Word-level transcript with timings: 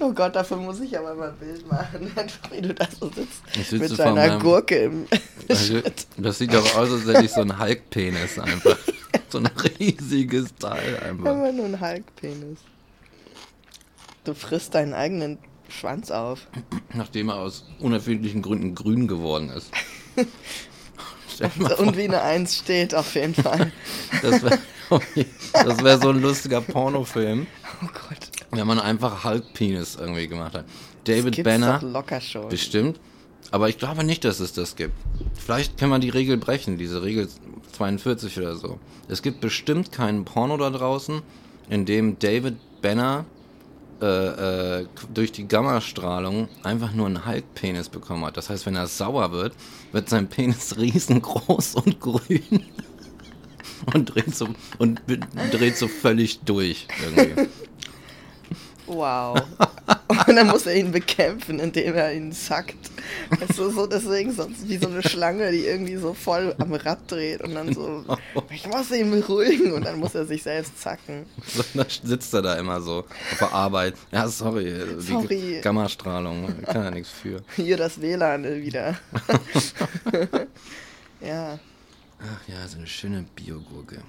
Oh 0.00 0.12
Gott, 0.12 0.36
dafür 0.36 0.58
muss 0.58 0.80
ich 0.80 0.96
aber 0.98 1.14
mal 1.14 1.30
ein 1.30 1.36
Bild 1.38 1.70
machen. 1.70 2.10
Einfach 2.16 2.50
wie 2.52 2.60
du 2.62 2.72
da 2.74 2.86
so 3.00 3.06
sitzt. 3.10 3.42
Ich 3.54 3.68
sitze 3.68 3.90
mit 3.90 3.98
deiner 3.98 4.14
meinem- 4.14 4.40
Gurke 4.40 4.76
im 4.84 5.06
Also, 5.48 5.80
das 6.16 6.38
sieht 6.38 6.52
doch 6.54 6.74
aus, 6.76 6.90
als 6.90 7.06
hätte 7.06 7.24
ich 7.24 7.32
so 7.32 7.40
einen 7.40 7.58
Hulk-Penis 7.58 8.38
einfach. 8.38 8.78
So 9.30 9.38
ein 9.38 9.46
riesiges 9.78 10.54
Teil 10.54 10.96
einfach. 11.00 11.32
Immer 11.32 11.52
nur 11.52 11.66
ein 11.66 11.80
Hulk-Penis. 11.80 12.58
Du 14.24 14.32
frisst 14.34 14.74
deinen 14.74 14.94
eigenen 14.94 15.38
Schwanz 15.68 16.10
auf. 16.10 16.46
Nachdem 16.94 17.28
er 17.28 17.36
aus 17.36 17.66
unerfindlichen 17.78 18.40
Gründen 18.40 18.74
grün 18.74 19.06
geworden 19.06 19.50
ist. 19.50 19.70
Vor, 21.58 21.78
Und 21.80 21.96
wie 21.98 22.04
eine 22.04 22.22
Eins 22.22 22.56
steht, 22.58 22.94
auf 22.94 23.14
jeden 23.14 23.34
Fall. 23.34 23.70
das 24.22 24.42
wäre 24.42 24.58
das 25.52 25.82
wär 25.84 25.98
so 25.98 26.10
ein 26.10 26.20
lustiger 26.22 26.60
Pornofilm, 26.60 27.46
Oh 27.82 27.86
Gott. 27.86 28.30
wenn 28.50 28.66
man 28.66 28.78
einfach 28.80 29.24
Hulk-Penis 29.24 29.96
irgendwie 30.00 30.28
gemacht 30.28 30.54
hat. 30.54 30.64
David 31.04 31.36
Gibt's 31.36 31.50
Banner, 31.50 31.78
doch 31.80 31.88
locker 31.90 32.20
schon. 32.20 32.48
bestimmt. 32.48 33.00
Aber 33.50 33.68
ich 33.68 33.78
glaube 33.78 34.04
nicht, 34.04 34.24
dass 34.24 34.40
es 34.40 34.52
das 34.52 34.76
gibt. 34.76 34.92
Vielleicht 35.34 35.78
kann 35.78 35.88
man 35.88 36.00
die 36.02 36.10
Regel 36.10 36.36
brechen, 36.36 36.76
diese 36.76 37.02
Regel 37.02 37.28
42 37.72 38.36
oder 38.38 38.56
so. 38.56 38.78
Es 39.08 39.22
gibt 39.22 39.40
bestimmt 39.40 39.90
keinen 39.92 40.24
Porno 40.26 40.56
da 40.58 40.68
draußen, 40.70 41.22
in 41.70 41.86
dem 41.86 42.18
David 42.18 42.56
Banner 42.82 43.24
äh, 44.02 44.80
äh, 44.80 44.86
durch 45.14 45.32
die 45.32 45.48
Gammastrahlung 45.48 46.48
einfach 46.62 46.92
nur 46.92 47.06
einen 47.06 47.24
Hulk-Penis 47.26 47.88
bekommen 47.88 48.24
hat. 48.26 48.36
Das 48.36 48.50
heißt, 48.50 48.66
wenn 48.66 48.76
er 48.76 48.86
sauer 48.86 49.32
wird, 49.32 49.54
wird 49.92 50.08
sein 50.10 50.28
Penis 50.28 50.76
riesengroß 50.78 51.76
und 51.76 52.00
grün 52.00 52.64
und 53.94 54.14
dreht 54.14 54.34
so, 54.34 54.48
und 54.78 55.00
dreht 55.52 55.76
so 55.76 55.88
völlig 55.88 56.40
durch 56.40 56.86
irgendwie. 57.02 57.48
Wow. 58.88 59.38
Und 60.26 60.36
dann 60.36 60.46
muss 60.48 60.66
er 60.66 60.74
ihn 60.74 60.90
bekämpfen, 60.90 61.58
indem 61.58 61.94
er 61.94 62.12
ihn 62.12 62.32
sackt. 62.32 62.90
Weißt 63.30 63.58
du, 63.58 63.70
so 63.70 63.86
deswegen 63.86 64.32
sonst 64.32 64.68
wie 64.68 64.78
so 64.78 64.88
eine 64.88 65.02
Schlange, 65.02 65.50
die 65.52 65.64
irgendwie 65.64 65.96
so 65.96 66.14
voll 66.14 66.54
am 66.58 66.72
Rad 66.74 66.98
dreht 67.10 67.42
und 67.42 67.54
dann 67.54 67.72
so, 67.72 68.04
ich 68.50 68.66
muss 68.66 68.90
ihn 68.90 69.10
beruhigen 69.10 69.72
und 69.72 69.84
dann 69.84 69.98
muss 69.98 70.14
er 70.14 70.26
sich 70.26 70.42
selbst 70.42 70.80
zacken. 70.80 71.26
So, 71.46 71.62
da 71.74 71.84
sitzt 71.88 72.32
er 72.34 72.42
da 72.42 72.54
immer 72.54 72.80
so 72.80 73.00
auf 73.00 73.38
der 73.38 73.52
Arbeit. 73.52 73.94
Ja, 74.12 74.28
sorry, 74.28 74.74
die 74.98 75.02
Sorry. 75.02 75.60
Gammastrahlung, 75.62 76.62
kann 76.64 76.84
er 76.84 76.90
nichts 76.90 77.10
für. 77.10 77.42
Hier 77.56 77.76
das 77.76 78.00
WLAN 78.00 78.44
wieder. 78.44 78.98
ja, 81.20 81.58
Ach 82.20 82.48
ja, 82.48 82.66
so 82.66 82.78
eine 82.78 82.86
schöne 82.86 83.24
Biogurke. 83.36 84.02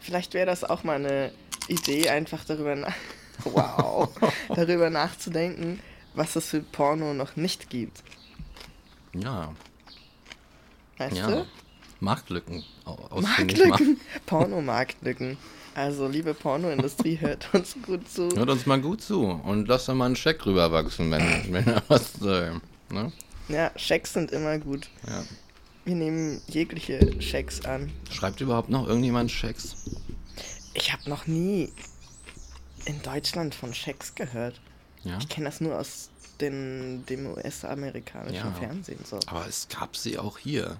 vielleicht 0.00 0.34
wäre 0.34 0.46
das 0.46 0.64
auch 0.64 0.82
mal 0.84 0.96
eine 0.96 1.32
Idee, 1.68 2.08
einfach 2.08 2.44
darüber, 2.44 2.74
nach 2.74 2.94
wow, 3.44 4.08
darüber 4.48 4.90
nachzudenken, 4.90 5.80
was 6.14 6.36
es 6.36 6.48
für 6.48 6.60
Porno 6.60 7.12
noch 7.14 7.36
nicht 7.36 7.68
gibt. 7.70 8.02
Ja, 9.14 9.52
Weißt 10.98 11.16
ja. 11.16 11.26
du? 11.30 11.46
Marktlücken. 12.00 12.64
Marktlücken. 13.20 14.00
Pornomarktlücken. 14.26 15.36
Also, 15.74 16.06
liebe 16.06 16.34
Pornoindustrie, 16.34 17.18
hört 17.20 17.52
uns 17.52 17.74
gut 17.82 18.08
zu. 18.08 18.28
Hört 18.36 18.48
uns 18.50 18.66
mal 18.66 18.80
gut 18.80 19.02
zu 19.02 19.24
und 19.24 19.66
lasst 19.66 19.88
da 19.88 19.94
mal 19.94 20.06
einen 20.06 20.16
Scheck 20.16 20.44
rüberwachsen, 20.46 21.10
wenn, 21.10 21.52
wenn 21.52 21.66
er 21.66 21.82
was 21.88 22.20
äh, 22.22 22.52
ne? 22.90 23.12
Ja, 23.48 23.72
Schecks 23.76 24.12
sind 24.12 24.30
immer 24.30 24.58
gut. 24.58 24.88
ja. 25.06 25.24
Wir 25.84 25.94
nehmen 25.94 26.40
jegliche 26.48 27.20
Schecks 27.20 27.64
an. 27.64 27.92
Schreibt 28.10 28.40
überhaupt 28.40 28.70
noch 28.70 28.86
irgendjemand 28.86 29.30
Schecks? 29.30 29.76
Ich 30.72 30.92
habe 30.92 31.08
noch 31.10 31.26
nie 31.26 31.70
in 32.86 33.00
Deutschland 33.02 33.54
von 33.54 33.74
Schecks 33.74 34.14
gehört. 34.14 34.60
Ja. 35.02 35.18
Ich 35.18 35.28
kenne 35.28 35.46
das 35.46 35.60
nur 35.60 35.78
aus 35.78 36.10
den, 36.40 37.04
dem 37.06 37.26
US-amerikanischen 37.26 38.34
Ja. 38.34 38.52
Fernsehen. 38.52 38.98
So. 39.04 39.20
Aber 39.26 39.46
es 39.46 39.68
gab 39.68 39.96
sie 39.96 40.18
auch 40.18 40.38
hier. 40.38 40.76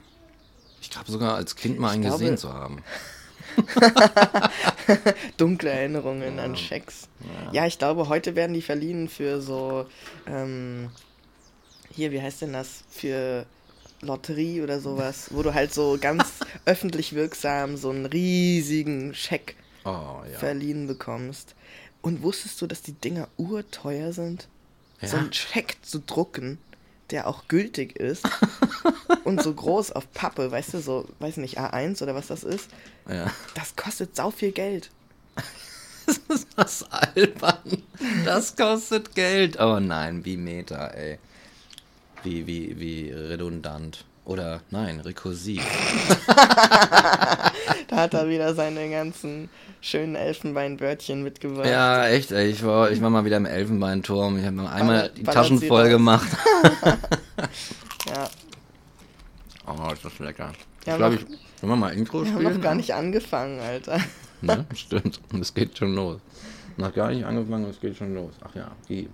Ich 0.80 0.90
glaube 0.90 1.10
sogar 1.10 1.34
als 1.36 1.54
Kind 1.56 1.78
mal 1.78 1.90
einen 1.90 2.02
glaube- 2.02 2.18
gesehen 2.18 2.38
zu 2.38 2.52
haben. 2.52 2.82
Dunkle 5.36 5.70
Erinnerungen 5.70 6.38
an 6.38 6.56
Schecks. 6.56 7.08
Ja. 7.52 7.66
ich 7.66 7.78
glaube, 7.78 8.08
heute 8.08 8.34
werden 8.36 8.54
die 8.54 8.62
verliehen 8.62 9.08
für 9.08 9.40
so, 9.42 9.86
ähm, 10.26 10.90
hier, 11.92 12.10
wie 12.10 12.20
heißt 12.22 12.42
denn 12.42 12.52
das? 12.54 12.84
Für 12.90 13.46
Lotterie 14.04 14.62
oder 14.62 14.80
sowas, 14.80 15.28
wo 15.30 15.42
du 15.42 15.52
halt 15.54 15.72
so 15.74 15.98
ganz 16.00 16.24
öffentlich 16.64 17.14
wirksam 17.14 17.76
so 17.76 17.90
einen 17.90 18.06
riesigen 18.06 19.14
Scheck 19.14 19.56
Oh 19.84 20.22
ja. 20.30 20.38
verliehen 20.38 20.86
bekommst. 20.86 21.54
Und 22.00 22.22
wusstest 22.22 22.60
du, 22.62 22.66
dass 22.66 22.82
die 22.82 22.92
Dinger 22.92 23.28
urteuer 23.36 24.12
sind? 24.12 24.48
So 25.02 25.16
Ja. 25.16 25.22
einen 25.22 25.32
Scheck 25.32 25.76
zu 25.82 25.98
drucken, 26.00 26.58
der 27.10 27.26
auch 27.26 27.48
gültig 27.48 27.96
ist 27.98 28.24
und 29.24 29.42
so 29.42 29.52
groß 29.52 29.92
auf 29.92 30.10
Pappe, 30.12 30.50
weißt 30.50 30.74
du, 30.74 30.80
so, 30.80 31.06
weiß 31.18 31.36
nicht, 31.38 31.58
A1 31.58 32.02
oder 32.02 32.14
was 32.14 32.28
das 32.28 32.44
ist, 32.44 32.68
ja. 33.08 33.30
das 33.54 33.76
kostet 33.76 34.16
sau 34.16 34.30
viel 34.30 34.52
Geld. 34.52 34.90
Das 36.06 36.18
ist 36.28 36.48
das 36.54 36.82
albern. 36.92 37.82
Das 38.26 38.56
kostet 38.56 39.14
Geld. 39.14 39.58
Oh 39.58 39.80
nein, 39.80 40.22
wie 40.26 40.36
Meta, 40.36 40.88
ey. 40.88 41.18
Wie, 42.24 42.46
wie, 42.46 42.78
wie 42.80 43.10
redundant. 43.12 44.04
Oder 44.24 44.60
nein, 44.70 45.00
rekursiv. 45.00 45.62
Da 47.88 47.96
hat 47.96 48.14
er 48.14 48.28
wieder 48.28 48.54
seine 48.54 48.90
ganzen 48.90 49.48
schönen 49.80 50.16
Elfenbeinwörtchen 50.16 51.22
mitgebracht. 51.22 51.66
Ja, 51.68 52.08
echt, 52.08 52.32
ey. 52.32 52.48
Ich 52.50 52.64
war, 52.64 52.90
ich 52.90 53.00
war 53.00 53.10
mal 53.10 53.24
wieder 53.24 53.36
im 53.36 53.46
Elfenbeinturm. 53.46 54.38
Ich 54.38 54.44
habe 54.44 54.56
mir 54.56 54.70
einmal 54.70 54.96
Ballert- 55.10 55.16
die 55.18 55.22
Taschen 55.22 55.60
voll 55.60 55.88
gemacht. 55.90 56.26
ja. 58.08 58.28
Oh, 59.66 59.92
ist 59.92 60.04
das 60.04 60.18
lecker. 60.18 60.52
Ja, 60.86 60.92
ich 60.92 60.96
glaube, 60.98 61.14
ich. 61.16 61.26
Wollen 61.60 61.72
wir 61.72 61.76
mal 61.76 61.92
Intro 61.92 62.20
Wir 62.20 62.26
spielen? 62.32 62.46
haben 62.46 62.54
noch 62.54 62.62
gar 62.62 62.74
nicht 62.74 62.92
angefangen, 62.94 63.60
Alter. 63.60 64.00
Ne? 64.40 64.66
Stimmt. 64.74 65.20
Und 65.32 65.40
es 65.40 65.54
geht 65.54 65.78
schon 65.78 65.94
los. 65.94 66.20
Noch 66.76 66.92
gar 66.92 67.10
nicht 67.10 67.24
angefangen, 67.24 67.66
es 67.70 67.80
geht 67.80 67.96
schon 67.96 68.14
los. 68.14 68.32
Ach 68.42 68.54
ja, 68.54 68.70
die. 68.88 69.08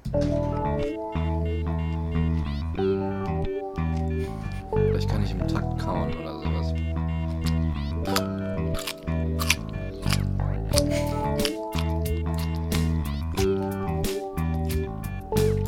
Vielleicht 5.01 5.13
kann 5.13 5.25
ich 5.25 5.31
im 5.31 5.49
Takt 5.49 5.79
kauen 5.79 6.13
oder 6.21 6.39
sowas. 6.41 6.75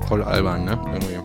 Voll 0.06 0.22
albern, 0.22 0.66
ne? 0.66 0.78
Irgendwie. 0.84 1.16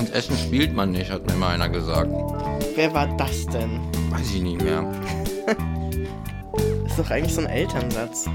Und 0.00 0.12
Essen 0.12 0.36
spielt 0.36 0.74
man 0.74 0.90
nicht, 0.90 1.12
hat 1.12 1.24
mir 1.28 1.36
mal 1.36 1.54
einer 1.54 1.68
gesagt. 1.68 2.10
Wer 2.74 2.92
war 2.92 3.06
das 3.16 3.46
denn? 3.46 3.78
Weiß 4.10 4.34
ich 4.34 4.42
nicht 4.42 4.60
mehr. 4.60 4.84
Ist 6.86 6.98
doch 6.98 7.08
eigentlich 7.08 7.34
so 7.34 7.42
ein 7.42 7.46
Elternsatz. 7.46 8.26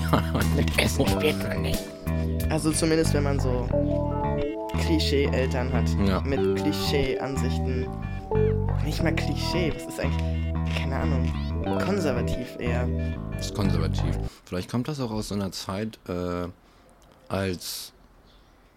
Mit 0.56 0.82
Essen 0.82 1.06
spielt 1.06 1.46
man 1.46 1.60
nicht. 1.60 1.82
Also 2.48 2.72
zumindest, 2.72 3.12
wenn 3.12 3.24
man 3.24 3.38
so 3.38 3.68
Klischee-Eltern 4.72 5.72
hat. 5.72 5.88
Ja. 6.06 6.20
Mit 6.20 6.40
Klischee-Ansichten. 6.60 7.86
Nicht 8.84 9.02
mal 9.02 9.14
Klischee, 9.14 9.72
was 9.74 9.84
ist 9.86 10.00
eigentlich? 10.00 10.54
Keine 10.76 10.96
Ahnung. 10.96 11.32
Konservativ 11.84 12.56
eher. 12.58 12.86
Das 13.32 13.46
ist 13.46 13.54
konservativ. 13.54 14.16
Vielleicht 14.44 14.70
kommt 14.70 14.88
das 14.88 15.00
auch 15.00 15.10
aus 15.10 15.28
so 15.28 15.34
einer 15.34 15.52
Zeit, 15.52 15.98
äh, 16.08 16.46
als, 17.28 17.92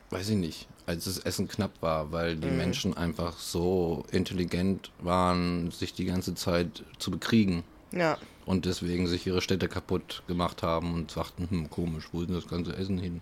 weiß 0.10 0.30
ich 0.30 0.38
nicht, 0.38 0.68
als 0.86 1.06
das 1.06 1.20
Essen 1.20 1.48
knapp 1.48 1.72
war, 1.82 2.12
weil 2.12 2.36
die 2.36 2.50
Menschen 2.50 2.96
einfach 2.98 3.38
so 3.38 4.04
intelligent 4.12 4.92
waren, 5.00 5.72
sich 5.72 5.94
die 5.94 6.06
ganze 6.06 6.36
Zeit 6.36 6.84
zu 7.00 7.10
bekriegen 7.12 7.64
Ja. 7.92 8.18
und 8.46 8.66
deswegen 8.66 9.08
sich 9.08 9.26
ihre 9.26 9.42
Städte 9.42 9.68
kaputt 9.70 10.24
gemacht 10.28 10.62
haben 10.64 10.94
und 10.94 11.12
sagten, 11.12 11.48
hm, 11.50 11.70
komisch, 11.70 12.10
wo 12.12 12.22
ist 12.22 12.28
denn 12.28 12.36
das 12.36 12.48
ganze 12.48 12.76
Essen 12.76 12.98
hin? 13.00 13.22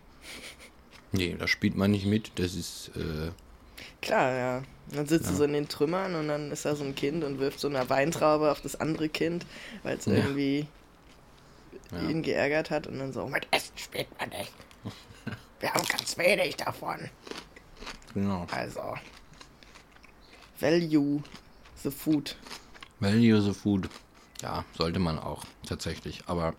Nee, 1.11 1.35
da 1.37 1.47
spielt 1.47 1.75
man 1.75 1.91
nicht 1.91 2.05
mit, 2.05 2.31
das 2.39 2.55
ist, 2.55 2.91
äh, 2.95 3.31
Klar, 4.01 4.31
ja. 4.33 4.63
Dann 4.91 5.07
sitzt 5.07 5.29
du 5.29 5.33
so 5.35 5.43
in 5.43 5.53
den 5.53 5.67
Trümmern 5.67 6.15
und 6.15 6.27
dann 6.27 6.51
ist 6.51 6.65
da 6.65 6.75
so 6.75 6.83
ein 6.83 6.95
Kind 6.95 7.23
und 7.23 7.39
wirft 7.39 7.59
so 7.59 7.67
eine 7.67 7.89
Weintraube 7.89 8.51
auf 8.51 8.61
das 8.61 8.79
andere 8.79 9.09
Kind, 9.09 9.45
weil 9.83 9.97
es 9.97 10.05
Ja. 10.05 10.13
irgendwie 10.13 10.67
Ja. 11.91 12.09
ihn 12.09 12.21
geärgert 12.23 12.69
hat 12.71 12.87
und 12.87 12.99
dann 12.99 13.11
so, 13.13 13.27
mit 13.27 13.47
Essen 13.51 13.77
spielt 13.77 14.07
man 14.19 14.29
nicht. 14.29 14.51
Wir 15.59 15.73
haben 15.73 15.85
ganz 15.87 16.17
wenig 16.17 16.55
davon. 16.57 17.09
genau. 18.13 18.47
Also, 18.51 18.81
value 20.59 21.21
the 21.83 21.91
food. 21.91 22.35
Value 22.99 23.41
the 23.41 23.53
food. 23.53 23.89
Ja, 24.41 24.65
sollte 24.77 24.99
man 24.99 25.19
auch, 25.19 25.43
tatsächlich. 25.67 26.21
Aber 26.27 26.55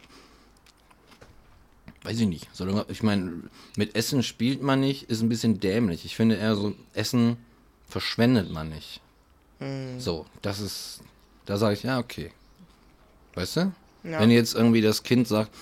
weiß 2.05 2.21
ich 2.21 2.27
nicht. 2.27 2.49
Solange, 2.53 2.85
ich 2.89 3.03
meine, 3.03 3.33
mit 3.77 3.95
Essen 3.95 4.23
spielt 4.23 4.63
man 4.63 4.81
nicht, 4.81 5.05
ist 5.05 5.23
ein 5.23 5.29
bisschen 5.29 5.61
dämlich. 5.61 6.05
Ich 6.05 6.17
finde 6.17 6.37
eher 6.37 6.57
so, 6.57 6.75
Essen 6.95 7.37
verschwendet 7.89 8.51
man 8.51 8.69
nicht. 8.69 9.01
So, 9.99 10.27
das 10.41 10.59
ist, 10.59 11.03
da 11.47 11.57
sage 11.57 11.75
ich, 11.75 11.85
ja, 11.85 12.01
okay. 12.01 12.33
Weißt 13.35 13.57
du? 13.57 13.73
Ja. 14.03 14.19
Wenn 14.19 14.31
jetzt 14.31 14.55
irgendwie 14.55 14.81
das 14.81 15.05
Kind 15.05 15.29
sagt, 15.29 15.53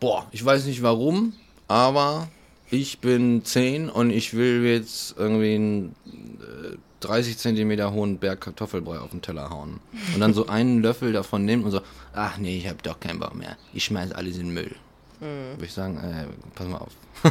boah, 0.00 0.26
ich 0.32 0.42
weiß 0.42 0.64
nicht 0.64 0.82
warum, 0.82 1.34
aber 1.68 2.28
ich 2.70 3.00
bin 3.00 3.44
10 3.44 3.90
und 3.90 4.10
ich 4.10 4.34
will 4.34 4.64
jetzt 4.64 5.14
irgendwie 5.18 5.54
einen 5.54 5.96
äh, 6.40 6.76
30 7.00 7.36
Zentimeter 7.36 7.92
hohen 7.92 8.18
Berg 8.18 8.40
Kartoffelbrei 8.40 8.98
auf 8.98 9.10
den 9.10 9.20
Teller 9.20 9.50
hauen. 9.50 9.80
Und 10.14 10.20
dann 10.20 10.32
so 10.32 10.46
einen 10.46 10.80
Löffel 10.80 11.12
davon 11.12 11.44
nehmen 11.44 11.64
und 11.64 11.70
so, 11.70 11.82
ach 12.14 12.38
nee, 12.38 12.56
ich 12.56 12.68
hab 12.68 12.82
doch 12.82 12.98
keinen 12.98 13.20
Bock 13.20 13.34
mehr. 13.34 13.58
Ich 13.74 13.84
schmeiß 13.84 14.12
alles 14.12 14.36
in 14.36 14.46
den 14.46 14.54
Müll. 14.54 14.74
Mhm. 15.20 15.52
Würde 15.56 15.64
ich 15.64 15.72
sagen, 15.72 15.96
äh, 15.98 16.26
pass 16.54 16.66
mal 16.66 16.78
auf. 16.78 16.90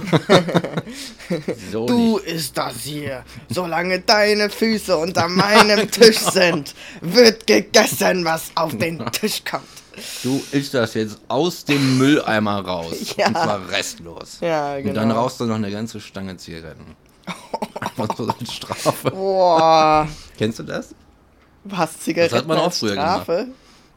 so 1.72 1.86
Du 1.86 2.18
nicht. 2.18 2.26
ist 2.28 2.58
das 2.58 2.80
hier. 2.82 3.24
Solange 3.50 4.00
deine 4.00 4.50
Füße 4.50 4.98
unter 4.98 5.28
meinem 5.28 5.90
Tisch 5.90 6.18
sind, 6.34 6.74
wird 7.02 7.46
gegessen, 7.48 8.26
was 8.26 8.52
auf 8.56 8.76
den 8.78 9.06
Tisch 9.12 9.44
kommt. 9.50 9.64
Du 10.24 10.44
isst 10.52 10.74
das 10.74 10.94
jetzt 10.96 11.20
aus 11.30 11.64
dem 11.64 11.98
Mülleimer 11.98 12.60
raus. 12.66 13.16
Ja. 13.16 13.28
Und 13.28 13.34
zwar 13.38 13.70
restlos. 13.70 14.40
Ja, 14.42 14.76
Und 14.76 14.94
dann 14.94 15.08
genau. 15.10 15.22
rauchst 15.22 15.40
du 15.40 15.46
noch 15.46 15.56
eine 15.56 15.72
ganze 15.72 16.02
Stange 16.02 16.36
Zigaretten. 16.38 16.96
Einfach 17.80 18.18
so 18.18 18.28
als 18.28 18.54
Strafe. 18.54 19.12
Boah. 19.12 20.08
Kennst 20.38 20.60
du 20.60 20.64
das? 20.64 20.94
Was, 21.64 21.98
Zigaretten 22.00 22.32
Das 22.34 22.42
hat 22.42 22.48
man 22.48 22.58
auch 22.58 22.74
früher 22.74 22.92
Strafe? 22.94 23.48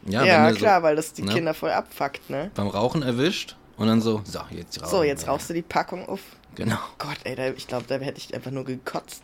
Ja, 0.06 0.24
Ja, 0.24 0.50
du 0.50 0.56
klar, 0.56 0.80
so 0.80 0.82
weil 0.84 0.96
das 0.96 1.12
die 1.12 1.22
ne? 1.22 1.32
Kinder 1.34 1.52
voll 1.52 1.70
abfuckt, 1.72 2.30
ne? 2.30 2.50
beim 2.54 2.68
Rauchen 2.68 3.02
erwischt 3.02 3.56
und 3.78 3.86
dann 3.86 4.00
so, 4.00 4.20
so, 4.24 4.40
jetzt 4.50 4.82
rauchen. 4.82 4.90
So, 4.90 5.02
jetzt 5.02 5.28
rauchst 5.28 5.48
du 5.48 5.54
die 5.54 5.62
Packung 5.62 6.08
auf. 6.08 6.20
Genau. 6.56 6.78
Gott, 6.98 7.18
ey, 7.24 7.36
da, 7.36 7.48
ich 7.48 7.68
glaube, 7.68 7.84
da 7.86 7.96
hätte 7.98 8.18
ich 8.18 8.34
einfach 8.34 8.50
nur 8.50 8.64
gekotzt. 8.64 9.22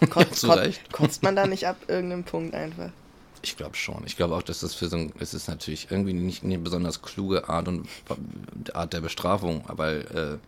Ja, 0.00 0.06
Kotzt, 0.06 0.36
zu 0.36 0.48
kot, 0.48 0.80
kotzt 0.92 1.22
man 1.22 1.34
da 1.34 1.46
nicht 1.46 1.66
ab 1.66 1.76
irgendeinem 1.88 2.24
Punkt 2.24 2.54
einfach? 2.54 2.90
Ich 3.42 3.56
glaube 3.56 3.76
schon. 3.76 4.02
Ich 4.04 4.16
glaube 4.16 4.34
auch, 4.34 4.42
dass 4.42 4.60
das 4.60 4.74
für 4.74 4.88
so 4.88 4.96
ein, 4.96 5.12
es 5.18 5.32
ist 5.32 5.48
natürlich 5.48 5.90
irgendwie 5.90 6.12
nicht 6.12 6.44
eine 6.44 6.58
besonders 6.58 7.00
kluge 7.00 7.48
Art 7.48 7.68
und 7.68 7.88
Art 8.74 8.92
der 8.92 9.00
Bestrafung, 9.00 9.64
aber 9.68 9.92
äh, 9.92 10.38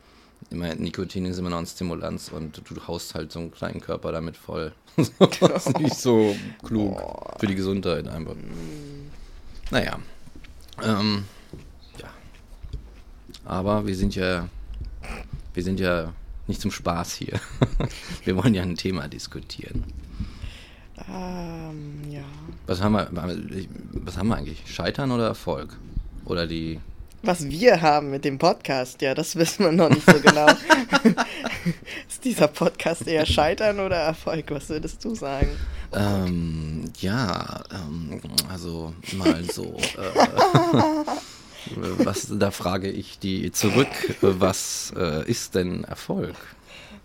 immer 0.50 0.74
Nikotin 0.74 1.24
ist 1.24 1.38
immer 1.38 1.50
noch 1.50 1.58
ein 1.58 1.66
Stimulanz 1.66 2.30
und 2.30 2.62
du 2.68 2.86
haust 2.86 3.14
halt 3.14 3.32
so 3.32 3.38
einen 3.38 3.52
kleinen 3.52 3.80
Körper 3.80 4.12
damit 4.12 4.36
voll. 4.36 4.72
das 5.40 5.66
ist 5.66 5.78
nicht 5.78 5.96
so 5.96 6.34
klug 6.64 7.00
für 7.38 7.46
die 7.46 7.54
Gesundheit 7.54 8.08
einfach. 8.08 8.34
Naja. 9.70 9.98
Ähm, 10.82 11.24
ja. 11.24 11.37
Aber 13.48 13.86
wir 13.86 13.96
sind 13.96 14.14
ja, 14.14 14.46
wir 15.54 15.62
sind 15.62 15.80
ja 15.80 16.12
nicht 16.46 16.60
zum 16.60 16.70
Spaß 16.70 17.14
hier. 17.14 17.40
wir 18.24 18.36
wollen 18.36 18.52
ja 18.52 18.62
ein 18.62 18.76
Thema 18.76 19.08
diskutieren. 19.08 19.84
Ähm, 21.08 22.02
ja. 22.10 22.24
Was 22.66 22.82
haben 22.82 22.92
wir, 22.92 23.08
was 23.92 24.18
haben 24.18 24.28
wir 24.28 24.36
eigentlich? 24.36 24.62
Scheitern 24.66 25.10
oder 25.12 25.28
Erfolg? 25.28 25.78
Oder 26.26 26.46
die. 26.46 26.78
Was 27.22 27.48
wir 27.48 27.80
haben 27.80 28.10
mit 28.10 28.26
dem 28.26 28.36
Podcast, 28.36 29.00
ja, 29.00 29.14
das 29.14 29.34
wissen 29.34 29.64
wir 29.64 29.72
noch 29.72 29.88
nicht 29.88 30.04
so 30.08 30.20
genau. 30.20 30.46
ist 32.08 32.24
dieser 32.24 32.48
Podcast 32.48 33.06
eher 33.06 33.24
Scheitern 33.24 33.80
oder 33.80 33.96
Erfolg? 33.96 34.44
Was 34.50 34.68
würdest 34.68 35.02
du 35.02 35.14
sagen? 35.14 35.48
Ähm, 35.94 36.84
ja, 37.00 37.64
ähm, 37.72 38.20
also 38.50 38.92
mal 39.16 39.42
so. 39.44 39.74
Äh, 39.96 41.37
was, 41.76 42.28
da 42.30 42.50
frage 42.50 42.90
ich 42.90 43.18
die 43.18 43.52
zurück, 43.52 43.88
was 44.20 44.92
äh, 44.96 45.28
ist 45.28 45.54
denn 45.54 45.84
Erfolg? 45.84 46.36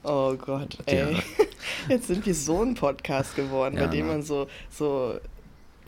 Oh 0.04 0.36
Gott, 0.36 0.78
ey. 0.86 1.14
Ja. 1.14 1.20
Jetzt 1.90 2.08
sind 2.08 2.26
wir 2.26 2.36
so 2.36 2.62
ein 2.62 2.76
Podcast 2.76 3.36
geworden, 3.36 3.78
Ja, 3.78 3.86
bei 3.86 3.92
dem 3.92 4.08
ne? 4.08 4.14
man 4.14 4.24
so, 4.24 4.48
so, 4.70 5.18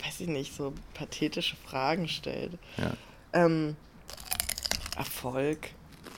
weiß 0.03 0.21
ich 0.21 0.27
nicht, 0.27 0.55
so 0.55 0.73
pathetische 0.93 1.55
Fragen 1.57 2.07
stellt. 2.07 2.53
Ja. 2.77 2.93
Ähm, 3.33 3.75
Erfolg. 4.95 5.69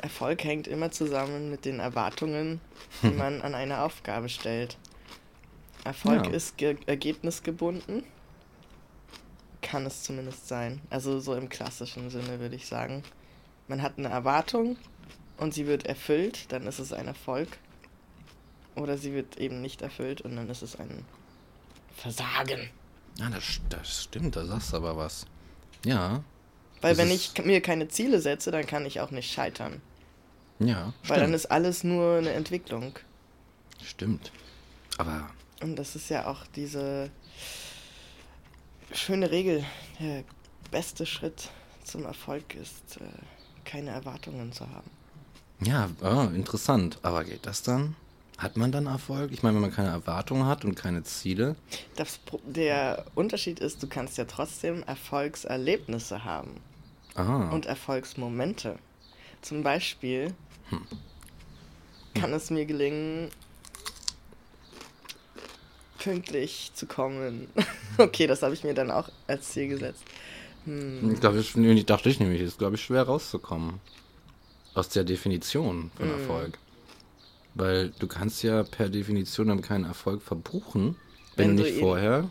Erfolg 0.01 0.43
hängt 0.43 0.67
immer 0.67 0.91
zusammen 0.91 1.49
mit 1.49 1.65
den 1.65 1.79
Erwartungen, 1.79 2.61
die 3.01 3.09
man 3.17 3.41
an 3.41 3.55
eine 3.55 3.81
Aufgabe 3.81 4.29
stellt. 4.29 4.77
Erfolg 5.83 6.27
ist 6.27 6.57
ge 6.57 6.75
ergebnisgebunden. 6.85 8.03
Kann 9.69 9.85
es 9.85 10.03
zumindest 10.03 10.47
sein. 10.47 10.81
Also 10.89 11.19
so 11.19 11.35
im 11.35 11.49
klassischen 11.49 12.09
Sinne 12.09 12.39
würde 12.39 12.55
ich 12.55 12.67
sagen. 12.67 13.03
Man 13.67 13.81
hat 13.81 13.97
eine 13.97 14.07
Erwartung 14.07 14.77
und 15.37 15.53
sie 15.53 15.67
wird 15.67 15.85
erfüllt, 15.85 16.51
dann 16.53 16.65
ist 16.67 16.79
es 16.79 16.93
ein 16.93 17.07
Erfolg. 17.07 17.49
Oder 18.75 18.97
sie 18.97 19.13
wird 19.13 19.37
eben 19.37 19.61
nicht 19.61 19.81
erfüllt 19.81 20.21
und 20.21 20.37
dann 20.37 20.49
ist 20.49 20.61
es 20.61 20.77
ein 20.77 21.03
Versagen. 21.95 22.69
Ja, 23.19 23.29
das, 23.29 23.59
das 23.69 24.03
stimmt, 24.03 24.35
da 24.37 24.45
sagst 24.45 24.71
du 24.71 24.77
aber 24.77 24.95
was. 24.95 25.25
Ja, 25.83 26.23
Weil 26.81 26.97
wenn 26.97 27.11
ich 27.11 27.33
mir 27.43 27.59
keine 27.61 27.87
Ziele 27.89 28.21
setze, 28.21 28.51
dann 28.51 28.65
kann 28.65 28.85
ich 28.85 29.01
auch 29.01 29.11
nicht 29.11 29.31
scheitern. 29.31 29.81
ja, 30.59 30.93
Weil 31.07 31.17
dann 31.19 31.27
stimmt. 31.29 31.35
ist 31.35 31.45
alles 31.51 31.83
nur 31.83 32.17
eine 32.19 32.31
Entwicklung. 32.31 32.93
Stimmt. 33.83 34.31
Aber 34.97 35.29
Und 35.61 35.75
das 35.75 35.95
ist 35.95 36.09
ja 36.09 36.27
auch 36.27 36.45
diese 36.55 37.09
schöne 38.93 39.31
Regel. 39.31 39.63
Der 39.99 40.23
beste 40.71 41.05
Schritt 41.05 41.49
zum 41.83 42.05
Erfolg 42.05 42.55
ist, 42.55 42.97
äh, 42.97 43.03
keine 43.65 43.91
Erwartungen 43.91 44.51
zu 44.51 44.69
haben. 44.69 44.89
ja, 45.61 45.89
ah, 46.01 46.27
interessant. 46.35 46.99
Aber 47.01 47.23
geht 47.23 47.45
das 47.45 47.63
dann? 47.63 47.95
Hat 48.37 48.55
man 48.55 48.71
dann 48.71 48.85
Erfolg? 48.85 49.31
Ich 49.31 49.41
meine, 49.41 49.55
wenn 49.55 49.61
man 49.63 49.71
keine 49.73 49.89
Erwartungen 49.89 50.45
hat 50.45 50.63
und 50.63 50.75
keine 50.75 51.03
Ziele. 51.03 51.55
Das, 51.95 52.19
der 52.45 53.05
Unterschied 53.15 53.59
ist, 53.59 53.81
du 53.81 53.87
kannst 53.87 54.17
ja 54.19 54.25
trotzdem 54.25 54.83
Erfolgserlebnisse 54.83 56.23
haben 56.23 56.61
Ah, 57.15 57.49
und 57.49 57.65
Erfolgsmomente. 57.65 58.77
Zum 59.41 59.63
Beispiel 59.63 60.35
kann 62.13 62.31
es 62.33 62.51
mir 62.51 62.65
gelingen, 62.67 63.29
pünktlich 66.07 66.71
zu 66.73 66.85
kommen. 66.85 67.47
okay, 67.97 68.27
das 68.27 68.41
habe 68.41 68.53
ich 68.53 68.63
mir 68.63 68.73
dann 68.73 68.91
auch 68.91 69.09
als 69.27 69.49
Ziel 69.49 69.67
gesetzt. 69.67 70.03
Hm. 70.65 71.11
Ich 71.13 71.19
glaube, 71.19 71.39
ich, 71.39 71.85
dachte 71.85 72.09
ich 72.09 72.19
nämlich, 72.19 72.41
ist, 72.41 72.57
glaube 72.59 72.75
ich, 72.75 72.81
schwer 72.81 73.03
rauszukommen. 73.03 73.79
Aus 74.73 74.89
der 74.89 75.03
Definition 75.03 75.91
von 75.97 76.07
Mhm. 76.07 76.13
Erfolg. 76.19 76.57
Weil 77.55 77.89
du 77.99 78.07
kannst 78.07 78.43
ja 78.43 78.63
per 78.63 78.87
Definition 78.89 79.47
dann 79.47 79.61
keinen 79.61 79.85
Erfolg 79.85 80.21
verbuchen, 80.21 80.95
wenn, 81.35 81.49
Wenn 81.49 81.55
nicht 81.65 81.79
vorher 81.79 82.29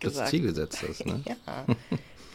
das 0.00 0.12
gesagt- 0.12 0.30
Ziel 0.30 0.42
gesetzt 0.42 0.82
hast. 0.88 1.04
Ne? 1.06 1.22
Ja. 1.26 1.66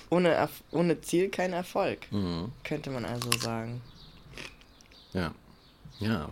Ohne, 0.09 0.29
Erf 0.29 0.61
ohne 0.71 1.01
Ziel 1.01 1.29
kein 1.29 1.53
Erfolg, 1.53 1.99
Mhm. 2.11 2.51
könnte 2.63 2.91
man 2.91 3.03
also 3.05 3.31
sagen. 3.39 3.81
Ja. 5.13 5.33
Ja. 5.99 6.29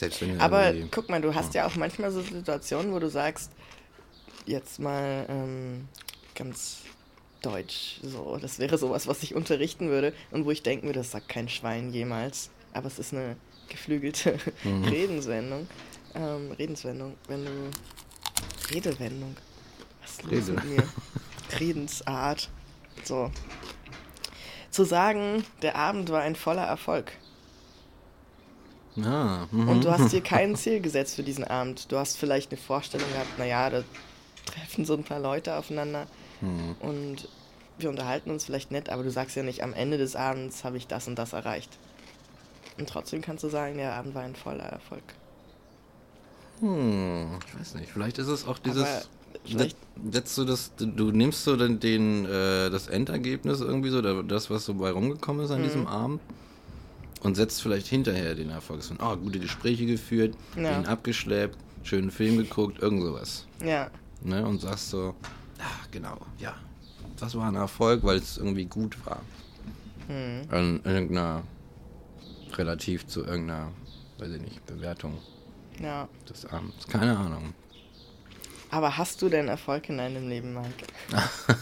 Selbst 0.00 0.22
wenn 0.22 0.40
Aber 0.40 0.72
guck 0.90 1.10
mal, 1.10 1.20
du 1.20 1.34
hast 1.34 1.52
ja 1.52 1.66
auch 1.66 1.76
manchmal 1.76 2.10
so 2.10 2.22
Situationen, 2.22 2.90
wo 2.94 2.98
du 2.98 3.10
sagst, 3.10 3.50
jetzt 4.46 4.80
mal 4.80 5.26
ähm, 5.28 5.88
ganz 6.34 6.78
deutsch, 7.42 8.00
so, 8.02 8.38
das 8.40 8.58
wäre 8.58 8.78
sowas, 8.78 9.06
was 9.06 9.22
ich 9.22 9.34
unterrichten 9.34 9.90
würde 9.90 10.14
und 10.30 10.46
wo 10.46 10.50
ich 10.52 10.62
denken 10.62 10.86
würde, 10.86 11.00
das 11.00 11.10
sagt 11.10 11.28
kein 11.28 11.50
Schwein 11.50 11.92
jemals. 11.92 12.48
Aber 12.72 12.86
es 12.86 12.98
ist 12.98 13.12
eine 13.12 13.36
geflügelte 13.68 14.38
Mhm. 14.64 14.84
Redenswendung. 14.84 15.68
Ähm, 16.14 16.52
Redenswendung, 16.52 17.14
wenn 17.28 17.44
du. 17.44 17.70
Redewendung. 18.74 19.36
Was 20.00 20.12
ist 20.12 20.22
los 20.22 20.32
Rede. 20.32 20.52
mit 20.52 20.64
mir? 20.64 20.82
Redensart. 21.60 22.48
So. 23.04 23.30
Zu 24.70 24.84
sagen, 24.84 25.44
der 25.60 25.76
Abend 25.76 26.08
war 26.08 26.22
ein 26.22 26.36
voller 26.36 26.64
Erfolg. 26.64 27.12
Ah, 29.02 29.46
mhm. 29.50 29.68
Und 29.68 29.84
du 29.84 29.90
hast 29.90 30.12
dir 30.12 30.20
kein 30.20 30.56
Ziel 30.56 30.80
gesetzt 30.80 31.14
für 31.16 31.22
diesen 31.22 31.44
Abend. 31.44 31.90
Du 31.92 31.96
hast 31.96 32.16
vielleicht 32.18 32.50
eine 32.50 32.60
Vorstellung 32.60 33.06
gehabt, 33.12 33.38
naja, 33.38 33.70
da 33.70 33.82
treffen 34.46 34.84
so 34.84 34.94
ein 34.94 35.04
paar 35.04 35.20
Leute 35.20 35.54
aufeinander 35.56 36.06
Mhm. 36.40 36.74
und 36.80 37.28
wir 37.78 37.88
unterhalten 37.90 38.30
uns 38.30 38.44
vielleicht 38.44 38.70
nett, 38.72 38.88
aber 38.90 39.02
du 39.02 39.10
sagst 39.10 39.36
ja 39.36 39.42
nicht, 39.42 39.62
am 39.62 39.72
Ende 39.74 39.96
des 39.98 40.16
Abends 40.16 40.64
habe 40.64 40.76
ich 40.76 40.86
das 40.86 41.06
und 41.06 41.16
das 41.18 41.32
erreicht. 41.32 41.78
Und 42.78 42.88
trotzdem 42.88 43.20
kannst 43.22 43.44
du 43.44 43.48
sagen, 43.48 43.76
der 43.76 43.94
Abend 43.94 44.14
war 44.14 44.22
ein 44.22 44.34
voller 44.34 44.64
Erfolg. 44.64 45.02
Hm, 46.60 47.38
ich 47.46 47.58
weiß 47.60 47.74
nicht. 47.74 47.90
Vielleicht 47.90 48.18
ist 48.18 48.28
es 48.28 48.46
auch 48.46 48.58
dieses. 48.58 49.08
Vielleicht- 49.44 49.76
Setzt 50.12 50.36
du 50.38 50.44
das, 50.44 50.72
du- 50.78 51.10
nimmst 51.12 51.44
so 51.44 51.56
den, 51.56 51.78
den 51.78 52.24
äh, 52.24 52.70
das 52.70 52.88
Endergebnis 52.88 53.60
irgendwie 53.60 53.90
so, 53.90 54.00
das, 54.22 54.48
was 54.50 54.64
so 54.64 54.74
bei 54.74 54.90
rumgekommen 54.90 55.44
ist 55.44 55.50
an 55.50 55.60
Mhm. 55.60 55.64
diesem 55.64 55.86
Abend, 55.86 56.20
und 57.20 57.34
setzt 57.36 57.62
vielleicht 57.62 57.86
hinterher 57.86 58.34
den 58.34 58.50
Erfolg. 58.50 58.82
So, 58.82 58.94
oh, 59.00 59.16
gute 59.16 59.38
Gespräche 59.38 59.86
geführt, 59.86 60.34
Ja. 60.56 60.78
ihn 60.78 60.86
abgeschleppt, 60.86 61.56
schönen 61.82 62.10
Film 62.10 62.38
geguckt, 62.38 62.80
irgend 62.80 63.02
sowas. 63.02 63.46
Ja, 63.64 63.90
Ne? 64.22 64.44
Und 64.46 64.60
sagst 64.60 64.90
so, 64.90 65.14
ach 65.58 65.90
genau, 65.90 66.18
ja, 66.38 66.54
das 67.16 67.34
war 67.34 67.48
ein 67.48 67.54
Erfolg, 67.54 68.02
weil 68.04 68.18
es 68.18 68.36
irgendwie 68.36 68.66
gut 68.66 68.96
war. 69.06 69.22
hm. 70.08 70.42
An 70.50 70.80
irgendeiner, 70.84 71.42
relativ 72.54 73.06
zu 73.06 73.24
irgendeiner, 73.24 73.70
weiß 74.18 74.32
ich 74.32 74.42
nicht, 74.42 74.66
Bewertung 74.66 75.16
ja. 75.80 76.06
des 76.28 76.44
Abends. 76.46 76.86
Keine 76.86 77.16
Ahnung. 77.16 77.54
Aber 78.70 78.96
hast 78.98 79.20
du 79.22 79.28
denn 79.28 79.48
Erfolg 79.48 79.88
in 79.88 79.96
deinem 79.98 80.28
Leben, 80.28 80.52
Mike? 80.54 80.86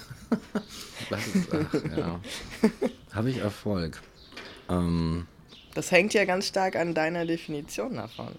Was 1.11 1.27
ist, 1.29 1.49
ach, 1.55 1.97
ja. 1.97 2.21
Habe 3.13 3.31
ich 3.31 3.39
Erfolg? 3.39 4.01
Ähm, 4.69 5.27
Das 5.79 5.93
hängt 5.93 6.13
ja 6.13 6.25
ganz 6.25 6.49
stark 6.49 6.75
an 6.75 6.93
deiner 6.93 7.25
Definition 7.25 7.95
davon. 7.95 8.35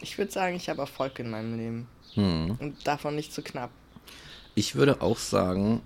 Ich 0.00 0.18
würde 0.18 0.32
sagen, 0.32 0.56
ich 0.56 0.68
habe 0.68 0.80
Erfolg 0.80 1.20
in 1.20 1.30
meinem 1.30 1.56
Leben. 1.56 1.88
Hm. 2.14 2.56
Und 2.58 2.84
davon 2.84 3.14
nicht 3.14 3.32
zu 3.32 3.42
knapp. 3.42 3.70
Ich 4.56 4.74
würde 4.74 5.02
auch 5.02 5.18
sagen, 5.18 5.82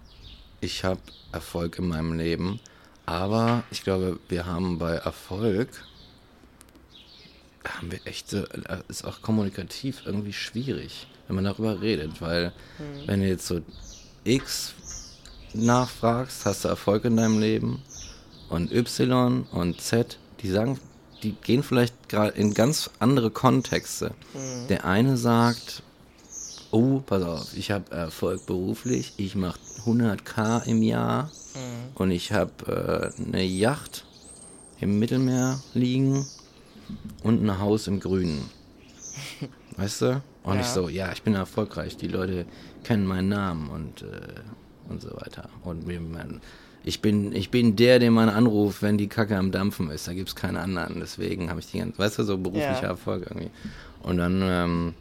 ich 0.63 0.83
habe 0.83 1.03
Erfolg 1.31 1.79
in 1.79 1.89
meinem 1.89 2.17
Leben, 2.17 2.59
aber 3.05 3.65
ich 3.71 3.83
glaube, 3.83 4.19
wir 4.31 4.47
haben 4.47 4.79
bei 4.79 4.95
Erfolg, 4.95 5.69
haben 7.69 7.93
wir 7.93 8.01
echt, 8.07 8.31
so, 8.31 8.39
äh, 8.39 8.79
ist 8.89 9.05
auch 9.05 9.21
kommunikativ 9.21 10.05
irgendwie 10.07 10.33
schwierig, 10.33 11.07
wenn 11.27 11.37
man 11.37 11.45
darüber 11.45 11.83
redet, 11.83 12.23
weil 12.23 12.55
wenn 13.05 13.21
du 13.21 13.29
jetzt 13.29 13.47
so 13.47 13.61
X 14.25 14.73
nachfragst, 15.53 16.47
hast 16.47 16.65
du 16.65 16.69
Erfolg 16.69 17.05
in 17.05 17.19
deinem 17.19 17.41
Leben 17.41 17.83
und 18.49 18.73
Y 18.73 19.43
und 19.53 19.83
Z, 19.83 20.19
die 20.47 20.53
sagen, 20.53 20.79
die 21.23 21.33
gehen 21.33 21.63
vielleicht 21.63 22.09
gerade 22.09 22.37
in 22.39 22.55
ganz 22.55 22.89
andere 23.01 23.31
Kontexte. 23.31 24.13
Der 24.69 24.85
eine 24.85 25.17
sagt, 25.17 25.83
oh, 26.71 27.01
pass 27.01 27.23
auf, 27.23 27.57
ich 27.57 27.71
habe 27.71 27.91
Erfolg 27.91 28.47
beruflich, 28.47 29.13
ich 29.17 29.35
mache 29.35 29.59
100k 29.85 30.65
im 30.67 30.83
Jahr 30.83 31.31
und 31.95 32.11
ich 32.11 32.33
habe 32.33 33.13
äh, 33.19 33.23
eine 33.23 33.43
Yacht 33.43 34.05
im 34.79 34.99
Mittelmeer 34.99 35.61
liegen 35.75 36.27
und 37.23 37.43
ein 37.43 37.59
Haus 37.59 37.89
im 37.89 37.99
Grünen. 37.99 38.49
Weißt 39.77 40.03
du? 40.03 40.23
Und 40.45 40.55
Ja. 40.57 40.61
ich 40.61 40.67
so, 40.69 40.89
ja, 40.89 41.11
ich 41.13 41.23
bin 41.23 41.35
erfolgreich, 41.35 41.97
die 41.97 42.09
Leute 42.09 42.47
kennen 42.85 43.07
meinen 43.07 43.31
Namen 43.31 43.69
und, 43.71 44.03
äh, 44.03 44.89
und 44.89 45.01
so 45.03 45.11
weiter. 45.17 45.49
Und 45.65 45.87
man, 45.87 46.41
ich, 46.87 47.01
bin, 47.03 47.35
ich 47.35 47.51
bin 47.51 47.75
der, 47.75 47.99
den 47.99 48.13
man 48.13 48.29
anruft, 48.29 48.81
wenn 48.81 48.97
die 48.97 49.09
Kacke 49.09 49.37
am 49.37 49.51
Dampfen 49.51 49.91
ist. 49.91 50.07
Da 50.07 50.15
gibt 50.15 50.29
es 50.29 50.37
keinen 50.37 50.57
anderen. 50.57 51.01
Deswegen 51.01 51.51
habe 51.51 51.59
ich 51.59 51.67
die 51.67 51.81
ganze, 51.81 51.99
weißt 51.99 52.21
du, 52.21 52.23
so 52.23 52.39
beruflicher 52.39 52.83
Ja. 52.83 52.89
Erfolg 52.91 53.25
irgendwie. 53.29 53.51
Und 54.05 54.19
dann, 54.19 54.41
ähm, 54.41 54.95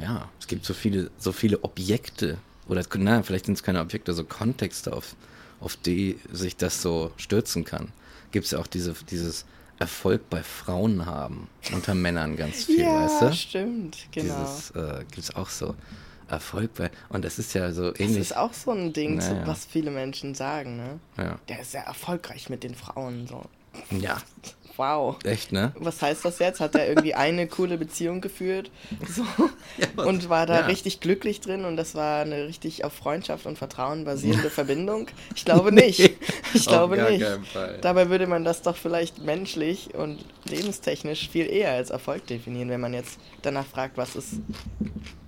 ja, 0.00 0.28
es 0.38 0.46
gibt 0.46 0.64
so 0.64 0.74
viele, 0.74 1.10
so 1.18 1.32
viele 1.32 1.64
Objekte, 1.64 2.38
oder 2.68 2.84
na, 2.98 3.24
vielleicht 3.24 3.46
sind 3.46 3.54
es 3.54 3.64
keine 3.64 3.80
Objekte, 3.80 4.12
so 4.12 4.22
Kontexte, 4.22 4.92
auf, 4.92 5.16
auf 5.60 5.74
die 5.74 6.20
sich 6.30 6.56
das 6.56 6.80
so 6.80 7.10
stürzen 7.16 7.64
kann. 7.64 7.88
Gibt 8.30 8.44
es 8.44 8.52
ja 8.52 8.60
auch 8.60 8.68
diese, 8.68 8.94
dieses 9.10 9.44
Erfolg 9.80 10.30
bei 10.30 10.44
Frauen 10.44 11.04
haben, 11.04 11.48
unter 11.72 11.96
Männern 11.96 12.36
ganz 12.36 12.66
viel, 12.66 12.82
ja, 12.82 13.06
weißt 13.06 13.22
du? 13.22 13.32
stimmt, 13.32 13.96
genau. 14.12 14.36
Dieses 14.40 14.70
äh, 14.70 15.00
gibt 15.10 15.18
es 15.18 15.34
auch 15.34 15.48
so. 15.48 15.74
Erfolg 16.32 16.74
bei, 16.74 16.90
und 17.10 17.24
das 17.24 17.38
ist 17.38 17.54
ja 17.54 17.70
so 17.72 17.90
das 17.90 18.00
ähnlich. 18.00 18.18
ist 18.18 18.36
auch 18.36 18.52
so 18.52 18.72
ein 18.72 18.92
Ding, 18.92 19.20
so, 19.20 19.32
Naja. 19.32 19.46
was 19.46 19.64
viele 19.66 19.90
Menschen 19.90 20.34
sagen, 20.34 20.76
ne? 20.76 20.98
ja. 21.18 21.38
Der 21.48 21.60
ist 21.60 21.72
sehr 21.72 21.84
erfolgreich 21.84 22.48
mit 22.50 22.64
den 22.64 22.74
Frauen, 22.74 23.26
so. 23.28 23.42
ja, 23.90 24.16
Wow. 24.76 25.18
echt, 25.24 25.52
ne? 25.52 25.72
Was 25.78 26.00
heißt 26.00 26.24
das 26.24 26.38
jetzt? 26.38 26.60
Hat 26.60 26.74
er 26.74 26.88
irgendwie 26.88 27.14
eine 27.14 27.46
coole 27.46 27.78
Beziehung 27.78 28.20
geführt 28.20 28.70
so, 29.08 29.24
was- 29.94 30.06
und 30.06 30.28
war 30.28 30.46
da 30.46 30.60
ja. 30.60 30.66
richtig 30.66 31.00
glücklich 31.00 31.40
drin 31.40 31.64
und 31.64 31.76
das 31.76 31.94
war 31.94 32.22
eine 32.22 32.46
richtig 32.46 32.84
auf 32.84 32.92
Freundschaft 32.92 33.46
und 33.46 33.58
Vertrauen 33.58 34.04
basierende 34.04 34.50
Verbindung? 34.50 35.08
Ich 35.34 35.44
glaube 35.44 35.72
nicht. 35.72 36.00
Ich 36.54 36.68
auf 36.68 36.90
glaube 36.90 37.02
nicht. 37.10 37.24
Dabei 37.82 38.08
würde 38.08 38.26
man 38.26 38.44
das 38.44 38.62
doch 38.62 38.76
vielleicht 38.76 39.18
menschlich 39.22 39.94
und 39.94 40.24
lebenstechnisch 40.48 41.28
viel 41.28 41.46
eher 41.46 41.72
als 41.72 41.90
Erfolg 41.90 42.26
definieren, 42.26 42.68
wenn 42.68 42.80
man 42.80 42.94
jetzt 42.94 43.18
danach 43.42 43.66
fragt, 43.66 43.96
was 43.96 44.16
ist 44.16 44.34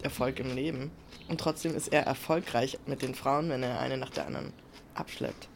Erfolg 0.02 0.38
im 0.40 0.54
Leben. 0.54 0.90
Und 1.28 1.40
trotzdem 1.40 1.74
ist 1.74 1.88
er 1.88 2.02
erfolgreich 2.02 2.78
mit 2.86 3.02
den 3.02 3.14
Frauen, 3.14 3.48
wenn 3.48 3.62
er 3.62 3.80
eine 3.80 3.96
nach 3.96 4.10
der 4.10 4.26
anderen 4.26 4.52
abschleppt. 4.94 5.48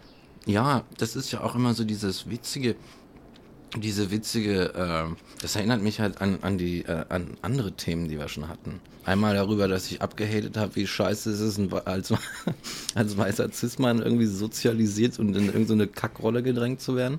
Ja, 0.46 0.84
das 0.96 1.14
ist 1.14 1.30
ja 1.30 1.42
auch 1.42 1.54
immer 1.54 1.74
so 1.74 1.84
dieses 1.84 2.30
witzige, 2.30 2.74
diese 3.76 4.10
witzige, 4.10 4.74
äh, 4.74 5.14
das 5.42 5.56
erinnert 5.56 5.82
mich 5.82 6.00
halt 6.00 6.20
an, 6.20 6.38
an 6.42 6.58
die, 6.58 6.84
äh, 6.84 7.04
an 7.08 7.36
andere 7.42 7.72
Themen, 7.72 8.08
die 8.08 8.18
wir 8.18 8.28
schon 8.28 8.48
hatten. 8.48 8.80
Einmal 9.04 9.34
darüber, 9.34 9.68
dass 9.68 9.90
ich 9.90 10.02
abgehatet 10.02 10.56
habe, 10.56 10.76
wie 10.76 10.86
scheiße 10.86 11.30
es 11.30 11.40
ist, 11.40 11.60
als, 11.86 12.12
als 12.94 13.16
weißer 13.16 13.50
Cis-Mann 13.50 14.00
irgendwie 14.00 14.26
sozialisiert 14.26 15.18
und 15.18 15.34
in 15.34 15.46
irgendeine 15.46 15.86
Kackrolle 15.86 16.42
gedrängt 16.42 16.82
zu 16.82 16.94
werden. 16.94 17.18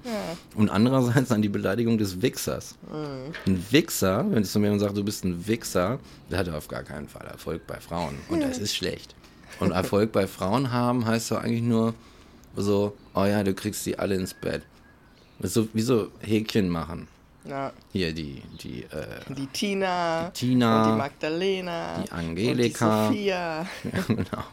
Und 0.56 0.70
andererseits 0.70 1.32
an 1.32 1.42
die 1.42 1.50
Beleidigung 1.50 1.98
des 1.98 2.22
Wichsers. 2.22 2.76
Ein 3.48 3.66
Wichser, 3.72 4.26
wenn 4.30 4.44
ich 4.44 4.50
zu 4.50 4.60
mir 4.60 4.78
sagt, 4.78 4.98
du 4.98 5.04
bist 5.04 5.24
ein 5.24 5.48
Wichser, 5.48 6.00
der 6.30 6.40
hat 6.40 6.50
auf 6.50 6.68
gar 6.68 6.84
keinen 6.84 7.08
Fall 7.08 7.26
Erfolg 7.26 7.66
bei 7.66 7.80
Frauen. 7.80 8.16
Und 8.30 8.44
das 8.44 8.60
ist 8.60 8.76
schlecht. 8.76 9.16
Und 9.60 9.72
Erfolg 9.72 10.12
bei 10.12 10.28
Frauen 10.28 10.72
haben 10.72 11.06
heißt 11.06 11.32
doch 11.32 11.42
eigentlich 11.42 11.64
nur 11.64 11.96
so, 12.56 12.96
oh 13.16 13.26
ja, 13.26 13.44
du 13.44 13.54
kriegst 13.54 13.86
die 13.86 13.98
alle 13.98 14.16
ins 14.16 14.34
Bett. 14.34 14.62
Das 15.40 15.50
ist 15.50 15.54
so, 15.56 15.68
wie 15.74 15.82
so 15.82 16.12
Häkchen 16.20 16.70
machen. 16.70 17.08
Ja, 17.46 17.72
Hier 17.94 18.14
die, 18.14 18.42
die, 18.62 18.84
äh, 18.84 19.08
die 19.30 19.48
Tina, 19.48 20.30
Die 20.30 20.48
Tina, 20.48 20.84
und 20.84 20.92
die 20.92 20.98
Magdalena, 20.98 22.04
die 22.04 22.12
Angelika. 22.12 23.08
und 23.08 23.14
die 23.14 23.18
Sophia. 23.20 23.62
ja, 23.84 24.02
genau. 24.08 24.44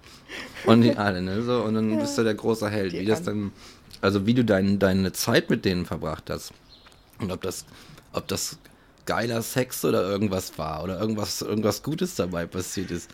Und 0.66 0.82
die 0.82 0.96
alle, 0.96 1.20
ne? 1.20 1.42
So, 1.42 1.62
und 1.62 1.74
dann 1.74 1.98
bist 1.98 2.16
du 2.16 2.22
der 2.22 2.34
große 2.34 2.70
Held. 2.70 2.92
Die 2.92 3.00
Wie 3.00 3.04
das 3.04 3.22
dann, 3.24 3.52
also 4.00 4.24
wie 4.26 4.34
du 4.34 4.44
dein, 4.44 4.78
deine 4.78 5.12
Zeit 5.12 5.50
mit 5.50 5.64
denen 5.64 5.84
verbracht 5.84 6.30
hast. 6.30 6.52
Und 7.18 7.32
ob 7.32 7.42
das, 7.42 7.66
ob 8.12 8.28
das 8.28 8.56
geiler 9.04 9.42
Sex 9.42 9.84
oder 9.84 10.02
irgendwas 10.02 10.56
war 10.56 10.84
oder 10.84 10.98
irgendwas, 11.00 11.42
irgendwas 11.42 11.82
Gutes 11.82 12.14
dabei 12.14 12.46
passiert 12.46 12.90
ist. 12.92 13.10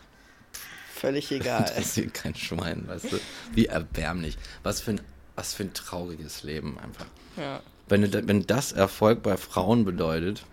Völlig 0.95 1.33
egal. 1.33 1.63
interessiert 1.63 2.13
kein 2.15 2.35
Schwein, 2.35 2.87
weißt 2.87 3.11
du? 3.13 3.19
Wie 3.55 3.67
erbärmlich. 3.67 4.37
Was 4.63 4.81
für 4.83 4.93
ein, 4.93 5.01
was 5.35 5.55
für 5.55 5.65
ein 5.65 5.73
trauriges 5.73 6.43
Leben 6.43 6.79
einfach. 6.79 7.07
Ja. 7.37 7.61
Wenn, 7.89 8.13
wenn 8.29 8.47
das 8.47 8.73
Erfolg 8.73 9.23
bei 9.23 9.37
Frauen 9.37 9.85
bedeutet, 9.85 10.45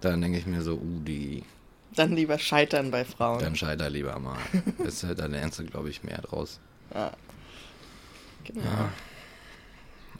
dann 0.00 0.20
denke 0.20 0.38
ich 0.38 0.46
mir 0.46 0.62
so, 0.62 0.74
uh, 0.74 1.00
die, 1.04 1.42
Dann 1.94 2.12
lieber 2.14 2.38
scheitern 2.38 2.90
bei 2.90 3.04
Frauen. 3.04 3.40
dann 3.40 3.56
scheiter 3.56 3.90
lieber 3.90 4.18
mal. 4.18 4.38
Ist- 4.78 5.04
da 5.16 5.26
lernst 5.26 5.58
du, 5.58 5.64
glaube 5.64 5.90
ich, 5.90 6.02
mehr 6.02 6.18
draus. 6.22 6.60
Ja. 6.94 7.12
Genau. 8.44 8.88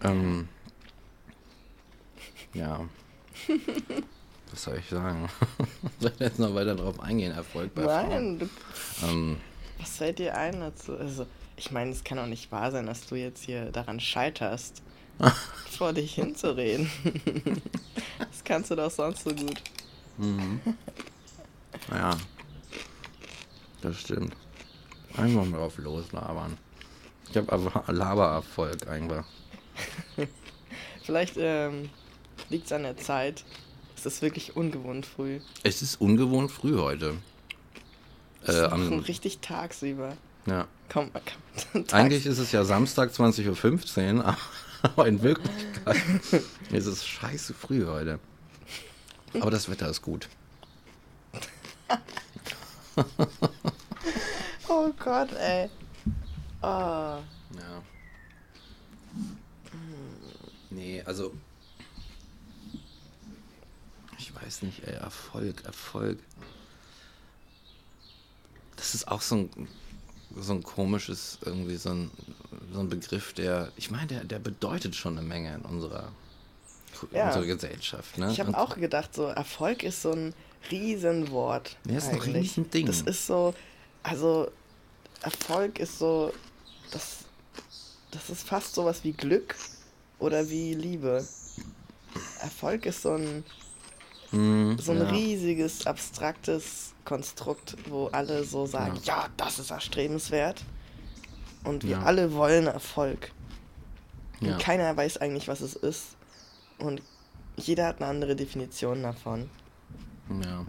Ähm, 0.02 0.48
ja. 2.54 2.80
Was 4.50 4.62
soll 4.64 4.78
ich 4.78 4.88
sagen? 4.88 5.28
soll 6.00 6.12
ich 6.14 6.20
jetzt 6.20 6.38
noch 6.38 6.54
weiter 6.54 6.74
drauf 6.74 7.00
eingehen? 7.00 7.32
Erfolg 7.32 7.74
bei 7.74 7.82
Frauen? 7.82 8.08
Nein, 8.08 8.38
du, 8.40 8.48
Ähm, 9.06 9.36
was 9.78 9.96
fällt 9.98 10.18
dir 10.18 10.36
ein 10.36 10.60
dazu? 10.60 10.96
Also, 10.96 11.26
ich 11.56 11.70
meine, 11.70 11.90
es 11.92 12.02
kann 12.04 12.18
auch 12.18 12.26
nicht 12.26 12.50
wahr 12.52 12.70
sein, 12.70 12.86
dass 12.86 13.06
du 13.06 13.14
jetzt 13.14 13.44
hier 13.44 13.66
daran 13.72 14.00
scheiterst, 14.00 14.82
vor 15.76 15.92
dich 15.92 16.14
hinzureden. 16.14 16.90
das 18.18 18.42
kannst 18.44 18.70
du 18.70 18.76
doch 18.76 18.90
sonst 18.90 19.24
so 19.24 19.30
gut. 19.30 19.62
ja. 21.90 22.16
Das 23.82 24.00
stimmt. 24.00 24.34
Einfach 25.16 25.44
mal 25.44 25.58
drauf 25.58 25.78
loslabern. 25.78 26.56
Ich 27.30 27.36
habe 27.36 27.52
einfach 27.52 27.88
Labererfolg 27.88 28.88
einfach. 28.88 29.24
Vielleicht 31.02 31.34
ähm, 31.38 31.90
liegt 32.48 32.66
es 32.66 32.72
an 32.72 32.82
der 32.82 32.96
Zeit. 32.96 33.44
Es 33.96 34.06
ist 34.06 34.22
wirklich 34.22 34.56
ungewohnt 34.56 35.06
früh. 35.06 35.40
Es 35.62 35.82
ist 35.82 36.00
ungewohnt 36.00 36.50
früh 36.50 36.76
heute. 36.78 37.14
Es 38.42 38.54
Äh, 38.54 38.66
ist 38.66 38.72
am, 38.72 38.96
noch 38.98 39.08
richtig 39.08 39.38
tagsüber. 39.40 40.16
ja. 40.46 40.66
Komm, 40.88 41.10
komm. 41.12 41.84
Tags 41.84 41.92
Eigentlich 41.94 42.26
ist 42.26 42.38
es 42.38 42.52
ja 42.52 42.64
Samstag 42.64 43.10
20.15 43.10 44.18
Uhr, 44.18 44.36
aber 44.82 45.06
in 45.06 45.22
Wirklichkeit 45.22 45.96
ist 46.70 46.86
es 46.86 47.06
scheiße 47.06 47.54
früh 47.54 47.86
heute. 47.86 48.18
Aber 49.40 49.50
das 49.50 49.68
Wetter 49.68 49.88
ist 49.88 50.02
gut. 50.02 50.28
Oh 54.68 54.92
Gott, 54.98 55.32
ey. 55.32 55.70
Oh. 56.62 56.66
Ja. 56.66 57.82
Nee, 60.70 61.02
also. 61.04 61.32
Ich 64.18 64.34
weiß 64.34 64.62
nicht, 64.62 64.82
ey, 64.84 64.94
Erfolg, 64.94 65.64
Erfolg. 65.64 66.18
Das 68.76 68.94
ist 68.94 69.08
auch 69.08 69.22
so 69.22 69.36
ein, 69.36 69.68
so 70.38 70.52
ein 70.52 70.62
komisches, 70.62 71.38
irgendwie 71.44 71.76
so 71.76 71.90
ein, 71.90 72.10
so 72.72 72.80
ein 72.80 72.88
Begriff, 72.88 73.32
der, 73.32 73.72
ich 73.76 73.90
meine, 73.90 74.06
der, 74.06 74.24
der 74.24 74.38
bedeutet 74.38 74.94
schon 74.94 75.16
eine 75.18 75.26
Menge 75.26 75.54
in 75.54 75.62
unserer, 75.62 76.12
Ja. 77.12 77.26
unserer 77.28 77.46
Gesellschaft. 77.46 78.18
Ne? 78.18 78.30
Ich 78.32 78.40
habe 78.40 78.56
auch 78.56 78.76
gedacht, 78.76 79.14
so 79.14 79.24
Erfolg 79.24 79.82
ist 79.82 80.02
so 80.02 80.12
ein 80.12 80.34
Riesenwort. 80.70 81.76
Ja, 81.88 81.98
ist 81.98 82.08
ein 82.08 82.14
eigentlich. 82.16 82.34
Riesending. 82.36 82.86
Das 82.86 83.00
ist 83.02 83.26
so, 83.26 83.54
also 84.02 84.50
Erfolg 85.22 85.78
ist 85.78 85.98
so, 85.98 86.32
das, 86.90 87.18
das 88.10 88.30
ist 88.30 88.46
fast 88.46 88.74
sowas 88.74 89.04
wie 89.04 89.12
Glück 89.12 89.54
oder 90.18 90.48
wie 90.50 90.74
Liebe. 90.74 91.26
Erfolg 92.40 92.86
ist 92.86 93.02
so 93.02 93.12
ein, 93.12 93.44
Hm, 94.36 94.78
so 94.78 94.92
ein 94.92 94.98
ja. 94.98 95.08
riesiges, 95.08 95.86
abstraktes 95.86 96.94
Konstrukt, 97.04 97.76
wo 97.88 98.06
alle 98.08 98.44
so 98.44 98.66
sagen, 98.66 98.98
ja, 99.04 99.28
das 99.36 99.58
ist 99.58 99.70
erstrebenswert. 99.70 100.62
Und 101.64 101.82
wir 101.84 101.92
Ja. 101.92 102.02
alle 102.02 102.32
wollen 102.34 102.66
Erfolg. 102.66 103.32
Ja. 104.40 104.52
Und 104.52 104.58
keiner 104.60 104.96
weiß 104.96 105.18
eigentlich, 105.18 105.48
was 105.48 105.60
es 105.60 105.74
ist. 105.74 106.16
Und 106.78 107.02
jeder 107.56 107.86
hat 107.86 108.00
eine 108.00 108.10
andere 108.10 108.36
Definition 108.36 109.02
davon. 109.02 109.48
Ja. 110.42 110.66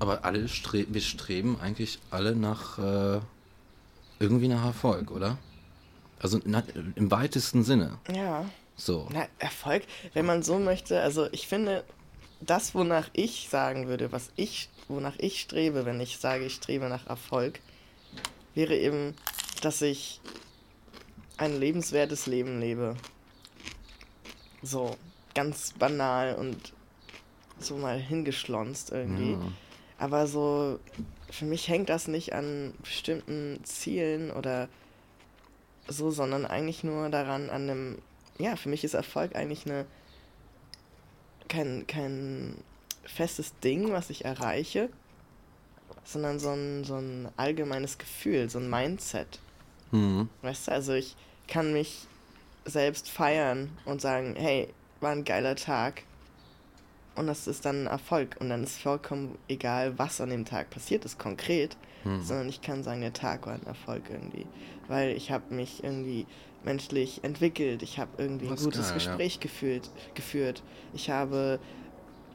Aber 0.00 0.24
alle 0.24 0.48
stre 0.48 0.86
wir 0.88 1.00
streben 1.00 1.58
eigentlich 1.60 2.00
alle 2.10 2.34
nach 2.36 2.78
äh, 2.78 3.20
irgendwie 4.18 4.48
nach 4.48 4.64
Erfolg, 4.64 5.10
oder? 5.10 5.38
Also 6.20 6.40
na, 6.44 6.62
im 6.96 7.10
weitesten 7.10 7.62
Sinne. 7.64 7.98
Ja. 8.14 8.44
So. 8.76 9.08
Na, 9.12 9.26
Erfolg, 9.38 9.84
wenn 10.14 10.26
man 10.26 10.42
so 10.42 10.58
möchte, 10.58 11.00
also 11.00 11.28
ich 11.32 11.46
finde, 11.46 11.84
das, 12.46 12.74
wonach 12.74 13.08
ich 13.12 13.48
sagen 13.50 13.88
würde, 13.88 14.12
was 14.12 14.30
ich, 14.36 14.68
wonach 14.88 15.14
ich 15.18 15.40
strebe, 15.40 15.84
wenn 15.84 16.00
ich 16.00 16.18
sage, 16.18 16.46
ich 16.46 16.54
strebe 16.54 16.88
nach 16.88 17.06
Erfolg, 17.06 17.60
wäre 18.54 18.76
eben, 18.76 19.14
dass 19.62 19.82
ich 19.82 20.20
ein 21.36 21.58
lebenswertes 21.58 22.26
Leben 22.26 22.60
lebe. 22.60 22.96
So, 24.62 24.96
ganz 25.34 25.72
banal 25.72 26.36
und 26.36 26.72
so 27.58 27.76
mal 27.76 27.98
hingeschlonzt 27.98 28.92
irgendwie. 28.92 29.32
Ja. 29.32 29.52
Aber 29.98 30.26
so, 30.26 30.78
für 31.30 31.44
mich 31.44 31.68
hängt 31.68 31.88
das 31.88 32.08
nicht 32.08 32.34
an 32.34 32.74
bestimmten 32.82 33.60
Zielen 33.64 34.30
oder 34.30 34.68
so, 35.88 36.10
sondern 36.10 36.46
eigentlich 36.46 36.84
nur 36.84 37.08
daran, 37.10 37.50
an 37.50 37.68
einem, 37.68 37.98
ja, 38.38 38.56
für 38.56 38.68
mich 38.68 38.84
ist 38.84 38.94
Erfolg 38.94 39.34
eigentlich 39.36 39.66
eine, 39.66 39.86
kein, 41.54 41.86
kein 41.86 42.56
festes 43.04 43.58
Ding, 43.60 43.92
was 43.92 44.10
ich 44.10 44.24
erreiche, 44.24 44.88
sondern 46.04 46.38
so 46.38 46.50
ein, 46.50 46.84
so 46.84 46.96
ein 46.96 47.28
allgemeines 47.36 47.98
Gefühl, 47.98 48.50
so 48.50 48.58
ein 48.58 48.68
Mindset. 48.68 49.38
Mhm. 49.92 50.28
Weißt 50.42 50.68
du, 50.68 50.72
also 50.72 50.92
ich 50.92 51.16
kann 51.46 51.72
mich 51.72 52.06
selbst 52.64 53.08
feiern 53.10 53.70
und 53.84 54.00
sagen, 54.00 54.34
hey, 54.36 54.68
war 55.00 55.12
ein 55.12 55.24
geiler 55.24 55.56
Tag. 55.56 56.02
Und 57.14 57.28
das 57.28 57.46
ist 57.46 57.64
dann 57.64 57.84
ein 57.84 57.86
Erfolg. 57.86 58.36
Und 58.40 58.48
dann 58.48 58.64
ist 58.64 58.78
vollkommen 58.78 59.38
egal, 59.48 59.98
was 59.98 60.20
an 60.20 60.30
dem 60.30 60.44
Tag 60.44 60.70
passiert 60.70 61.04
ist, 61.04 61.18
konkret. 61.18 61.76
Mhm. 62.02 62.22
Sondern 62.22 62.48
ich 62.48 62.60
kann 62.60 62.82
sagen, 62.82 63.02
der 63.02 63.12
Tag 63.12 63.46
war 63.46 63.54
ein 63.54 63.66
Erfolg 63.66 64.02
irgendwie. 64.10 64.46
Weil 64.88 65.10
ich 65.10 65.30
habe 65.30 65.54
mich 65.54 65.84
irgendwie 65.84 66.26
menschlich 66.64 67.22
entwickelt. 67.22 67.82
Ich 67.82 67.98
habe 67.98 68.10
irgendwie 68.18 68.46
ein 68.46 68.54
Das 68.54 68.64
gutes 68.64 68.88
ja. 68.88 68.94
Gespräch 68.94 69.40
gefühlt, 69.40 69.90
geführt. 70.14 70.62
Ich 70.94 71.10
habe 71.10 71.58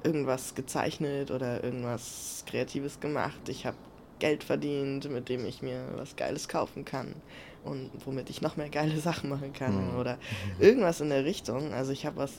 irgendwas 0.03 0.55
gezeichnet 0.55 1.31
oder 1.31 1.63
irgendwas 1.63 2.43
Kreatives 2.45 2.99
gemacht. 2.99 3.49
Ich 3.49 3.65
habe 3.65 3.77
Geld 4.19 4.43
verdient, 4.43 5.09
mit 5.09 5.29
dem 5.29 5.45
ich 5.45 5.61
mir 5.61 5.87
was 5.95 6.15
Geiles 6.15 6.47
kaufen 6.47 6.85
kann 6.85 7.15
und 7.63 7.89
womit 8.05 8.29
ich 8.29 8.41
noch 8.41 8.57
mehr 8.57 8.69
geile 8.69 8.97
Sachen 8.99 9.29
machen 9.29 9.53
kann 9.53 9.91
Mhm. 9.93 9.99
oder 9.99 10.17
irgendwas 10.59 11.01
in 11.01 11.09
der 11.09 11.25
Richtung. 11.25 11.73
Also 11.73 11.91
ich 11.91 12.05
habe 12.05 12.17
was 12.17 12.33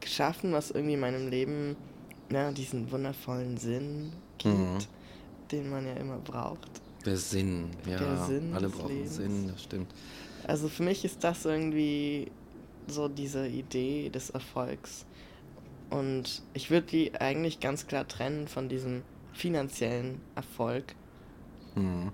geschaffen, 0.00 0.52
was 0.52 0.70
irgendwie 0.70 0.96
meinem 0.96 1.28
Leben 1.28 1.76
ja, 2.32 2.50
diesen 2.52 2.90
wundervollen 2.92 3.56
Sinn 3.56 4.12
gibt, 4.38 4.54
Mhm. 4.56 4.78
den 5.52 5.68
man 5.70 5.86
ja 5.86 5.94
immer 5.94 6.18
braucht. 6.18 6.68
Der 7.04 7.16
Sinn, 7.16 7.70
ja. 7.88 7.98
Der 7.98 8.16
Sinn 8.26 8.52
alle 8.54 8.68
brauchen 8.68 8.88
Lebens. 8.94 9.16
Sinn, 9.16 9.48
das 9.52 9.62
stimmt. 9.64 9.92
Also 10.46 10.68
für 10.68 10.82
mich 10.82 11.04
ist 11.04 11.24
das 11.24 11.44
irgendwie 11.44 12.30
so 12.86 13.08
diese 13.08 13.46
Idee 13.46 14.08
des 14.10 14.30
Erfolgs. 14.30 15.06
Und 15.90 16.42
ich 16.54 16.70
würde 16.70 16.86
die 16.86 17.20
eigentlich 17.20 17.60
ganz 17.60 17.86
klar 17.86 18.06
trennen 18.06 18.48
von 18.48 18.68
diesem 18.68 19.02
finanziellen 19.32 20.20
Erfolg, 20.34 20.94
Mhm. 21.76 22.10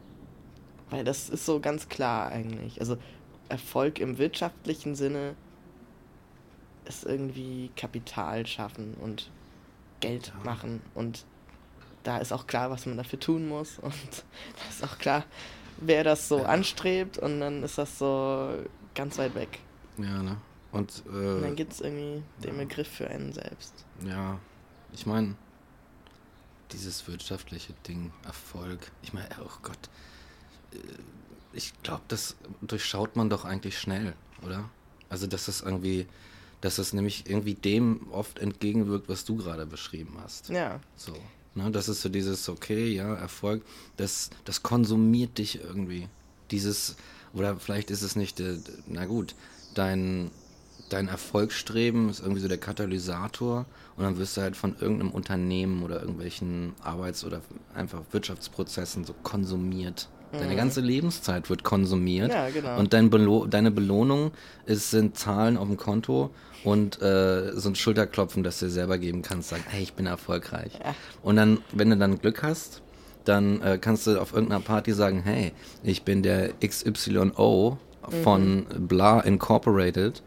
weil 0.90 1.02
das 1.04 1.30
ist 1.30 1.46
so 1.46 1.60
ganz 1.60 1.88
klar 1.88 2.28
eigentlich. 2.30 2.80
Also 2.80 2.98
Erfolg 3.48 3.98
im 4.00 4.18
wirtschaftlichen 4.18 4.94
Sinne 4.94 5.34
ist 6.84 7.04
irgendwie 7.04 7.70
Kapital 7.76 8.46
schaffen 8.46 8.94
und 8.94 9.30
Geld 10.00 10.32
machen 10.44 10.82
und 10.94 11.24
da 12.02 12.18
ist 12.18 12.32
auch 12.32 12.46
klar, 12.46 12.70
was 12.70 12.86
man 12.86 12.96
dafür 12.96 13.18
tun 13.18 13.48
muss 13.48 13.78
und 13.82 13.92
da 13.94 14.68
ist 14.68 14.84
auch 14.84 14.98
klar, 14.98 15.24
wer 15.78 16.04
das 16.04 16.28
so 16.28 16.38
Ja. 16.38 16.44
anstrebt 16.46 17.18
und 17.18 17.40
dann 17.40 17.62
ist 17.62 17.78
das 17.78 17.98
so 17.98 18.50
ganz 18.94 19.18
weit 19.18 19.34
weg. 19.34 19.58
Ja, 19.98 20.22
ne? 20.22 20.36
Und, 20.72 21.02
Und 21.06 21.42
dann 21.42 21.52
äh, 21.52 21.54
gibt 21.56 21.72
es 21.72 21.80
irgendwie 21.80 22.22
den. 22.42 22.58
Begriff 22.58 22.88
für 22.88 23.08
einen 23.08 23.32
selbst. 23.32 23.84
ja, 24.04 24.38
ich 24.92 25.06
meine, 25.06 25.34
dieses 26.72 27.06
wirtschaftliche 27.06 27.72
Ding, 27.86 28.12
Erfolg, 28.24 28.90
ich 29.02 29.12
meine, 29.12 29.28
oh 29.42 29.50
Gott, 29.62 29.78
äh, 30.72 30.78
ich 31.52 31.72
glaube, 31.82 32.02
das 32.08 32.36
durchschaut 32.60 33.16
man 33.16 33.30
doch 33.30 33.44
eigentlich 33.44 33.78
schnell, 33.78 34.14
oder? 34.44 34.68
Also, 35.08 35.26
dass 35.26 35.46
das 35.46 35.60
irgendwie, 35.60 36.06
dass 36.60 36.76
das 36.76 36.92
nämlich 36.92 37.30
irgendwie 37.30 37.54
dem 37.54 38.10
oft 38.10 38.38
entgegenwirkt, 38.38 39.08
was 39.08 39.24
du 39.24 39.36
gerade 39.36 39.64
beschrieben 39.66 40.16
hast. 40.22 40.48
Ja, 40.50 40.80
So. 40.96 41.14
Ne, 41.56 41.70
das 41.70 41.88
ist 41.88 42.02
so 42.02 42.10
dieses, 42.10 42.50
okay, 42.50 42.92
ja, 42.92 43.14
Erfolg, 43.14 43.62
das, 43.96 44.28
das 44.44 44.62
konsumiert 44.62 45.38
dich 45.38 45.58
irgendwie. 45.64 46.06
Dieses, 46.50 46.96
oder 47.32 47.56
vielleicht 47.56 47.90
ist 47.90 48.02
es 48.02 48.14
nicht, 48.14 48.40
äh, 48.40 48.58
na 48.86 49.06
gut, 49.06 49.34
dein, 49.74 50.30
dein 50.90 51.08
Erfolgsstreben 51.08 52.10
ist 52.10 52.20
irgendwie 52.20 52.42
so 52.42 52.48
der 52.48 52.58
Katalysator 52.58 53.64
und 53.96 54.04
dann 54.04 54.18
wirst 54.18 54.36
du 54.36 54.42
halt 54.42 54.54
von 54.54 54.76
irgendeinem 54.78 55.12
Unternehmen 55.12 55.82
oder 55.82 56.00
irgendwelchen 56.00 56.74
Arbeits- 56.82 57.24
oder 57.24 57.40
einfach 57.74 58.02
Wirtschaftsprozessen 58.12 59.06
so 59.06 59.14
konsumiert. 59.22 60.10
Deine 60.38 60.52
Mhm. 60.52 60.56
ganze 60.56 60.80
Lebenszeit 60.80 61.48
wird 61.50 61.62
konsumiert. 61.64 62.32
Ja, 62.32 62.48
genau. 62.50 62.78
Und 62.78 62.92
dein 62.92 63.10
Belo 63.10 63.46
deine 63.46 63.70
Belohnung 63.70 64.32
ist, 64.66 64.90
sind 64.90 65.16
Zahlen 65.18 65.56
auf 65.56 65.66
dem 65.68 65.76
Konto 65.76 66.30
und 66.64 67.00
äh, 67.02 67.52
so 67.54 67.68
ein 67.68 67.74
Schulterklopfen, 67.74 68.42
das 68.42 68.58
du 68.58 68.66
dir 68.66 68.70
selber 68.72 68.98
geben 68.98 69.22
kannst, 69.22 69.48
sagen, 69.50 69.64
hey, 69.68 69.82
ich 69.82 69.94
bin 69.94 70.06
erfolgreich. 70.06 70.72
Ja. 70.84 70.94
Und 71.22 71.36
dann, 71.36 71.58
wenn 71.72 71.90
du 71.90 71.96
dann 71.96 72.18
Glück 72.18 72.42
hast, 72.42 72.82
dann 73.24 73.60
äh, 73.62 73.78
kannst 73.80 74.06
du 74.06 74.20
auf 74.20 74.32
irgendeiner 74.32 74.60
Party 74.60 74.92
sagen, 74.92 75.22
hey, 75.24 75.52
ich 75.82 76.02
bin 76.02 76.22
der 76.22 76.50
XYO 76.64 77.78
von 78.22 78.66
Bla 78.78 79.18
Incorporated 79.20 80.22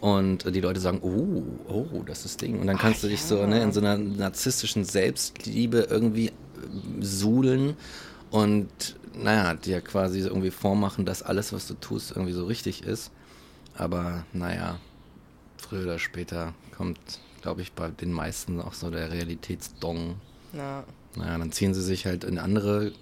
und 0.00 0.54
die 0.54 0.60
Leute 0.60 0.78
sagen, 0.78 1.00
oh, 1.02 1.42
oh, 1.72 2.02
das 2.06 2.24
ist 2.24 2.40
Ding. 2.40 2.60
Und 2.60 2.68
dann 2.68 2.78
kannst 2.78 3.00
Ah, 3.00 3.06
du 3.06 3.10
dich 3.10 3.22
so 3.22 3.38
ja. 3.38 3.46
ne, 3.48 3.60
in 3.60 3.72
so 3.72 3.80
einer 3.80 3.96
narzisstischen 3.98 4.84
Selbstliebe 4.84 5.88
irgendwie 5.90 6.30
suhlen 7.00 7.76
und 8.30 8.68
naja, 9.16 9.54
dir 9.54 9.80
quasi 9.80 10.20
irgendwie 10.20 10.50
vormachen, 10.50 11.04
dass 11.04 11.22
alles, 11.22 11.52
was 11.52 11.66
du 11.66 11.74
tust, 11.74 12.10
irgendwie 12.12 12.32
so 12.32 12.44
richtig 12.44 12.82
ist. 12.82 13.10
Aber 13.76 14.24
naja, 14.32 14.78
früher 15.56 15.84
oder 15.84 15.98
später 15.98 16.54
kommt, 16.76 16.98
glaube 17.42 17.62
ich, 17.62 17.72
bei 17.72 17.88
den 17.88 18.12
meisten 18.12 18.60
auch 18.60 18.74
so 18.74 18.90
der 18.90 19.10
Realitätsdong. 19.10 20.16
ja, 20.52 20.84
Naja, 21.16 21.38
dann 21.38 21.52
ziehen 21.52 21.74
sie 21.74 21.82
sich 21.82 22.06
halt 22.06 22.24
in 22.24 22.38
andere, 22.38 22.92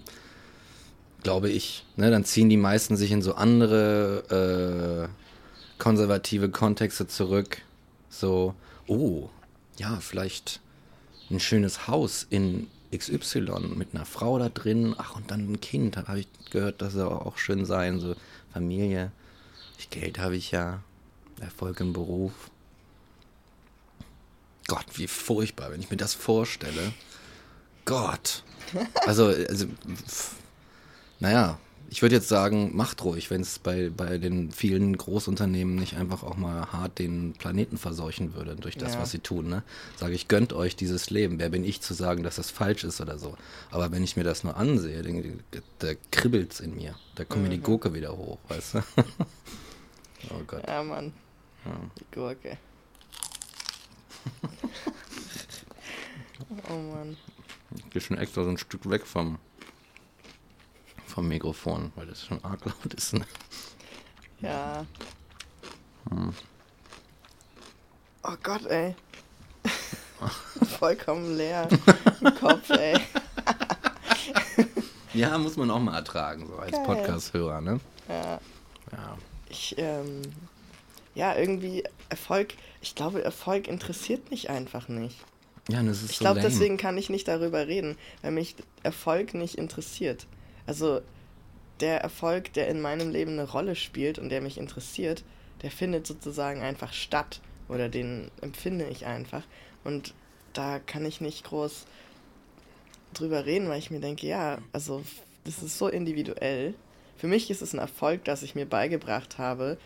glaube 1.23 1.49
ich, 1.49 1.85
ne, 1.95 2.11
dann 2.11 2.25
ziehen 2.25 2.49
die 2.49 2.57
meisten 2.57 2.97
sich 2.97 3.11
in 3.11 3.21
so 3.21 3.35
andere 3.35 5.09
äh, 5.09 5.79
konservative 5.81 6.49
Kontexte 6.49 7.07
zurück. 7.07 7.61
So, 8.09 8.55
oh, 8.87 9.29
ja, 9.77 9.99
vielleicht 9.99 10.59
ein 11.31 11.39
schönes 11.39 11.87
Haus 11.87 12.25
in 12.29 12.67
XY 12.97 13.75
mit 13.75 13.93
einer 13.93 14.05
Frau 14.05 14.39
da 14.39 14.49
drin. 14.49 14.95
Ach, 14.97 15.15
und 15.15 15.31
dann 15.31 15.51
ein 15.51 15.61
Kind, 15.61 15.97
habe 15.97 16.19
ich 16.19 16.27
gehört, 16.49 16.81
das 16.81 16.93
soll 16.93 17.07
auch 17.07 17.37
schön 17.37 17.65
sein, 17.65 17.99
so 17.99 18.15
Familie. 18.51 19.11
Ich, 19.77 19.89
Geld 19.89 20.19
habe 20.19 20.35
ich 20.35 20.51
ja, 20.51 20.81
Erfolg 21.39 21.79
im 21.79 21.93
Beruf. 21.93 22.33
Gott, 24.67 24.85
wie 24.93 25.07
furchtbar, 25.07 25.71
wenn 25.71 25.81
ich 25.81 25.89
mir 25.89 25.97
das 25.97 26.13
vorstelle. 26.13 26.93
Gott. 27.85 28.43
Also, 29.05 29.27
also 29.27 29.67
pff, 30.07 30.35
naja, 31.19 31.59
ich 31.93 32.01
würde 32.01 32.15
jetzt 32.15 32.27
sagen, 32.27 32.75
macht 32.75 33.03
ruhig, 33.03 33.29
wenn 33.29 33.41
es 33.41 33.59
bei, 33.59 33.91
bei 33.95 34.17
den 34.17 34.51
vielen 34.51 34.97
Großunternehmen 34.97 35.75
nicht 35.75 35.95
einfach 35.95 36.23
auch 36.23 36.37
mal 36.37 36.71
hart 36.71 36.97
den 36.97 37.33
Planeten 37.33 37.77
verseuchen 37.77 38.33
würde 38.33 38.55
durch 38.55 38.75
das, 38.77 38.95
Ja. 38.95 38.99
was 39.01 39.11
sie 39.11 39.19
tun. 39.19 39.47
Ne? 39.47 39.61
Sage 39.95 40.15
ich, 40.15 40.27
gönnt 40.27 40.53
euch 40.53 40.75
dieses 40.75 41.11
Leben. 41.11 41.37
Wer 41.37 41.49
bin 41.49 41.63
ich 41.63 41.81
zu 41.81 41.93
sagen, 41.93 42.23
dass 42.23 42.37
das 42.37 42.49
falsch 42.49 42.83
ist 42.83 42.99
oder 42.99 43.19
so? 43.19 43.37
Aber 43.69 43.91
wenn 43.91 44.03
ich 44.03 44.17
mir 44.17 44.23
das 44.23 44.43
nur 44.43 44.57
ansehe, 44.57 45.03
dann, 45.03 45.43
da 45.77 45.89
kribbelt's 46.09 46.59
in 46.61 46.75
mir. 46.75 46.95
Da 47.13 47.25
kommt 47.25 47.43
mir 47.43 47.49
die 47.49 47.61
Gurke 47.61 47.93
wieder 47.93 48.17
hoch, 48.17 48.39
weißt 48.47 48.73
du? 48.73 48.79
oh 50.31 50.41
Gott. 50.47 50.63
ja, 50.67 50.81
Mann. 50.81 51.13
Ja. 51.63 51.79
Die 51.99 52.05
Gurke. 52.15 52.57
oh 56.71 56.73
Mann. 56.73 57.17
Ich 57.77 57.87
gehe 57.91 58.01
schon 58.01 58.17
extra 58.17 58.43
so 58.43 58.49
ein 58.49 58.57
Stück 58.57 58.89
weg 58.89 59.05
vom, 59.05 59.37
vom 61.13 61.27
Mikrofon, 61.27 61.91
weil 61.95 62.07
das 62.07 62.25
schon 62.25 62.43
arg 62.43 62.65
laut 62.65 62.93
ist. 62.93 63.13
Ne? 63.13 63.25
Ja. 64.41 64.85
Hm. 66.09 66.33
Oh 68.23 68.35
Gott, 68.41 68.65
ey. 68.65 68.95
Vollkommen 70.79 71.37
leer 71.37 71.67
im 72.21 72.35
Kopf, 72.39 72.69
ey. 72.71 72.99
Ja, 75.13 75.37
muss 75.37 75.57
man 75.57 75.69
auch 75.69 75.79
mal 75.79 75.95
ertragen, 75.95 76.47
so 76.47 76.55
als. 76.55 76.71
Podcast-Hörer, 76.71 77.61
ne? 77.61 77.79
Ja. 78.09 78.39
Ja. 78.91 79.17
Ich, 79.47 79.75
ähm, 79.77 80.23
ja, 81.13 81.35
irgendwie, 81.35 81.83
Erfolg, 82.09 82.55
ich 82.81 82.95
glaube, 82.95 83.23
Erfolg 83.23 83.67
interessiert 83.67 84.31
mich 84.31 84.49
einfach 84.49 84.87
nicht. 84.87 85.15
Ja, 85.69 85.81
es 85.83 86.01
ist 86.01 86.09
Ich 86.09 86.17
so 86.17 86.23
glaube, 86.23 86.39
deswegen 86.39 86.77
kann 86.77 86.97
ich 86.97 87.11
nicht 87.11 87.27
darüber 87.27 87.67
reden, 87.67 87.95
weil 88.23 88.31
mich 88.31 88.55
Erfolg 88.81 89.35
nicht 89.35 89.55
interessiert. 89.59 90.25
Also 90.65 91.01
der 91.79 92.01
Erfolg, 92.01 92.53
der 92.53 92.67
in 92.67 92.81
meinem 92.81 93.09
Leben 93.09 93.33
eine 93.33 93.49
Rolle 93.49 93.75
spielt 93.75 94.19
und 94.19 94.29
der 94.29 94.41
mich 94.41 94.57
interessiert, 94.57 95.23
der 95.61 95.71
findet 95.71 96.07
sozusagen 96.07 96.61
einfach 96.61 96.93
statt 96.93 97.41
oder 97.67 97.89
den 97.89 98.29
empfinde 98.41 98.87
ich 98.87 99.05
einfach. 99.05 99.43
Und 99.83 100.13
da 100.53 100.79
kann 100.79 101.05
ich 101.05 101.21
nicht 101.21 101.43
groß 101.45 101.85
drüber 103.13 103.45
reden, 103.45 103.69
weil 103.69 103.79
ich 103.79 103.91
mir 103.91 103.99
denke, 103.99 104.27
ja, 104.27 104.59
also 104.71 105.03
das 105.43 105.61
ist 105.61 105.77
so 105.77 105.87
individuell. 105.87 106.73
Für 107.17 107.27
mich 107.27 107.49
ist 107.49 107.61
es 107.61 107.73
ein 107.73 107.79
Erfolg, 107.79 108.23
dass 108.25 108.43
ich 108.43 108.55
mir 108.55 108.65
beigebracht 108.65 109.37
habe, 109.37 109.77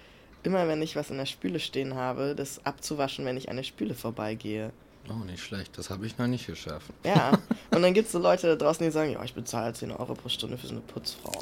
immer 0.44 0.68
wenn 0.68 0.82
ich 0.82 0.96
was 0.96 1.10
in 1.10 1.18
der 1.18 1.26
Spüle 1.26 1.60
stehen 1.60 1.96
habe, 1.96 2.36
das 2.36 2.66
abzuwaschen, 2.66 3.26
wenn 3.26 3.38
ich 3.38 3.50
an 3.50 3.58
der 3.58 3.64
Spüle 3.64 3.96
vorbeigehe. 3.96 4.72
Oh, 5.10 5.24
nicht 5.24 5.44
schlecht. 5.44 5.78
Das 5.78 5.90
habe 5.90 6.06
ich 6.06 6.18
noch 6.18 6.28
nicht 6.28 6.48
geschafft. 6.48 6.92
Ja, 7.04 7.32
und 7.72 7.82
dann 7.82 7.94
gibt 7.94 8.08
es 8.08 8.12
so 8.12 8.20
Leute 8.20 8.48
da 8.48 8.56
draußen, 8.56 8.86
die 8.86 8.92
sagen, 8.92 9.12
ja, 9.12 9.24
ich 9.24 9.34
bezahle 9.34 9.74
10 9.74 9.92
Euro 9.92 10.14
pro 10.14 10.30
Stunde 10.30 10.58
für 10.58 10.68
so 10.68 10.74
eine 10.74 10.82
Putzfrau. 10.82 11.40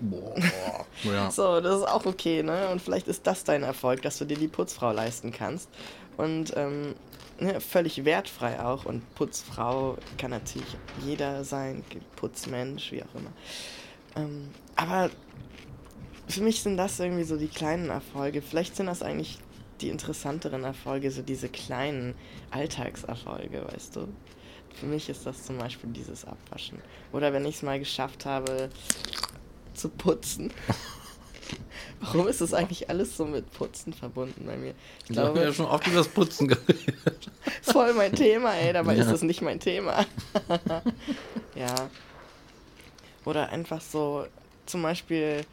Boah. 0.00 0.34
ja. 1.04 1.30
So, 1.30 1.60
das 1.60 1.80
ist 1.80 1.88
auch 1.88 2.04
okay, 2.04 2.42
ne? 2.42 2.68
Und 2.68 2.82
vielleicht 2.82 3.08
ist 3.08 3.26
das 3.26 3.44
dein 3.44 3.62
Erfolg, 3.62 4.02
dass 4.02 4.18
du 4.18 4.24
dir 4.24 4.36
die 4.36 4.48
Putzfrau 4.48 4.92
leisten 4.92 5.32
kannst. 5.32 5.68
Und 6.16 6.54
ähm, 6.56 6.94
ne, 7.40 7.60
völlig 7.60 8.04
wertfrei 8.04 8.60
auch. 8.60 8.84
Und 8.84 9.02
Putzfrau 9.14 9.96
kann 10.18 10.30
natürlich 10.30 10.76
jeder 11.04 11.44
sein, 11.44 11.84
Putzmensch, 12.16 12.92
wie 12.92 13.02
auch 13.02 13.14
immer. 13.14 13.32
Ähm, 14.16 14.48
aber 14.74 15.10
für 16.28 16.42
mich 16.42 16.62
sind 16.62 16.76
das 16.76 16.98
irgendwie 17.00 17.24
so 17.24 17.36
die 17.36 17.48
kleinen 17.48 17.88
Erfolge. 17.88 18.42
Vielleicht 18.42 18.76
sind 18.76 18.86
das 18.86 19.02
eigentlich 19.02 19.38
die 19.80 19.88
interessanteren 19.88 20.64
Erfolge, 20.64 21.10
so 21.10 21.22
diese 21.22 21.48
kleinen 21.48 22.14
Alltagserfolge, 22.50 23.64
weißt 23.72 23.96
du? 23.96 24.08
Für 24.74 24.86
mich 24.86 25.08
ist 25.08 25.24
das 25.26 25.44
zum 25.44 25.58
Beispiel 25.58 25.90
dieses 25.90 26.24
Abwaschen. 26.24 26.78
Oder 27.12 27.32
wenn 27.32 27.44
ich 27.46 27.56
es 27.56 27.62
mal 27.62 27.78
geschafft 27.78 28.26
habe, 28.26 28.68
zu 29.74 29.88
putzen. 29.88 30.52
Warum 32.00 32.28
ist 32.28 32.40
das 32.40 32.52
eigentlich 32.52 32.90
alles 32.90 33.16
so 33.16 33.24
mit 33.24 33.50
Putzen 33.52 33.92
verbunden 33.92 34.44
bei 34.44 34.56
mir? 34.56 34.74
Ich 35.04 35.10
Ich 35.10 35.16
habe 35.18 35.32
glaube, 35.32 35.46
ja 35.46 35.52
schon 35.52 35.66
oft 35.66 35.86
über 35.86 35.96
das 35.98 36.08
Putzen 36.08 36.48
geredet. 36.48 37.30
ist 37.62 37.72
voll 37.72 37.94
mein 37.94 38.14
Thema, 38.14 38.52
ey, 38.54 38.72
dabei 38.72 38.94
Ja. 38.96 39.02
ist 39.02 39.10
das 39.12 39.22
nicht 39.22 39.40
mein 39.42 39.60
Thema. 39.60 40.04
ja. 41.54 41.88
Oder 43.24 43.48
einfach 43.50 43.80
so, 43.80 44.26
zum 44.66 44.82
Beispiel 44.82 45.44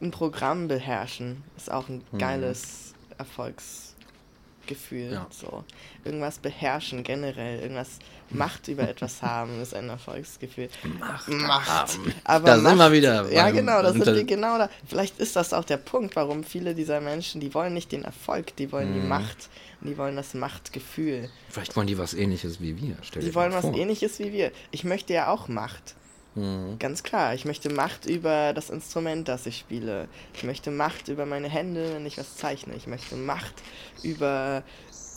ein 0.00 0.10
Programm 0.10 0.68
beherrschen, 0.68 1.42
ist 1.56 1.70
auch 1.70 1.88
ein 1.88 2.02
Mhm. 2.12 2.18
geiles 2.18 2.93
Erfolgsgefühl. 3.18 5.12
Ja. 5.12 5.26
So. 5.30 5.64
Irgendwas 6.04 6.38
beherrschen 6.38 7.02
generell, 7.02 7.60
irgendwas 7.60 7.98
Macht 8.30 8.68
über 8.68 8.88
etwas 8.88 9.20
haben, 9.22 9.60
ist 9.60 9.74
ein 9.74 9.88
Erfolgsgefühl. 9.88 10.68
Macht. 10.98 11.28
Macht. 11.28 11.98
Aber 12.24 12.46
Da 12.46 12.54
sind 12.54 12.64
Macht, 12.64 12.78
wir 12.78 12.92
wieder 12.92 13.30
Ja, 13.30 13.50
genau, 13.50 13.82
da 13.82 13.92
sind 13.92 14.06
wir 14.06 14.24
genau 14.24 14.58
da. 14.58 14.68
Vielleicht 14.86 15.18
ist 15.18 15.36
das 15.36 15.52
auch 15.52 15.64
der 15.64 15.76
Punkt, 15.76 16.16
warum 16.16 16.42
viele 16.42 16.74
dieser 16.74 17.00
Menschen, 17.00 17.40
die 17.40 17.52
wollen 17.54 17.74
nicht 17.74 17.92
den 17.92 18.02
Erfolg, 18.04 18.56
die 18.56 18.72
wollen 18.72 18.94
die 18.94 19.00
Mhm. 19.00 19.08
Macht. 19.08 19.48
Und 19.80 19.90
die 19.90 19.98
wollen 19.98 20.16
das 20.16 20.32
Machtgefühl. 20.34 21.28
Vielleicht 21.50 21.76
wollen 21.76 21.86
die 21.86 21.98
was 21.98 22.14
ähnliches 22.14 22.60
wie 22.60 22.80
wir. 22.80 22.96
Stell 23.02 23.22
Die 23.22 23.34
wollen 23.34 23.52
was 23.52 23.60
vor. 23.66 23.74
ähnliches 23.76 24.18
wie 24.18 24.32
wir. 24.32 24.50
Ich 24.70 24.82
möchte 24.84 25.12
ja 25.12 25.28
auch 25.28 25.46
Macht. 25.48 25.94
Mhm. 26.34 26.78
Ganz 26.78 27.02
klar. 27.02 27.34
Ich 27.34 27.44
möchte 27.44 27.72
Macht 27.72 28.06
über 28.06 28.52
das 28.52 28.70
Instrument, 28.70 29.28
das 29.28 29.46
ich 29.46 29.58
spiele. 29.58 30.08
Ich 30.34 30.44
möchte 30.44 30.70
Macht 30.70 31.08
über 31.08 31.26
meine 31.26 31.48
Hände, 31.48 31.94
wenn 31.94 32.06
ich 32.06 32.18
was 32.18 32.36
zeichne. 32.36 32.74
Ich 32.74 32.86
möchte 32.86 33.16
Macht 33.16 33.54
über 34.02 34.62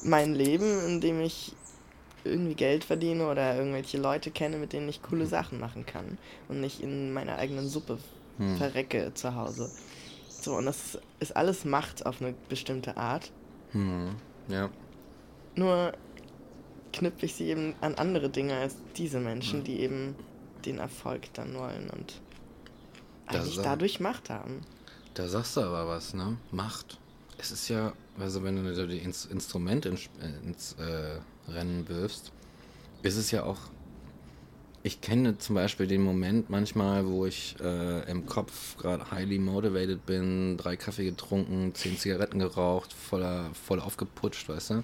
mein 0.03 0.36
Leben, 0.36 0.86
in 0.86 1.01
dem 1.01 1.21
ich 1.21 1.53
irgendwie 2.23 2.56
Geld 2.56 2.84
verdiene 2.84 3.27
oder 3.30 3.56
irgendwelche 3.58 3.97
Leute 3.97 4.32
kenne, 4.32 4.58
mit 4.58 4.73
denen 4.73 4.89
ich 4.89 5.01
coole 5.01 5.25
Sachen 5.25 5.60
machen 5.60 5.86
kann. 5.86 6.17
Und 6.49 6.60
nicht 6.62 6.82
in 6.82 7.13
meiner 7.13 7.38
eigenen 7.38 7.67
Suppe 7.67 7.97
Hm. 8.38 8.58
verrecke 8.58 9.12
zu 9.15 9.34
Hause. 9.34 9.71
So, 10.30 10.56
und 10.56 10.65
das 10.65 10.99
ist 11.19 11.36
alles 11.36 11.65
Macht 11.65 12.06
auf 12.06 12.21
eine 12.21 12.36
bestimmte 12.49 12.95
Art. 12.95 13.32
Mhm. 13.73 14.15
Ja. 14.47 14.69
Nur 15.56 15.93
knüpfe 16.93 17.25
ich 17.25 17.34
sie 17.34 17.49
eben 17.49 17.73
an 17.82 17.95
andere 17.95 18.30
Dinge 18.30 18.56
als 18.56 18.75
diese 18.95 19.19
Menschen, 19.19 19.63
die 19.63 19.80
eben 19.80 20.15
den 20.67 20.80
Erfolg 20.80 21.34
dann 21.34 21.53
wollen 21.56 21.89
und 21.89 22.21
eigentlich 23.25 23.58
ist- 23.58 23.65
dadurch 23.65 23.99
Macht 23.99 24.30
haben. 24.30 24.62
Da 25.13 25.27
sagst 25.27 25.58
du 25.58 25.62
aber 25.62 25.88
was, 25.88 26.13
ne? 26.13 26.38
Macht. 26.51 26.99
Es 27.39 27.51
ist 27.51 27.67
ja, 27.69 27.93
also 28.19 28.43
wenn 28.43 28.56
du 28.63 28.88
die 28.88 28.97
Ins 28.99 29.25
Instrument 29.25 29.86
ins, 29.86 30.10
äh, 30.21 30.45
ins 30.47 30.73
äh, 30.73 31.19
Rennen 31.51 31.88
wirfst, 31.89 32.32
ist 33.03 33.15
es 33.17 33.32
ja 33.32 33.43
auch. 33.43 33.58
Ich 34.84 35.01
kenne 35.01 35.38
zum 35.38 35.56
Beispiel 35.56 35.88
den 35.88 36.01
Moment 36.03 36.49
manchmal, 36.49 37.06
wo 37.08 37.25
ich 37.25 37.56
äh, 37.60 38.10
im 38.10 38.25
Kopf 38.25 38.77
gerade 38.77 39.10
highly 39.12 39.38
motivated 39.39 40.06
bin, 40.06 40.56
drei 40.58 40.77
Kaffee 40.77 41.06
getrunken, 41.06 41.73
zehn 41.75 41.97
Zigaretten 41.97 42.39
geraucht, 42.39 42.93
voller, 42.93 43.49
voll 43.65 43.80
aufgeputscht, 43.82 44.47
weißt 44.47 44.69
du? 44.69 44.84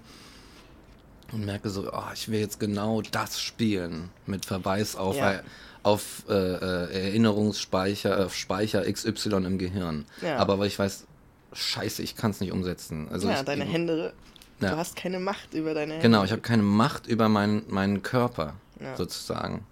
Und 1.32 1.46
merke 1.46 1.70
so, 1.70 1.90
oh, 1.92 2.04
ich 2.14 2.28
will 2.30 2.40
jetzt 2.40 2.60
genau 2.60 3.02
das 3.02 3.40
spielen. 3.40 4.10
Mit 4.26 4.46
Verweis 4.46 4.96
auf, 4.96 5.16
Ja. 5.16 5.42
Auf 5.84 6.24
äh, 6.30 6.34
äh, 6.34 7.08
Erinnerungsspeicher, 7.08 8.26
auf 8.26 8.36
Speicher 8.36 8.90
XY 8.92 9.36
im 9.46 9.58
Gehirn. 9.58 10.06
Ja. 10.22 10.38
Aber 10.38 10.58
weil 10.60 10.68
ich 10.68 10.80
weiß, 10.80 11.06
scheiße, 11.54 12.02
ich 12.02 12.16
kann 12.16 12.32
es 12.32 12.40
nicht 12.40 12.52
umsetzen. 12.52 13.08
Also 13.12 13.30
ja, 13.30 13.36
ich, 13.40 13.42
deine 13.42 13.66
Hände, 13.66 14.14
Ja. 14.62 14.72
du 14.72 14.78
hast 14.78 14.96
keine 14.96 15.20
Macht 15.20 15.54
über 15.54 15.74
deine 15.74 15.94
Hände. 15.94 16.02
Genau, 16.08 16.24
ich 16.24 16.32
habe 16.32 16.42
keine 16.42 16.64
Macht 16.64 17.06
über 17.08 17.28
meinen, 17.30 17.64
meinen 17.68 18.02
Körper, 18.02 18.56
Ja. 18.80 18.96
sozusagen. 18.96 19.66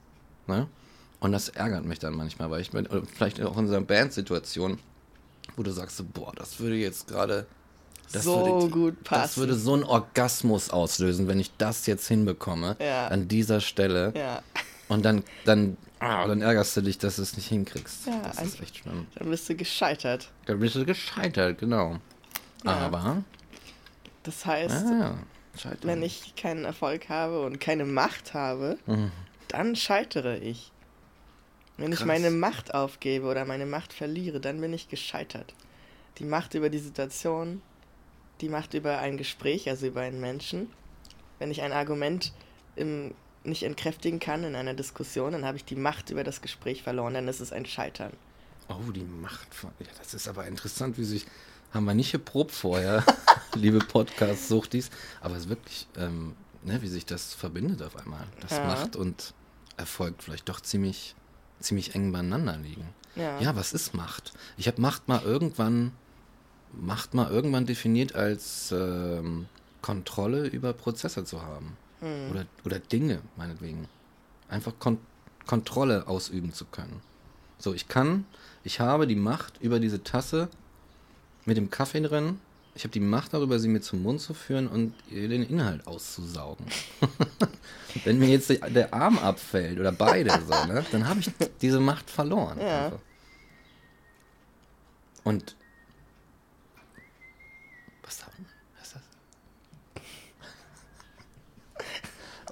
Ne? 0.47 0.67
Und 1.21 1.31
das 1.31 1.49
ärgert 1.49 1.85
mich 1.85 1.99
dann 1.99 2.13
manchmal, 2.15 2.49
weil 2.51 2.61
ich 2.61 2.71
bin, 2.71 2.87
vielleicht 3.15 3.41
auch 3.41 3.57
in 3.57 3.67
so 3.67 3.75
einer 3.75 3.85
Bandsituation, 3.85 4.79
wo 5.55 5.63
du 5.63 5.71
sagst, 5.71 6.03
boah, 6.13 6.33
das 6.35 6.59
würde 6.59 6.75
jetzt 6.75 7.07
gerade. 7.07 7.45
das 8.11 8.23
so 8.25 8.45
würde, 8.45 8.69
gut 8.69 8.95
Das 9.03 9.07
passen. 9.09 9.39
würde 9.39 9.55
so 9.55 9.73
einen 9.75 9.83
Orgasmus 9.83 10.69
auslösen, 10.71 11.27
wenn 11.29 11.39
ich 11.39 11.51
das 11.57 11.85
jetzt 11.85 12.07
hinbekomme, 12.07 12.75
Ja. 12.81 13.07
an 13.07 13.27
dieser 13.29 13.61
Stelle. 13.61 14.11
ja, 14.15 14.41
Und 14.89 15.05
dann, 15.05 15.23
dann, 15.45 15.77
ah, 16.01 16.27
dann 16.27 16.41
ärgerst 16.41 16.75
du 16.77 16.81
dich, 16.81 16.97
dass 16.97 17.15
du 17.15 17.21
es 17.21 17.35
nicht 17.37 17.47
hinkriegst. 17.47 18.07
Ja, 18.07 18.19
das 18.23 18.33
ist 18.33 18.39
einfach- 18.39 18.63
echt 18.63 18.77
schlimm. 18.77 19.07
dann 19.15 19.29
bist 19.29 19.47
du 19.49 19.55
gescheitert. 19.55 20.29
Da 20.45 20.55
bist 20.55 20.75
du 20.75 20.85
gescheitert, 20.85 21.57
genau. 21.59 21.97
Ja. 22.65 22.71
Aber, 22.77 23.23
Das 24.23 24.45
heißt, 24.45 24.85
ah, 24.87 25.15
ja, 25.63 25.71
wenn 25.81 26.03
ich 26.03 26.35
keinen 26.35 26.65
Erfolg 26.65 27.09
habe 27.09 27.43
und 27.45 27.59
keine 27.59 27.85
Macht 27.85 28.33
habe, 28.33 28.77
Mhm. 28.85 29.11
dann 29.47 29.75
scheitere 29.75 30.37
ich. 30.37 30.71
Wenn 31.77 31.91
ich 31.91 31.97
Krass. 31.99 32.07
meine 32.07 32.29
Macht 32.29 32.73
aufgebe 32.75 33.25
oder 33.25 33.45
meine 33.45 33.65
Macht 33.65 33.93
verliere, 33.93 34.39
dann 34.39 34.61
bin 34.61 34.73
ich 34.73 34.89
gescheitert. 34.89 35.55
Die 36.19 36.25
Macht 36.25 36.53
über 36.53 36.69
die 36.69 36.77
Situation, 36.77 37.61
die 38.41 38.49
Macht 38.49 38.73
über 38.75 38.99
ein 38.99 39.17
Gespräch, 39.17 39.67
also 39.69 39.87
über 39.87 40.01
einen 40.01 40.19
Menschen. 40.21 40.69
Wenn 41.39 41.49
ich 41.49 41.63
ein 41.63 41.71
Argument 41.71 42.33
im, 42.75 43.15
nicht 43.43 43.63
entkräftigen 43.63 44.19
kann 44.19 44.43
in 44.43 44.55
einer 44.55 44.73
Diskussion, 44.73 45.31
dann 45.31 45.45
habe 45.45 45.57
ich 45.57 45.65
die 45.65 45.75
Macht 45.75 46.09
über 46.09 46.23
das 46.23 46.41
Gespräch 46.41 46.83
verloren, 46.83 47.13
dann 47.13 47.27
ist 47.27 47.39
es 47.39 47.51
ein 47.51 47.65
Scheitern. 47.65 48.13
Oh, 48.69 48.91
die 48.91 49.03
Macht 49.03 49.53
von. 49.53 49.71
Ja, 49.79 49.87
das 49.97 50.13
ist 50.13 50.27
aber 50.27 50.47
interessant, 50.47 50.97
wie 50.97 51.03
sich. 51.03 51.25
Haben 51.73 51.85
wir 51.85 51.93
nicht 51.93 52.11
geprobt 52.11 52.51
vorher, 52.51 53.01
liebe 53.55 53.79
Podcast-Suchtis. 53.79 54.89
Aber 55.21 55.35
es 55.35 55.43
ist 55.43 55.49
wirklich, 55.49 55.87
ähm, 55.97 56.35
ne, 56.63 56.81
wie 56.81 56.89
sich 56.89 57.05
das 57.05 57.33
verbindet 57.33 57.81
auf 57.81 57.95
einmal. 57.95 58.25
Dass 58.41 58.51
Ja. 58.51 58.65
Macht 58.65 58.97
und 58.97 59.33
Erfolg 59.77 60.15
vielleicht 60.19 60.49
doch 60.49 60.59
ziemlich, 60.59 61.15
ziemlich 61.61 61.95
eng 61.95 62.11
beieinander 62.11 62.57
liegen. 62.57 62.89
Ja. 63.15 63.39
Ja, 63.39 63.55
was 63.55 63.71
ist 63.71 63.93
Macht? 63.93 64.33
Ich 64.57 64.67
habe 64.67 64.81
Macht 64.81 65.07
mal 65.07 65.21
irgendwann, 65.23 65.93
Macht 66.73 67.13
mal 67.13 67.31
irgendwann 67.31 67.65
definiert 67.65 68.15
als 68.15 68.73
ähm, 68.73 69.47
Kontrolle 69.81 70.47
über 70.47 70.73
Prozesse 70.73 71.23
zu 71.23 71.41
haben. 71.41 71.77
Hm. 72.01 72.31
Oder, 72.31 72.45
oder 72.65 72.79
Dinge, 72.79 73.21
meinetwegen. 73.37 73.87
Einfach 74.49 74.73
Kon 74.79 74.97
Kontrolle 75.47 76.07
ausüben 76.07 76.53
zu 76.53 76.65
können. 76.65 77.01
So, 77.57 77.73
ich 77.73 77.87
kann, 77.87 78.25
ich 78.63 78.79
habe 78.79 79.07
die 79.07 79.15
Macht 79.15 79.53
über 79.61 79.79
diese 79.79 80.03
Tasse 80.03 80.49
mit 81.45 81.57
dem 81.57 81.69
Kaffee 81.71 82.01
drin. 82.01 82.39
Ich 82.75 82.83
habe 82.83 82.91
die 82.93 82.99
Macht 82.99 83.33
darüber, 83.33 83.59
sie 83.59 83.67
mir 83.67 83.81
zum 83.81 84.01
Mund 84.03 84.21
zu 84.21 84.33
führen 84.33 84.67
und 84.67 84.93
ihr 85.09 85.27
den 85.27 85.43
Inhalt 85.43 85.85
auszusaugen. 85.87 86.65
Wenn 88.05 88.19
mir 88.19 88.29
jetzt 88.29 88.49
der- 88.49 88.93
Arm 88.93 89.17
abfällt 89.17 89.79
oder 89.79 89.91
beide, 89.91 90.29
so, 90.47 90.65
ne, 90.71 90.85
dann 90.91 91.07
habe 91.07 91.19
ich 91.19 91.31
diese 91.61 91.79
Macht 91.79 92.09
verloren. 92.09 92.59
Ja. 92.61 92.91
Und 95.23 95.55
was 98.03 98.19
da? 98.19 98.25
Was 98.79 98.87
ist 98.87 98.95
das? 98.95 99.01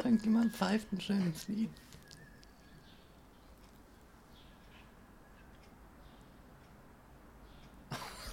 Irgendjemand 0.03 0.55
pfeift 0.55 0.91
ein 0.93 1.01
schönes 1.01 1.47
Lied. 1.47 1.69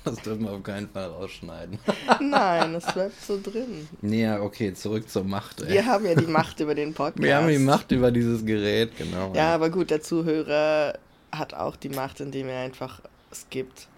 Das 0.07 0.23
dürfen 0.23 0.45
wir 0.45 0.53
auf 0.53 0.63
keinen 0.63 0.89
Fall 0.89 1.07
rausschneiden. 1.07 1.81
Nein, 2.21 2.75
das 2.75 2.95
bleibt 2.95 3.21
so 3.21 3.41
drin. 3.43 3.89
Nee, 4.03 4.23
ja, 4.23 4.41
okay, 4.41 4.73
zurück 4.73 5.09
zur 5.11 5.25
Macht. 5.25 5.63
Ey. 5.63 5.73
Wir 5.73 5.87
haben 5.87 6.07
ja 6.07 6.15
die 6.15 6.29
Macht 6.29 6.61
über 6.61 6.77
den 6.77 6.95
Podcast. 6.95 7.23
Wir 7.25 7.37
haben 7.37 7.49
die 7.49 7.59
Macht 7.59 7.91
über 7.91 8.13
dieses 8.13 8.47
Gerät, 8.47 8.97
genau. 8.97 9.33
Ja, 9.35 9.53
aber 9.53 9.69
gut, 9.69 9.91
der 9.91 10.01
Zuhörer 10.03 10.97
hat 11.33 11.55
auch 11.55 11.75
die 11.75 11.89
Macht, 11.89 12.21
indem 12.21 12.47
er 12.47 12.61
einfach 12.61 13.01
skippt. 13.35 13.89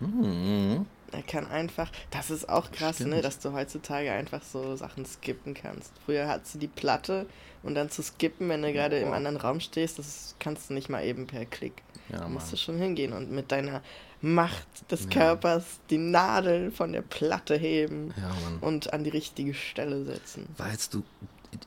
Mhm. 0.00 0.86
Er 1.12 1.22
kann 1.22 1.46
einfach, 1.46 1.90
das 2.10 2.30
ist 2.30 2.48
auch 2.48 2.70
krass, 2.70 3.00
ne, 3.00 3.06
Stimmt. 3.06 3.10
ne, 3.16 3.22
dass 3.22 3.38
du 3.38 3.52
heutzutage 3.52 4.12
einfach 4.12 4.42
so 4.42 4.76
Sachen 4.76 5.04
skippen 5.04 5.54
kannst. 5.54 5.92
Früher 6.04 6.28
hattest 6.28 6.54
du 6.54 6.58
die 6.58 6.68
Platte 6.68 7.26
und 7.62 7.74
dann 7.74 7.90
zu 7.90 8.02
skippen, 8.02 8.48
wenn 8.48 8.62
du 8.62 8.72
gerade 8.72 8.98
im 8.98 9.12
anderen 9.12 9.36
Raum 9.36 9.60
stehst, 9.60 9.98
das 9.98 10.34
kannst 10.38 10.70
du 10.70 10.74
nicht 10.74 10.88
mal 10.88 11.04
eben 11.04 11.26
per 11.26 11.44
Klick. 11.44 11.82
Ja, 12.08 12.18
da 12.18 12.28
musst 12.28 12.52
du 12.52 12.56
schon 12.56 12.78
hingehen 12.78 13.12
und 13.12 13.30
mit 13.30 13.52
deiner 13.52 13.82
Macht 14.22 14.90
des 14.90 15.04
ja. 15.04 15.10
Körpers 15.10 15.80
die 15.88 15.98
Nadel 15.98 16.70
von 16.70 16.92
der 16.92 17.02
Platte 17.02 17.56
heben 17.56 18.12
ja, 18.16 18.30
und 18.60 18.92
an 18.92 19.04
die 19.04 19.10
richtige 19.10 19.54
Stelle 19.54 20.04
setzen. 20.04 20.46
Weißt 20.58 20.92
du, 20.94 21.02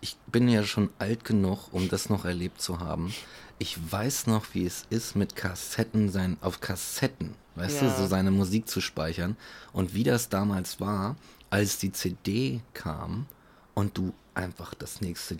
ich 0.01 0.17
bin 0.33 0.49
ja 0.49 0.63
schon 0.63 0.89
alt 0.99 1.23
genug, 1.23 1.69
um 1.71 1.87
das 1.87 2.09
noch 2.09 2.25
erlebt 2.25 2.61
zu 2.61 2.81
haben. 2.81 3.13
Ich 3.59 3.77
weiß 3.89 4.27
noch, 4.27 4.47
wie 4.53 4.65
es 4.65 4.85
ist, 4.89 5.15
mit 5.15 5.37
Kassetten 5.37 6.09
sein, 6.09 6.37
auf 6.41 6.59
Kassetten, 6.59 7.35
weißt 7.55 7.83
ja. 7.83 7.87
du, 7.87 8.01
so 8.01 8.07
seine 8.07 8.31
Musik 8.31 8.67
zu 8.67 8.81
speichern. 8.81 9.37
Und 9.71 9.93
wie 9.93 10.03
das 10.03 10.27
damals 10.27 10.81
war, 10.81 11.15
als 11.49 11.77
die 11.77 11.93
CD 11.93 12.59
kam 12.73 13.27
und 13.75 13.97
du 13.97 14.11
einfach 14.33 14.73
das 14.73 15.01
nächste, 15.01 15.37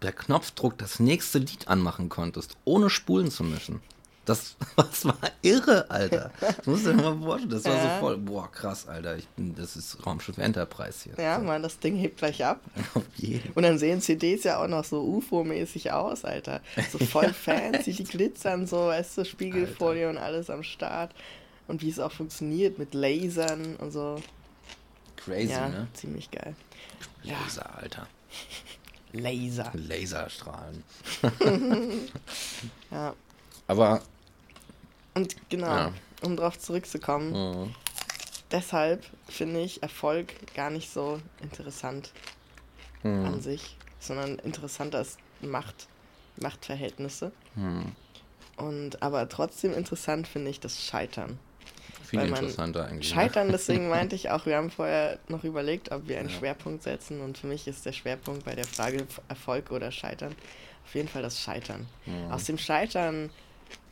per 0.00 0.12
Knopfdruck 0.12 0.76
das 0.76 0.98
nächste 0.98 1.38
Lied 1.38 1.68
anmachen 1.68 2.08
konntest, 2.08 2.56
ohne 2.64 2.90
spulen 2.90 3.30
zu 3.30 3.44
müssen. 3.44 3.80
Das, 4.24 4.56
das 4.76 5.04
war 5.04 5.18
irre, 5.42 5.90
Alter. 5.90 6.30
Das 6.40 6.66
musst 6.66 6.86
du 6.86 6.94
dir 6.94 7.02
mal 7.02 7.18
vorstellen. 7.18 7.50
Das 7.50 7.64
war 7.64 7.76
ja. 7.76 7.94
so 7.94 8.00
voll. 8.00 8.18
Boah, 8.18 8.50
krass, 8.50 8.88
Alter. 8.88 9.16
Ich 9.16 9.28
bin, 9.28 9.54
das 9.54 9.76
ist 9.76 10.04
Raumschiff 10.06 10.38
Enterprise 10.38 11.04
hier. 11.04 11.22
Ja, 11.22 11.38
so. 11.38 11.44
man, 11.44 11.62
das 11.62 11.78
Ding 11.78 11.96
hebt 11.96 12.18
gleich 12.18 12.44
ab. 12.44 12.60
Auf 12.94 13.02
jeden. 13.16 13.52
Und 13.52 13.62
dann 13.62 13.78
sehen 13.78 14.00
CDs 14.00 14.44
ja 14.44 14.62
auch 14.62 14.68
noch 14.68 14.84
so 14.84 15.02
UFO-mäßig 15.02 15.92
aus, 15.92 16.24
Alter. 16.24 16.60
So 16.90 16.98
voll 17.04 17.32
fancy, 17.32 17.92
die 17.92 18.04
glitzern 18.04 18.66
so, 18.66 18.86
weißt 18.86 19.18
du, 19.18 19.24
Spiegelfolie 19.24 20.06
Alter. 20.06 20.18
und 20.18 20.24
alles 20.24 20.50
am 20.50 20.62
Start. 20.62 21.12
Und 21.66 21.82
wie 21.82 21.90
es 21.90 21.98
auch 21.98 22.12
funktioniert 22.12 22.78
mit 22.78 22.94
Lasern 22.94 23.76
und 23.76 23.90
so. 23.90 24.16
Crazy, 25.16 25.52
ja, 25.52 25.68
ne? 25.68 25.88
Ziemlich 25.94 26.30
geil. 26.30 26.54
Laser, 27.22 27.62
ja. 27.62 27.80
Alter. 27.80 28.06
Laser. 29.12 29.70
Laserstrahlen. 29.74 30.82
ja. 32.90 33.14
Aber 33.66 34.02
und 35.14 35.36
genau, 35.48 35.66
ja. 35.66 35.92
um 36.22 36.36
darauf 36.36 36.58
zurückzukommen, 36.58 37.32
mhm. 37.32 37.74
deshalb 38.50 39.04
finde 39.28 39.60
ich 39.60 39.82
Erfolg 39.82 40.32
gar 40.54 40.70
nicht 40.70 40.90
so 40.90 41.20
interessant 41.42 42.12
mhm. 43.02 43.24
an 43.24 43.40
sich, 43.40 43.76
sondern 44.00 44.38
interessanter 44.38 45.00
ist 45.00 45.18
Macht, 45.40 45.88
Machtverhältnisse. 46.36 47.32
Mhm. 47.54 47.92
Und 48.56 49.02
aber 49.02 49.28
trotzdem 49.28 49.72
interessant 49.72 50.28
finde 50.28 50.50
ich 50.50 50.60
das 50.60 50.84
Scheitern. 50.84 51.38
Viel 52.04 52.20
interessanter 52.20 52.86
eigentlich. 52.86 53.10
Ne? 53.10 53.14
Scheitern, 53.14 53.48
deswegen 53.50 53.88
meinte 53.90 54.14
ich 54.14 54.30
auch, 54.30 54.46
wir 54.46 54.56
haben 54.56 54.70
vorher 54.70 55.18
noch 55.28 55.42
überlegt, 55.42 55.90
ob 55.90 56.06
wir 56.06 56.20
einen 56.20 56.28
ja. 56.28 56.36
Schwerpunkt 56.36 56.82
setzen. 56.82 57.20
Und 57.20 57.38
für 57.38 57.48
mich 57.48 57.66
ist 57.66 57.84
der 57.86 57.92
Schwerpunkt 57.92 58.44
bei 58.44 58.54
der 58.54 58.64
Frage 58.64 59.06
Erfolg 59.28 59.72
oder 59.72 59.90
Scheitern 59.90 60.34
auf 60.84 60.94
jeden 60.94 61.08
Fall 61.08 61.22
das 61.22 61.40
Scheitern. 61.40 61.86
Mhm. 62.06 62.30
Aus 62.30 62.44
dem 62.44 62.58
Scheitern 62.58 63.30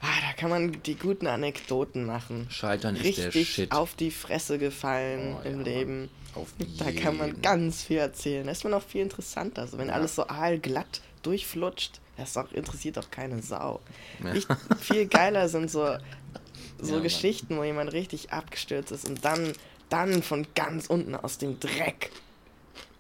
Ah, 0.01 0.07
da 0.21 0.33
kann 0.37 0.51
man 0.51 0.83
die 0.83 0.97
guten 0.97 1.29
Anekdoten 1.29 2.05
machen. 2.05 2.49
Scheitern 2.51 2.97
Richtig 2.97 3.27
ist 3.27 3.35
der 3.35 3.45
Shit. 3.45 3.73
auf 3.73 3.95
die 3.95 4.11
Fresse 4.11 4.59
gefallen 4.59 5.37
oh, 5.39 5.47
im 5.47 5.59
ja. 5.59 5.65
Leben. 5.65 6.11
Auf 6.35 6.49
da 6.79 6.87
jeden. 6.87 7.03
kann 7.03 7.17
man 7.19 7.41
ganz 7.41 7.85
viel 7.85 7.99
erzählen. 7.99 8.45
Da 8.45 8.53
ist 8.53 8.65
man 8.65 8.75
auch 8.75 8.83
viel 8.83 9.03
interessanter. 9.03 9.63
Also 9.63 9.79
wenn 9.79 9.89
ja. 9.89 9.95
alles 9.95 10.17
so 10.17 10.27
aalglatt 10.27 11.03
durchflutscht, 11.23 12.01
das 12.17 12.37
auch, 12.37 12.51
interessiert 12.51 12.99
auch 12.99 13.11
keine 13.11 13.43
Sau. 13.43 13.81
Ja. 14.25 14.35
Ich, 14.35 14.47
viel 14.81 15.07
geiler 15.07 15.49
sind 15.49 15.71
so, 15.71 15.97
so 16.81 17.01
Geschichten, 17.01 17.57
wo 17.57 17.63
jemand 17.63 17.93
richtig 17.93 18.33
abgestürzt 18.33 18.91
ist 18.91 19.09
und 19.09 19.25
dann, 19.25 19.53
dann 19.89 20.25
von 20.25 20.49
ganz 20.57 20.89
unten 20.89 21.15
aus 21.15 21.39
dem 21.39 21.61
Dreck 21.61 22.11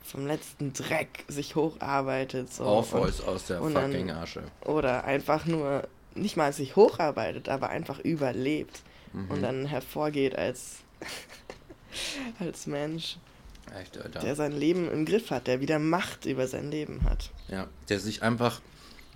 vom 0.04 0.26
letzten 0.26 0.74
Dreck 0.74 1.24
sich 1.26 1.56
hocharbeitet. 1.56 2.52
So. 2.52 2.64
Aufholst 2.64 3.26
aus 3.26 3.46
der 3.46 3.60
fucking 3.60 4.10
Asche. 4.10 4.42
Oder 4.64 5.04
einfach 5.04 5.46
nur 5.46 5.88
nicht 6.14 6.36
mal 6.36 6.52
sich 6.52 6.76
hocharbeitet, 6.76 7.48
aber 7.48 7.70
einfach 7.70 7.98
überlebt 8.00 8.82
mhm. 9.12 9.30
und 9.30 9.42
dann 9.42 9.66
hervorgeht 9.66 10.36
als, 10.36 10.78
als 12.38 12.66
Mensch. 12.66 13.18
Echt, 13.80 13.96
Alter. 13.98 14.20
Der 14.20 14.36
sein 14.36 14.52
Leben 14.52 14.90
im 14.90 15.04
Griff 15.04 15.30
hat, 15.30 15.46
der 15.46 15.60
wieder 15.60 15.78
Macht 15.78 16.26
über 16.26 16.46
sein 16.46 16.70
Leben 16.70 17.04
hat. 17.04 17.30
Ja, 17.48 17.68
der 17.88 18.00
sich 18.00 18.22
einfach 18.22 18.60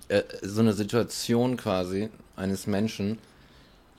äh, 0.08 0.22
so 0.42 0.60
eine 0.60 0.72
Situation 0.72 1.56
quasi 1.56 2.08
eines 2.36 2.66
Menschen, 2.66 3.18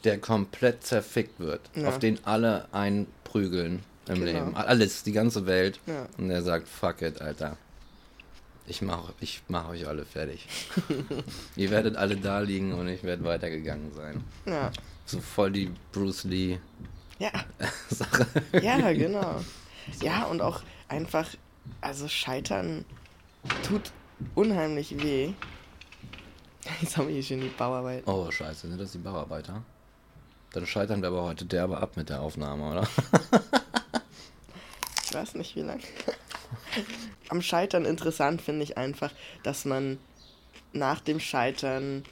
der 0.04 0.20
komplett 0.20 0.84
zerfickt 0.84 1.40
wird, 1.40 1.62
ja. 1.76 1.90
auf 1.90 2.00
den 2.00 2.20
alle 2.26 2.68
einprügeln 2.72 3.84
im 4.08 4.16
genau. 4.16 4.26
Leben. 4.26 4.56
Alles, 4.56 5.04
die 5.04 5.12
ganze 5.12 5.46
Welt. 5.46 5.80
Ja. 5.86 6.08
Und 6.18 6.30
er 6.30 6.42
sagt, 6.42 6.68
fuck 6.68 7.02
it, 7.02 7.22
Alter. 7.22 7.58
Ich 8.68 8.82
mache 8.82 9.14
ich 9.22 9.42
mach 9.48 9.70
euch 9.70 9.88
alle 9.88 10.06
fertig. 10.06 10.48
Ihr 11.56 11.72
werdet 11.72 11.96
alle 11.96 12.18
da 12.18 12.40
liegen 12.40 12.74
und 12.74 12.90
ich 12.90 13.04
werde 13.04 13.24
weitergegangen 13.24 13.94
sein. 13.94 14.24
Ja. 14.46 14.72
So 15.06 15.22
voll 15.22 15.52
die 15.52 15.72
Bruce 15.94 16.26
Lee 16.26 16.60
ja. 17.20 17.32
Sache. 17.90 18.28
Ja, 18.62 18.92
genau. 18.92 19.42
Ja, 20.02 20.26
und 20.26 20.42
auch 20.42 20.62
einfach, 20.88 21.30
also 21.82 22.08
scheitern 22.08 22.86
tut 23.64 23.92
unheimlich 24.36 25.02
weh. 25.02 25.34
Jetzt 26.82 26.98
haben 26.98 27.08
wir 27.08 27.14
hier 27.14 27.24
schon 27.24 27.42
die 27.42 27.48
Bauarbeit. 27.48 28.04
Oh, 28.06 28.30
scheiße, 28.30 28.68
sind 28.68 28.80
das 28.80 28.92
die 28.92 28.98
Bauarbeiter? 28.98 29.64
Dann 30.52 30.66
scheitern 30.66 31.02
wir 31.02 31.10
aber 31.10 31.24
heute 31.24 31.46
derbe 31.46 31.78
ab 31.78 31.96
mit 31.96 32.10
der 32.10 32.22
Aufnahme, 32.22 32.72
oder? 32.72 32.88
ich 35.06 35.14
weiß 35.14 35.36
nicht, 35.36 35.56
wie 35.56 35.62
lange 35.62 35.84
am 37.30 37.42
Scheitern 37.42 37.86
interessant 37.86 38.42
finde 38.42 38.64
ich 38.64 38.78
einfach, 38.78 39.12
dass 39.44 39.66
man 39.66 39.98
nach 40.74 41.00
dem 41.00 41.20
Scheitern 41.20 42.04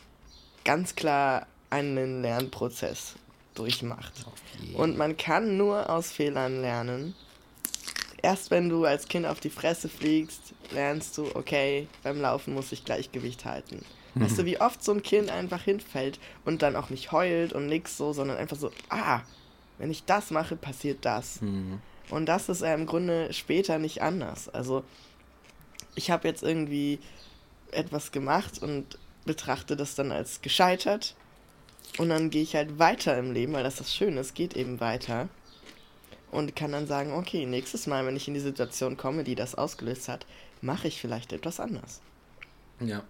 ganz 0.63 0.95
klar 0.95 1.47
einen 1.69 2.21
Lernprozess 2.21 3.15
durchmacht. 3.53 4.25
Und 4.73 4.97
man 4.97 5.17
kann 5.17 5.57
nur 5.57 5.89
aus 5.89 6.11
Fehlern 6.11 6.61
lernen. 6.61 7.15
Erst 8.21 8.49
wenn 8.49 8.69
du 8.69 8.85
als 8.85 9.07
Kind 9.07 9.25
auf 9.25 9.39
die 9.39 9.49
Fresse 9.49 9.87
fliegst, 9.87 10.53
lernst 10.71 11.17
du, 11.17 11.29
okay, 11.35 11.87
beim 12.03 12.19
Laufen 12.19 12.53
muss 12.53 12.71
ich 12.71 12.83
Gleichgewicht 12.83 13.45
halten. 13.45 13.85
Mhm. 14.15 14.21
Weißt 14.21 14.39
du, 14.39 14.45
wie 14.45 14.59
oft 14.59 14.83
so 14.83 14.93
ein 14.93 15.03
Kind 15.03 15.29
einfach 15.29 15.61
hinfällt 15.61 16.19
und 16.43 16.61
dann 16.61 16.75
auch 16.75 16.89
nicht 16.89 17.11
heult 17.11 17.53
und 17.53 17.67
nix 17.67 17.97
so, 17.97 18.13
sondern 18.13 18.37
einfach 18.37 18.57
so, 18.57 18.71
ah, 18.89 19.21
wenn 19.77 19.91
ich 19.91 20.05
das 20.05 20.31
mache, 20.31 20.55
passiert 20.55 21.05
das. 21.05 21.41
Mhm. 21.41 21.81
Und 22.09 22.27
das 22.27 22.49
ist 22.49 22.61
ja 22.61 22.73
im 22.73 22.85
Grunde 22.85 23.33
später 23.33 23.79
nicht 23.79 24.01
anders. 24.01 24.49
Also 24.49 24.83
ich 25.95 26.11
habe 26.11 26.27
jetzt 26.27 26.43
irgendwie 26.43 26.99
etwas 27.71 28.11
gemacht 28.11 28.61
und 28.61 28.97
betrachte 29.25 29.75
das 29.75 29.95
dann 29.95 30.11
als 30.11 30.41
gescheitert. 30.41 31.15
Und 31.97 32.09
dann 32.09 32.29
gehe 32.29 32.43
ich 32.43 32.55
halt 32.55 32.79
weiter 32.79 33.17
im 33.17 33.31
Leben, 33.31 33.53
weil 33.53 33.63
das 33.63 33.77
das 33.77 33.93
Schöne 33.93 34.19
ist, 34.19 34.35
geht 34.35 34.55
eben 34.55 34.79
weiter. 34.79 35.29
Und 36.31 36.55
kann 36.55 36.71
dann 36.71 36.87
sagen, 36.87 37.13
okay, 37.13 37.45
nächstes 37.45 37.87
Mal, 37.87 38.05
wenn 38.05 38.15
ich 38.15 38.27
in 38.27 38.33
die 38.33 38.39
Situation 38.39 38.97
komme, 38.97 39.23
die 39.23 39.35
das 39.35 39.55
ausgelöst 39.55 40.09
hat, 40.09 40.25
mache 40.61 40.87
ich 40.87 40.99
vielleicht 40.99 41.31
etwas 41.31 41.59
anders. 41.59 42.01
Ja. 42.79 43.03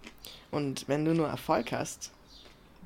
Und 0.50 0.88
wenn 0.88 1.04
du 1.04 1.12
nur 1.12 1.28
Erfolg 1.28 1.72
hast, 1.72 2.12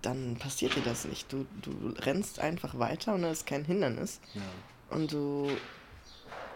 dann 0.00 0.36
passiert 0.36 0.76
dir 0.76 0.82
das 0.82 1.04
nicht. 1.04 1.30
Du, 1.30 1.46
du 1.60 1.94
rennst 2.00 2.40
einfach 2.40 2.78
weiter 2.78 3.14
und 3.14 3.22
da 3.22 3.30
ist 3.30 3.46
kein 3.46 3.64
Hindernis. 3.64 4.20
Ja. 4.34 4.96
Und 4.96 5.12
du 5.12 5.50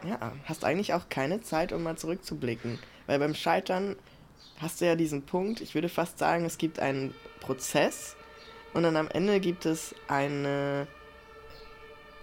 ja, 0.06 0.32
hast 0.44 0.64
eigentlich 0.64 0.94
auch 0.94 1.08
keine 1.08 1.40
Zeit, 1.40 1.72
um 1.72 1.82
mal 1.82 1.96
zurückzublicken. 1.96 2.78
Weil 3.06 3.18
beim 3.18 3.34
Scheitern 3.34 3.96
hast 4.58 4.80
du 4.80 4.86
ja 4.86 4.96
diesen 4.96 5.22
Punkt, 5.22 5.60
ich 5.60 5.74
würde 5.74 5.88
fast 5.88 6.18
sagen, 6.18 6.44
es 6.44 6.58
gibt 6.58 6.78
einen 6.78 7.14
Prozess 7.40 8.16
und 8.72 8.82
dann 8.82 8.96
am 8.96 9.08
Ende 9.08 9.40
gibt 9.40 9.66
es 9.66 9.94
eine, 10.08 10.86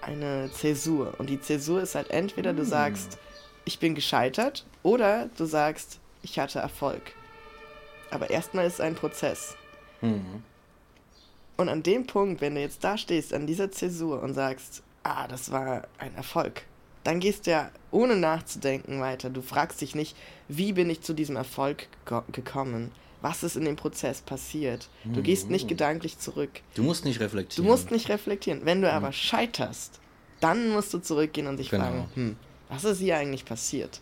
eine 0.01 0.49
Zäsur. 0.51 1.13
Und 1.17 1.29
die 1.29 1.39
Zäsur 1.39 1.81
ist 1.81 1.95
halt 1.95 2.09
entweder 2.09 2.53
du 2.53 2.63
hm. 2.63 2.69
sagst, 2.69 3.17
ich 3.65 3.79
bin 3.79 3.95
gescheitert 3.95 4.65
oder 4.83 5.29
du 5.37 5.45
sagst, 5.45 5.99
ich 6.23 6.39
hatte 6.39 6.59
Erfolg. 6.59 7.13
Aber 8.09 8.29
erstmal 8.29 8.65
ist 8.65 8.75
es 8.75 8.81
ein 8.81 8.95
Prozess. 8.95 9.55
Mhm. 10.01 10.43
Und 11.57 11.69
an 11.69 11.83
dem 11.83 12.07
Punkt, 12.07 12.41
wenn 12.41 12.55
du 12.55 12.61
jetzt 12.61 12.83
da 12.83 12.97
stehst, 12.97 13.33
an 13.33 13.47
dieser 13.47 13.71
Zäsur 13.71 14.21
und 14.21 14.33
sagst, 14.33 14.83
ah, 15.03 15.27
das 15.27 15.51
war 15.51 15.87
ein 15.97 16.15
Erfolg, 16.15 16.63
dann 17.03 17.19
gehst 17.19 17.47
du 17.47 17.51
ja 17.51 17.71
ohne 17.89 18.15
nachzudenken 18.15 19.01
weiter. 19.01 19.29
Du 19.29 19.41
fragst 19.41 19.81
dich 19.81 19.95
nicht, 19.95 20.15
wie 20.47 20.73
bin 20.73 20.89
ich 20.89 21.01
zu 21.01 21.13
diesem 21.13 21.35
Erfolg 21.35 21.87
gekommen? 22.31 22.91
Was 23.21 23.43
ist 23.43 23.55
in 23.55 23.65
dem 23.65 23.75
Prozess 23.75 24.21
passiert? 24.21 24.89
Du 25.03 25.19
mhm. 25.19 25.23
gehst 25.23 25.49
nicht 25.49 25.67
gedanklich 25.67 26.17
zurück. 26.17 26.61
Du 26.73 26.83
musst 26.83 27.05
nicht 27.05 27.19
reflektieren. 27.19 27.65
Du 27.65 27.71
musst 27.71 27.91
nicht 27.91 28.09
reflektieren. 28.09 28.61
Wenn 28.65 28.81
du 28.81 28.87
mhm. 28.87 28.93
aber 28.93 29.11
scheiterst, 29.11 29.99
dann 30.39 30.69
musst 30.69 30.93
du 30.93 30.99
zurückgehen 30.99 31.47
und 31.47 31.57
dich 31.57 31.69
Genau. 31.69 31.83
fragen, 31.83 32.09
hm, 32.15 32.35
was 32.69 32.83
ist 32.83 32.99
hier 32.99 33.17
eigentlich 33.17 33.45
passiert? 33.45 34.01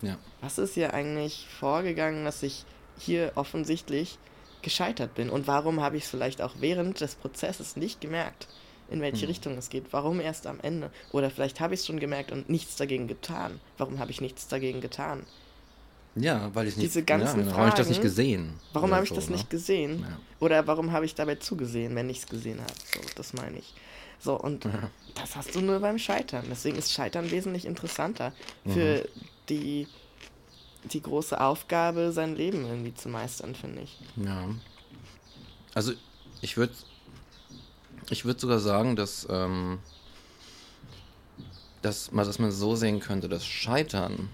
Ja. 0.00 0.16
Was 0.40 0.58
ist 0.58 0.74
hier 0.74 0.94
eigentlich 0.94 1.46
vorgegangen, 1.58 2.24
dass 2.24 2.42
ich 2.42 2.64
hier 2.98 3.32
offensichtlich 3.34 4.18
gescheitert 4.62 5.14
bin? 5.14 5.30
Und 5.30 5.46
warum 5.46 5.80
habe 5.80 5.96
ich 5.96 6.04
es 6.04 6.10
vielleicht 6.10 6.40
auch 6.40 6.54
während 6.58 7.00
des 7.00 7.14
Prozesses 7.16 7.76
nicht 7.76 8.00
gemerkt, 8.00 8.48
in 8.92 9.00
welche 9.00 9.22
Hm. 9.22 9.28
Richtung 9.28 9.58
es 9.58 9.70
geht? 9.70 9.86
Warum 9.92 10.20
erst 10.20 10.46
am 10.46 10.60
Ende? 10.60 10.90
Oder 11.12 11.30
vielleicht 11.30 11.60
habe 11.60 11.74
ich 11.74 11.80
es 11.80 11.86
schon 11.86 11.98
gemerkt 12.00 12.30
und 12.32 12.48
nichts 12.50 12.76
dagegen 12.76 13.08
getan. 13.08 13.60
Warum 13.78 13.98
habe 13.98 14.10
ich 14.10 14.20
nichts 14.20 14.48
dagegen 14.48 14.80
getan? 14.80 15.24
Ja, 16.14 16.50
weil 16.54 16.68
ich 16.68 16.76
nicht. 16.76 16.86
Diese 16.90 17.02
ganzen 17.02 17.40
ja, 17.40 17.46
warum 17.46 17.58
habe 17.60 17.68
ich 17.70 17.74
das 17.74 17.88
nicht 17.88 17.96
Fragen, 17.96 18.08
gesehen? 18.08 18.52
Warum 18.74 18.92
habe 18.92 19.02
ich 19.04 19.08
so, 19.08 19.14
das 19.14 19.30
ne? 19.30 19.36
nicht 19.36 19.48
gesehen? 19.48 20.00
Ja. 20.00 20.18
Oder 20.40 20.66
warum 20.66 20.92
habe 20.92 21.06
ich 21.06 21.14
dabei 21.14 21.36
zugesehen, 21.36 21.94
wenn 21.94 22.10
ich 22.10 22.18
es 22.18 22.26
gesehen 22.26 22.60
habe? 22.60 22.74
So, 22.94 23.00
das 23.16 23.32
meine 23.32 23.58
ich. 23.58 23.72
So, 24.20 24.38
und 24.38 24.68
das 25.14 25.34
hast 25.36 25.54
du 25.54 25.60
nur 25.62 25.80
beim 25.80 25.98
Scheitern. 25.98 26.44
Deswegen 26.50 26.76
ist 26.76 26.92
Scheitern 26.92 27.30
wesentlich 27.30 27.64
interessanter 27.64 28.32
für 28.64 28.98
Mhm. 28.98 29.20
die, 29.48 29.88
die 30.84 31.00
große 31.02 31.40
Aufgabe, 31.40 32.12
sein 32.12 32.36
Leben 32.36 32.64
irgendwie 32.66 32.94
zu 32.94 33.08
meistern, 33.08 33.54
finde 33.54 33.82
ich. 33.82 33.98
Ja. 34.16 34.48
Also 35.74 35.92
ich 36.42 36.56
würde 36.56 36.74
ich 38.10 38.24
würde 38.24 38.40
sogar 38.40 38.58
sagen, 38.58 38.96
dass, 38.96 39.26
ähm, 39.30 39.78
dass, 41.82 42.12
man, 42.12 42.26
dass 42.26 42.38
man 42.38 42.52
so 42.52 42.76
sehen 42.76 43.00
könnte, 43.00 43.28
dass 43.28 43.44
Scheitern, 43.44 44.28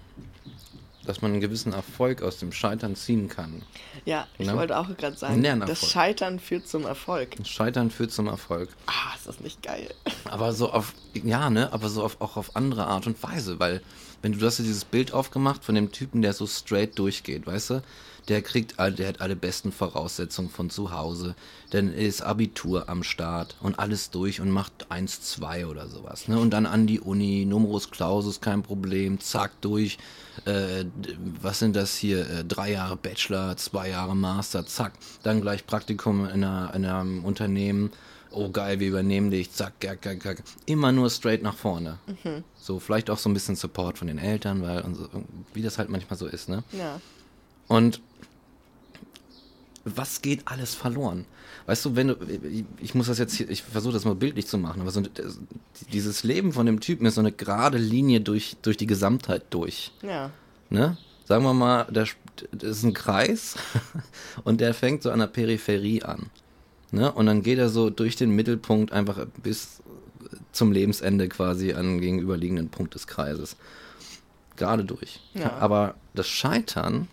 dass 1.05 1.21
man 1.21 1.31
einen 1.31 1.41
gewissen 1.41 1.73
Erfolg 1.73 2.21
aus 2.21 2.37
dem 2.37 2.51
Scheitern 2.51 2.95
ziehen 2.95 3.29
kann. 3.29 3.63
Ja, 4.05 4.27
ich 4.37 4.47
Ne? 4.47 4.55
wollte 4.55 4.77
auch 4.77 4.87
gerade 4.95 5.17
sagen, 5.17 5.41
das 5.65 5.89
Scheitern 5.89 6.39
führt 6.39 6.67
zum 6.67 6.85
Erfolg. 6.85 7.35
Scheitern 7.43 7.89
führt 7.89 8.11
zum 8.11 8.27
Erfolg. 8.27 8.69
Ah, 8.85 9.15
ist 9.15 9.27
das 9.27 9.39
nicht 9.39 9.63
geil? 9.63 9.89
Aber 10.25 10.53
so 10.53 10.71
auf, 10.71 10.93
ja, 11.13 11.49
ne, 11.49 11.73
aber 11.73 11.89
so 11.89 12.03
auf, 12.03 12.21
auch 12.21 12.37
auf 12.37 12.55
andere 12.55 12.85
Art 12.85 13.07
und 13.07 13.21
Weise, 13.23 13.59
weil, 13.59 13.81
wenn 14.21 14.33
du, 14.33 14.37
du 14.37 14.45
hast 14.45 14.59
ja 14.59 14.63
dieses 14.65 14.85
Bild 14.85 15.11
aufgemacht 15.13 15.63
von 15.63 15.73
dem 15.73 15.91
Typen, 15.91 16.21
der 16.21 16.33
so 16.33 16.45
straight 16.45 16.99
durchgeht, 16.99 17.47
weißt 17.47 17.69
du? 17.71 17.81
Der 18.29 18.41
kriegt, 18.41 18.77
der 18.77 19.07
hat 19.07 19.21
alle 19.21 19.35
besten 19.35 19.71
Voraussetzungen 19.71 20.49
von 20.49 20.69
zu 20.69 20.91
Hause, 20.91 21.35
dann 21.71 21.91
ist 21.91 22.21
Abitur 22.21 22.87
am 22.87 23.03
Start 23.03 23.55
und 23.61 23.79
alles 23.79 24.11
durch 24.11 24.39
und 24.39 24.51
macht 24.51 24.91
1, 24.91 25.21
2 25.21 25.65
oder 25.65 25.87
sowas, 25.87 26.27
ne? 26.27 26.39
Und 26.39 26.51
dann 26.51 26.65
an 26.65 26.85
die 26.87 26.99
Uni, 26.99 27.45
Numerus 27.45 27.89
Clausus, 27.89 28.39
kein 28.39 28.61
Problem, 28.61 29.19
zack, 29.19 29.59
durch. 29.61 29.97
Äh, 30.45 30.85
was 31.41 31.59
sind 31.59 31.75
das 31.75 31.95
hier? 31.97 32.29
Äh, 32.29 32.45
drei 32.45 32.71
Jahre 32.71 32.95
Bachelor, 32.95 33.57
zwei 33.57 33.89
Jahre 33.89 34.15
Master, 34.15 34.65
zack. 34.65 34.93
Dann 35.23 35.41
gleich 35.41 35.65
Praktikum 35.65 36.25
in, 36.25 36.43
einer, 36.43 36.73
in 36.75 36.85
einem 36.85 37.25
Unternehmen 37.25 37.91
oh 38.31 38.49
geil, 38.49 38.79
wir 38.79 38.89
übernehmen 38.89 39.31
dich, 39.31 39.51
zack, 39.51 39.79
gack, 39.79 40.01
gack, 40.01 40.19
gack. 40.19 40.43
Immer 40.65 40.91
nur 40.91 41.09
straight 41.09 41.41
nach 41.41 41.55
vorne. 41.55 41.97
So, 42.55 42.79
vielleicht 42.79 43.09
auch 43.09 43.17
so 43.17 43.29
ein 43.29 43.33
bisschen 43.33 43.55
Support 43.55 43.97
von 43.97 44.07
den 44.07 44.19
Eltern, 44.19 44.61
weil, 44.61 44.81
und 44.81 44.95
so, 44.95 45.09
wie 45.53 45.61
das 45.61 45.77
halt 45.77 45.89
manchmal 45.89 46.17
so 46.17 46.27
ist, 46.27 46.49
ne? 46.49 46.63
Ja. 46.71 47.01
Und 47.67 48.01
was 49.95 50.21
geht 50.21 50.41
alles 50.47 50.75
verloren? 50.75 51.25
Weißt 51.65 51.85
du, 51.85 51.95
wenn 51.95 52.07
du, 52.09 52.15
ich 52.81 52.95
muss 52.95 53.07
das 53.07 53.19
jetzt 53.19 53.35
hier, 53.35 53.49
ich 53.49 53.63
versuche 53.63 53.93
das 53.93 54.05
mal 54.05 54.15
bildlich 54.15 54.47
zu 54.47 54.57
machen, 54.57 54.81
aber 54.81 54.91
so, 54.91 55.01
dieses 55.93 56.23
Leben 56.23 56.51
von 56.53 56.65
dem 56.65 56.79
Typen 56.79 57.05
ist 57.05 57.15
so 57.15 57.21
eine 57.21 57.31
gerade 57.31 57.77
Linie 57.77 58.21
durch, 58.21 58.57
durch 58.61 58.77
die 58.77 58.87
Gesamtheit 58.87 59.43
durch 59.51 59.91
Ja. 60.01 60.31
ne? 60.69 60.97
Sagen 61.25 61.43
wir 61.43 61.53
mal, 61.53 61.83
der, 61.91 62.07
das 62.51 62.77
ist 62.77 62.83
ein 62.83 62.95
Kreis 62.95 63.55
und 64.43 64.61
der 64.61 64.73
fängt 64.73 65.03
so 65.03 65.11
an 65.11 65.19
der 65.19 65.27
Peripherie 65.27 66.01
an. 66.01 66.31
Ne? 66.91 67.11
Und 67.11 67.27
dann 67.27 67.43
geht 67.43 67.59
er 67.59 67.69
so 67.69 67.91
durch 67.91 68.15
den 68.15 68.31
Mittelpunkt 68.31 68.91
einfach 68.91 69.27
bis 69.43 69.83
zum 70.51 70.71
Lebensende 70.71 71.29
quasi 71.29 71.73
an 71.73 71.85
den 71.85 72.01
gegenüberliegenden 72.01 72.69
Punkt 72.69 72.95
des 72.95 73.05
Kreises. 73.05 73.57
Gerade 74.55 74.83
durch. 74.83 75.19
Ja. 75.35 75.53
Aber 75.57 75.93
das 76.15 76.27
Scheitern 76.27 77.07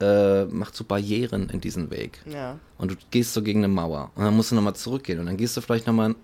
äh, 0.00 0.44
macht 0.44 0.74
so 0.76 0.84
Barrieren 0.84 1.48
in 1.50 1.60
diesen 1.60 1.90
Weg. 1.90 2.20
Ja. 2.26 2.58
Und 2.78 2.92
du 2.92 2.96
gehst 3.10 3.34
so 3.34 3.42
gegen 3.42 3.60
eine 3.60 3.68
Mauer. 3.72 4.10
Und 4.14 4.24
dann 4.24 4.36
musst 4.36 4.50
du 4.50 4.54
nochmal 4.54 4.76
zurückgehen. 4.76 5.18
Und 5.18 5.26
dann 5.26 5.36
gehst 5.36 5.56
du 5.56 5.60
vielleicht 5.60 5.86
nochmal, 5.86 6.14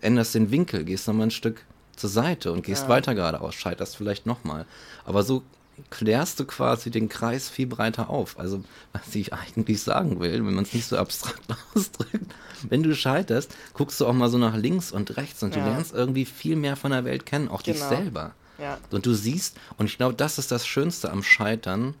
änderst 0.00 0.34
den 0.34 0.50
Winkel, 0.50 0.84
gehst 0.84 1.06
nochmal 1.06 1.26
ein 1.28 1.30
Stück 1.30 1.62
zur 1.94 2.10
Seite 2.10 2.52
und 2.52 2.62
gehst 2.64 2.84
Ja. 2.84 2.88
weiter 2.88 3.14
geradeaus, 3.14 3.54
scheiterst 3.54 3.96
vielleicht 3.96 4.26
nochmal. 4.26 4.66
Aber 5.04 5.22
so 5.22 5.42
klärst 5.90 6.40
du 6.40 6.46
quasi 6.46 6.90
den 6.90 7.08
Kreis 7.10 7.48
viel 7.50 7.66
breiter 7.66 8.08
auf. 8.08 8.38
Also, 8.38 8.64
was 8.92 9.14
ich 9.14 9.32
eigentlich 9.34 9.82
sagen 9.82 10.20
will, 10.20 10.32
wenn 10.46 10.54
man 10.54 10.64
es 10.64 10.72
nicht 10.72 10.86
so 10.86 10.96
abstrakt 10.96 11.42
ausdrückt, 11.74 12.34
wenn 12.68 12.82
du 12.82 12.94
scheiterst, 12.94 13.54
guckst 13.74 14.00
du 14.00 14.06
auch 14.06 14.14
mal 14.14 14.30
so 14.30 14.38
nach 14.38 14.56
links 14.56 14.90
und 14.90 15.16
rechts 15.18 15.42
und 15.42 15.54
du 15.54 15.58
Ja. 15.60 15.66
lernst 15.68 15.94
irgendwie 15.94 16.24
viel 16.24 16.56
mehr 16.56 16.76
von 16.76 16.92
der 16.92 17.04
Welt 17.04 17.26
kennen, 17.26 17.48
auch 17.48 17.60
dich 17.62 17.76
Genau. 17.76 17.88
selber. 17.90 18.32
Ja. 18.58 18.78
Und 18.90 19.04
du 19.04 19.12
siehst, 19.12 19.58
und 19.76 19.84
ich 19.86 19.98
glaube, 19.98 20.14
das 20.14 20.38
ist 20.38 20.50
das 20.50 20.66
Schönste 20.66 21.10
am 21.10 21.22
Scheitern. 21.22 21.94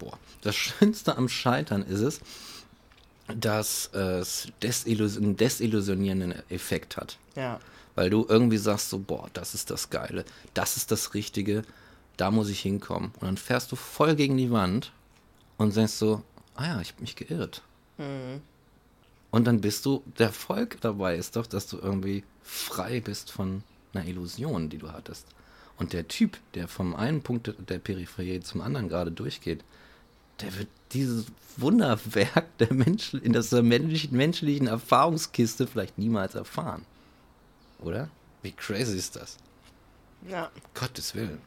Boah, 0.00 0.18
das 0.40 0.56
Schönste 0.56 1.16
am 1.16 1.28
Scheitern 1.28 1.82
ist 1.82 2.00
es, 2.00 2.20
dass 3.28 3.86
es 3.92 4.48
desillusion 4.62 5.24
einen 5.24 5.36
desillusionierenden 5.36 6.34
Effekt 6.48 6.96
hat. 6.96 7.18
Ja. 7.36 7.60
Weil 7.94 8.10
du 8.10 8.26
irgendwie 8.28 8.56
sagst 8.56 8.90
so, 8.90 8.98
boah, 8.98 9.28
das 9.34 9.54
ist 9.54 9.70
das 9.70 9.90
Geile, 9.90 10.24
das 10.54 10.76
ist 10.76 10.90
das 10.90 11.14
Richtige, 11.14 11.62
da 12.16 12.30
muss 12.30 12.48
ich 12.48 12.60
hinkommen. 12.60 13.12
Und 13.20 13.22
dann 13.22 13.36
fährst 13.36 13.70
du 13.70 13.76
voll 13.76 14.16
gegen 14.16 14.36
die 14.36 14.50
Wand 14.50 14.90
und 15.58 15.76
denkst 15.76 15.92
so, 15.92 16.22
ah 16.54 16.66
ja, 16.66 16.80
ich 16.80 16.92
habe 16.92 17.02
mich 17.02 17.14
geirrt. 17.14 17.62
Und 19.30 19.44
dann 19.44 19.60
bist 19.60 19.84
du, 19.84 20.02
der 20.18 20.28
Erfolg 20.28 20.80
dabei 20.80 21.16
ist 21.16 21.36
doch, 21.36 21.46
dass 21.46 21.66
du 21.66 21.76
irgendwie 21.76 22.24
frei 22.42 23.00
bist 23.00 23.30
von 23.30 23.62
einer 23.92 24.06
Illusion, 24.06 24.70
die 24.70 24.78
du 24.78 24.90
hattest. 24.90 25.26
Und 25.76 25.92
der 25.92 26.08
Typ, 26.08 26.38
der 26.54 26.68
vom 26.68 26.94
einen 26.94 27.22
Punkt 27.22 27.54
der 27.68 27.78
Peripherie 27.78 28.40
zum 28.40 28.60
anderen 28.60 28.88
gerade 28.88 29.12
durchgeht, 29.12 29.62
der 30.40 30.56
wird 30.58 30.68
dieses 30.92 31.26
Wunderwerk 31.56 32.46
der 32.58 32.72
Mensch, 32.72 33.14
in 33.14 33.32
der 33.32 33.44
menschlichen, 33.62 34.16
menschlichen 34.16 34.66
Erfahrungskiste 34.66 35.66
vielleicht 35.66 35.98
niemals 35.98 36.34
erfahren. 36.34 36.84
Oder? 37.80 38.08
Wie 38.42 38.52
crazy 38.52 38.96
ist 38.96 39.16
das? 39.16 39.36
Ja. 40.28 40.50
Gottes 40.74 41.14
Willen. 41.14 41.38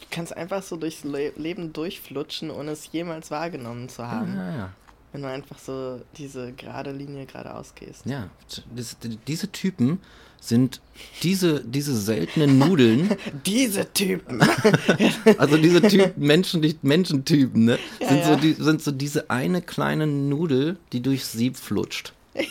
Du 0.00 0.06
kannst 0.10 0.36
einfach 0.36 0.62
so 0.62 0.76
durchs 0.76 1.04
Le 1.04 1.32
Leben 1.36 1.72
durchflutschen, 1.72 2.50
ohne 2.50 2.72
es 2.72 2.90
jemals 2.92 3.30
wahrgenommen 3.30 3.88
zu 3.88 4.06
haben. 4.06 4.36
Ja, 4.36 4.56
ja. 4.56 4.72
Wenn 5.12 5.22
du 5.22 5.28
einfach 5.28 5.58
so 5.58 6.00
diese 6.16 6.52
gerade 6.52 6.90
Linie 6.90 7.26
geradeaus 7.26 7.74
gehst. 7.74 8.06
Ja, 8.06 8.30
das, 8.74 8.96
diese 9.26 9.52
Typen 9.52 10.00
sind 10.40 10.80
diese, 11.22 11.62
diese 11.64 11.96
seltenen 11.96 12.58
Nudeln, 12.58 13.16
Diese 13.46 13.92
Typen! 13.92 14.42
also 15.38 15.56
diese 15.56 15.82
Typen, 15.82 16.12
Menschen, 16.16 16.60
nicht 16.60 16.82
Menschentypen, 16.82 17.64
ne? 17.64 17.78
Ja, 18.00 18.08
sind, 18.08 18.18
ja. 18.18 18.24
So 18.26 18.36
die, 18.36 18.52
sind 18.54 18.82
so 18.82 18.90
diese 18.90 19.30
eine 19.30 19.62
kleine 19.62 20.06
Nudel, 20.08 20.78
die 20.92 21.00
durchs 21.00 21.30
Sieb 21.32 21.56
flutscht. 21.56 22.12
ja, 22.34 22.42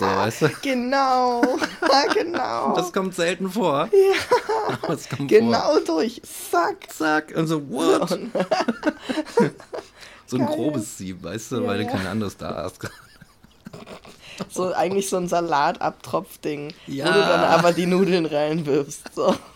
So, 0.00 0.06
weißt 0.06 0.42
du? 0.42 0.48
genau. 0.62 1.42
Ja, 1.82 2.12
genau. 2.12 2.74
Das 2.74 2.92
kommt 2.92 3.14
selten 3.14 3.50
vor. 3.50 3.88
Ja. 3.92 4.76
Aber 4.82 4.94
es 4.94 5.08
kommt 5.08 5.30
vor. 5.30 5.38
genau 5.38 5.78
durch. 5.80 6.20
Zack. 6.22 6.90
Zack. 6.90 7.34
Und 7.36 7.46
so, 7.46 7.68
what? 7.68 8.10
Und, 8.10 8.32
So 10.28 10.36
ein 10.36 10.46
Geil. 10.46 10.54
grobes 10.56 10.98
Sieb, 10.98 11.22
weißt 11.24 11.52
du, 11.52 11.62
Ja, 11.62 11.66
weil 11.66 11.78
du 11.78 11.84
ja. 11.84 11.90
kein 11.90 12.06
anderes 12.06 12.36
da 12.36 12.54
hast. 12.54 12.78
so 14.50 14.72
eigentlich 14.72 15.08
so 15.08 15.16
ein 15.16 15.26
Salatabtropfding, 15.26 16.72
wo 16.86 16.92
Ja. 16.92 17.06
du 17.12 17.18
dann 17.18 17.40
aber 17.44 17.72
die 17.72 17.86
Nudeln 17.86 18.26
reinwirfst. 18.26 19.14
So. 19.14 19.34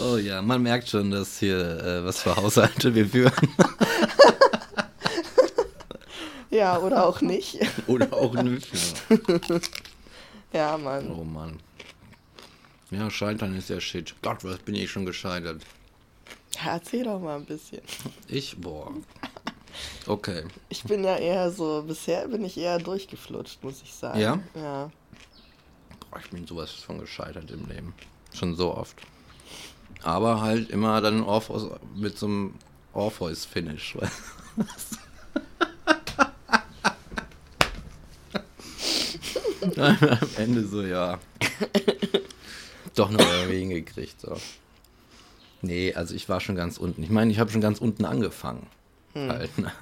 Oh 0.00 0.16
ja, 0.16 0.40
man 0.42 0.62
merkt 0.62 0.88
schon, 0.88 1.10
dass 1.10 1.40
hier 1.40 1.58
äh, 1.58 2.04
was 2.04 2.22
für 2.22 2.36
Haushalte 2.36 2.94
wir 2.94 3.06
führen. 3.08 3.32
Ja, 6.50 6.78
oder 6.78 7.04
auch 7.06 7.20
nicht. 7.20 7.58
Oder 7.86 8.12
auch 8.12 8.32
nicht. 8.34 8.68
Ja. 9.10 9.60
Ja, 10.52 10.78
Mann. 10.78 11.10
Oh 11.10 11.24
Mann. 11.24 11.58
Ja, 12.90 13.10
scheitern 13.10 13.54
ist 13.56 13.68
ja 13.68 13.80
shit. 13.80 14.14
Gott, 14.22 14.44
was 14.44 14.58
bin 14.60 14.74
ich 14.74 14.90
schon 14.90 15.04
gescheitert. 15.04 15.60
Ja, 16.64 16.72
erzähl 16.72 17.04
doch 17.04 17.20
mal 17.20 17.36
ein 17.36 17.44
bisschen. 17.44 17.82
Ich, 18.26 18.56
boah. 18.58 18.92
Okay. 20.06 20.44
Ich 20.68 20.82
bin 20.84 21.04
ja 21.04 21.16
eher 21.16 21.50
so, 21.50 21.84
bisher 21.86 22.26
bin 22.28 22.44
ich 22.44 22.56
eher 22.56 22.78
durchgeflutscht, 22.78 23.62
muss 23.62 23.82
ich 23.82 23.92
sagen. 23.92 24.18
Ja? 24.18 24.40
Ja. 24.54 24.90
Boah, 26.10 26.20
ich 26.20 26.30
bin 26.30 26.46
sowas 26.46 26.70
von 26.72 26.98
gescheitert 26.98 27.50
im 27.50 27.66
Leben. 27.68 27.94
Schon 28.34 28.56
so 28.56 28.74
oft. 28.74 28.96
Aber 30.02 30.40
halt 30.40 30.70
immer 30.70 31.00
dann 31.00 31.22
Orpheus, 31.22 31.70
mit 31.94 32.18
so 32.18 32.26
einem 32.26 32.54
Orpheus-Finish. 32.92 33.96
Am 39.76 40.18
Ende 40.36 40.66
so, 40.66 40.82
ja. 40.82 41.18
Doch 42.94 43.10
noch 43.10 43.20
irgendwie 43.20 43.58
hingekriegt. 43.58 44.20
So. 44.20 44.36
Nee, 45.62 45.94
also 45.94 46.14
ich 46.14 46.28
war 46.28 46.40
schon 46.40 46.54
ganz 46.56 46.78
unten. 46.78 47.02
Ich 47.02 47.10
meine, 47.10 47.30
ich 47.32 47.38
habe 47.38 47.50
schon 47.50 47.60
ganz 47.60 47.80
unten 47.80 48.04
angefangen. 48.04 48.66
Halt, 49.14 49.58
ne? 49.58 49.72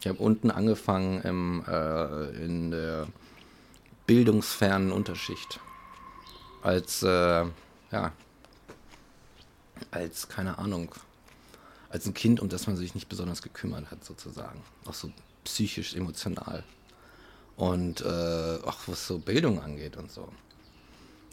Ich 0.00 0.06
habe 0.06 0.18
unten 0.18 0.50
angefangen 0.50 1.20
im, 1.22 1.64
äh, 1.68 2.30
in 2.42 2.70
der 2.70 3.06
bildungsfernen 4.06 4.92
Unterschicht. 4.92 5.60
als, 6.62 7.02
äh, 7.02 7.44
ja, 7.92 8.12
als, 9.90 10.28
keine 10.28 10.58
Ahnung, 10.58 10.94
als 11.88 12.06
ein 12.06 12.14
Kind, 12.14 12.40
um 12.40 12.48
das 12.48 12.66
man 12.66 12.76
sich 12.76 12.94
nicht 12.94 13.08
besonders 13.08 13.42
gekümmert 13.42 13.90
hat, 13.90 14.04
sozusagen. 14.04 14.62
Auch 14.86 14.94
so 14.94 15.10
psychisch, 15.44 15.94
emotional. 15.94 16.62
Und 17.56 18.00
äh, 18.00 18.58
auch 18.64 18.78
was 18.86 19.06
so 19.06 19.18
Bildung 19.18 19.60
angeht 19.60 19.96
und 19.96 20.10
so. 20.10 20.28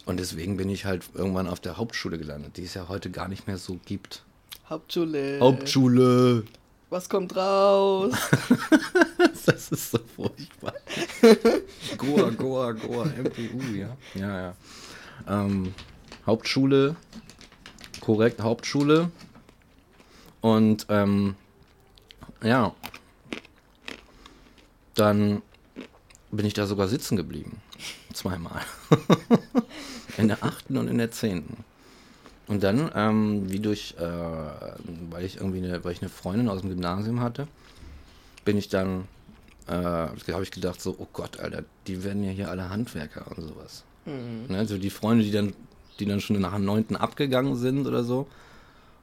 Und 0.08 0.22
deswegen 0.22 0.56
bin 0.56 0.70
ich 0.70 0.86
halt 0.86 1.04
irgendwann 1.14 1.50
auf 1.50 1.60
der 1.60 1.76
Hauptschule 1.76 2.18
gelandet, 2.18 2.56
die 2.56 2.64
es 2.64 2.74
ja 2.74 2.88
heute 2.88 3.12
gar 3.12 3.28
nicht 3.28 3.46
mehr 3.46 3.58
so 3.58 3.78
gibt. 3.86 4.24
Hauptschule. 4.70 5.38
Hauptschule. 5.42 6.46
Was 6.90 7.10
kommt 7.10 7.36
raus? 7.36 8.14
das 9.46 9.70
ist 9.70 9.92
so 9.92 10.00
furchtbar. 10.16 10.74
Goa, 11.98 12.30
Goa, 12.30 12.72
Goa, 12.72 13.06
MPU, 13.06 13.62
ja. 13.76 13.98
Ja, 14.16 14.42
ja. 14.42 14.56
Ähm, 15.28 15.74
Hauptschule, 16.26 16.96
korrekt, 18.00 18.40
Hauptschule. 18.40 19.12
Und 20.40 20.86
ähm, 20.88 21.36
ja, 22.42 22.74
dann 24.96 25.42
bin 26.32 26.46
ich 26.46 26.54
da 26.54 26.66
sogar 26.66 26.88
sitzen 26.88 27.18
geblieben. 27.18 27.62
Zweimal. 28.18 28.62
in 30.18 30.28
der 30.28 30.44
achten 30.44 30.76
und 30.78 30.88
in 30.88 30.98
der 30.98 31.12
zehnten. 31.12 31.64
Und 32.48 32.64
dann, 32.64 32.90
ähm, 32.96 33.52
wie 33.52 33.60
durch, 33.60 33.94
äh, 34.00 34.02
weil 35.12 35.24
ich 35.24 35.36
irgendwie 35.36 35.60
eine, 35.60 35.84
weil 35.84 35.92
ich 35.92 36.02
eine 36.02 36.10
Freundin 36.10 36.50
aus 36.50 36.62
dem 36.62 36.72
Gymnasium 36.72 37.20
hatte, 37.20 37.48
bin 38.44 38.58
ich 38.58 38.70
dann, 38.70 39.08
äh, 39.68 39.74
habe 39.74 40.42
ich 40.42 40.50
gedacht 40.50 40.82
so, 40.82 40.96
oh 40.98 41.08
Gott, 41.14 41.40
Alter, 41.40 41.64
die 41.86 42.04
werden 42.04 42.24
ja 42.24 42.32
hier 42.32 42.50
alle 42.50 42.72
Handwerker 42.72 43.28
und 43.28 43.44
sowas. 43.44 43.84
Mhm. 44.06 44.46
Ne, 44.48 44.58
also 44.58 44.80
die 44.80 44.90
Freunde, 44.90 45.24
die 45.24 45.32
dann, 45.32 45.54
die 46.00 46.06
dann 46.08 46.20
schon 46.20 46.42
nach 46.42 46.56
dem 46.56 46.66
neunten 46.66 46.96
abgegangen 46.96 47.56
sind 47.56 47.86
oder 47.86 48.04
so 48.04 48.28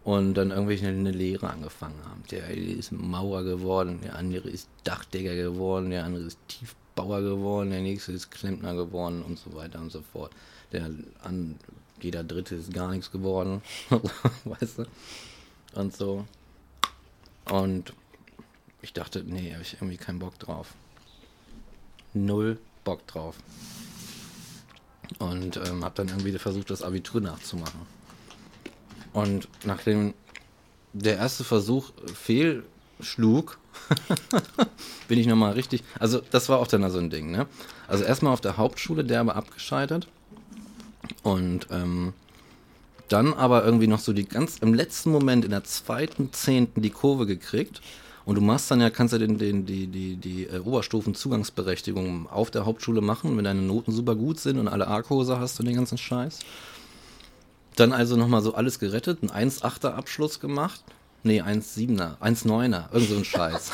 und 0.02 0.34
dann 0.34 0.50
irgendwelche 0.50 0.88
eine 0.88 1.12
Lehre 1.12 1.50
angefangen 1.50 2.00
haben. 2.04 2.24
Der 2.32 2.48
ist 2.50 2.90
Maurer 2.90 3.44
geworden, 3.44 4.00
der 4.02 4.16
andere 4.16 4.48
ist 4.48 4.68
Dachdecker 4.82 5.36
geworden, 5.36 5.90
der 5.90 6.04
andere 6.04 6.24
ist 6.24 6.38
Tiefbauer 6.94 7.22
geworden, 7.22 7.70
der 7.70 7.80
nächste 7.80 8.12
ist 8.12 8.30
Klempner 8.30 8.74
geworden 8.74 9.22
und 9.22 9.38
so 9.38 9.54
weiter 9.54 9.80
und 9.80 9.90
so 9.90 10.02
fort. 10.02 10.32
Der 10.72 10.90
an, 11.22 11.58
jeder 12.00 12.22
Dritte 12.24 12.54
ist 12.54 12.72
gar 12.72 12.90
nichts 12.90 13.10
geworden, 13.10 13.62
weißt 14.44 14.78
du? 14.78 14.86
Und 15.74 15.96
so. 15.96 16.26
Und 17.50 17.92
ich 18.80 18.92
dachte, 18.92 19.24
nee, 19.24 19.52
habe 19.52 19.62
ich 19.62 19.74
irgendwie 19.74 19.96
keinen 19.96 20.18
Bock 20.18 20.38
drauf. 20.38 20.74
Null 22.12 22.58
Bock 22.84 23.06
drauf. 23.06 23.36
Und 25.18 25.56
ähm, 25.56 25.84
habe 25.84 25.94
dann 25.96 26.08
irgendwie 26.08 26.32
versucht, 26.38 26.70
das 26.70 26.82
Abitur 26.82 27.20
nachzumachen. 27.20 27.80
Und 29.12 29.48
nachdem 29.64 30.14
der 30.92 31.16
erste 31.16 31.44
Versuch 31.44 31.92
fehlschlug, 32.96 33.58
bin 35.08 35.18
ich 35.18 35.26
nochmal 35.26 35.52
richtig. 35.52 35.82
Also, 35.98 36.20
das 36.30 36.48
war 36.48 36.58
auch 36.58 36.66
dann 36.66 36.88
so 36.90 36.98
ein 36.98 37.10
Ding, 37.10 37.30
ne? 37.30 37.46
Also, 37.88 38.04
erstmal 38.04 38.32
auf 38.32 38.40
der 38.40 38.56
Hauptschule 38.56 39.04
derbe 39.04 39.34
abgescheitert. 39.34 40.08
Und 41.22 41.68
ähm, 41.70 42.12
dann 43.08 43.34
aber 43.34 43.64
irgendwie 43.64 43.86
noch 43.86 43.98
so 43.98 44.12
die 44.12 44.24
ganz 44.24 44.58
im 44.58 44.72
letzten 44.72 45.10
Moment 45.10 45.44
in 45.44 45.50
der 45.50 45.64
zweiten 45.64 46.32
Zehnten 46.32 46.80
die 46.80 46.90
Kurve 46.90 47.26
gekriegt. 47.26 47.82
Und 48.24 48.36
du 48.36 48.40
machst 48.40 48.70
dann 48.70 48.80
ja, 48.80 48.88
kannst 48.88 49.12
ja 49.12 49.18
den, 49.18 49.36
den, 49.36 49.66
die, 49.66 49.86
die, 49.86 50.16
die 50.16 50.44
äh, 50.44 50.60
Oberstufenzugangsberechtigung 50.60 52.26
auf 52.30 52.50
der 52.50 52.64
Hauptschule 52.64 53.02
machen, 53.02 53.36
wenn 53.36 53.44
deine 53.44 53.60
Noten 53.60 53.92
super 53.92 54.14
gut 54.14 54.40
sind 54.40 54.58
und 54.58 54.66
alle 54.66 54.88
A-Kurse 54.88 55.38
hast 55.38 55.60
und 55.60 55.66
den 55.66 55.76
ganzen 55.76 55.98
Scheiß. 55.98 56.38
Dann 57.76 57.92
also 57.92 58.16
nochmal 58.16 58.40
so 58.40 58.54
alles 58.54 58.78
gerettet, 58.78 59.18
einen 59.20 59.50
1,8er 59.50 59.90
Abschluss 59.90 60.40
gemacht. 60.40 60.82
Nee, 61.26 61.40
1,7er, 61.40 62.18
1,9er, 62.18 62.92
irgend 62.92 63.08
so 63.08 63.16
ein 63.16 63.24
Scheiß. 63.24 63.70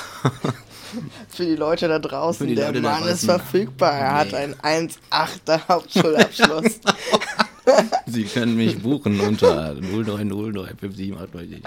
Für 1.29 1.45
die 1.45 1.57
Leute 1.57 1.89
da 1.89 1.99
draußen, 1.99 2.55
der 2.55 2.69
Leute 2.69 2.81
Mann 2.81 3.09
ist 3.09 3.25
verfügbar. 3.25 3.93
Er 3.93 4.13
nee. 4.13 4.19
hat 4.19 4.35
einen 4.35 4.55
1,8er 4.55 5.69
Hauptschulabschluss. 5.69 6.79
Sie 8.07 8.25
können 8.25 8.57
mich 8.57 8.81
buchen 8.81 9.21
unter 9.21 9.73
09095789. 9.73 11.63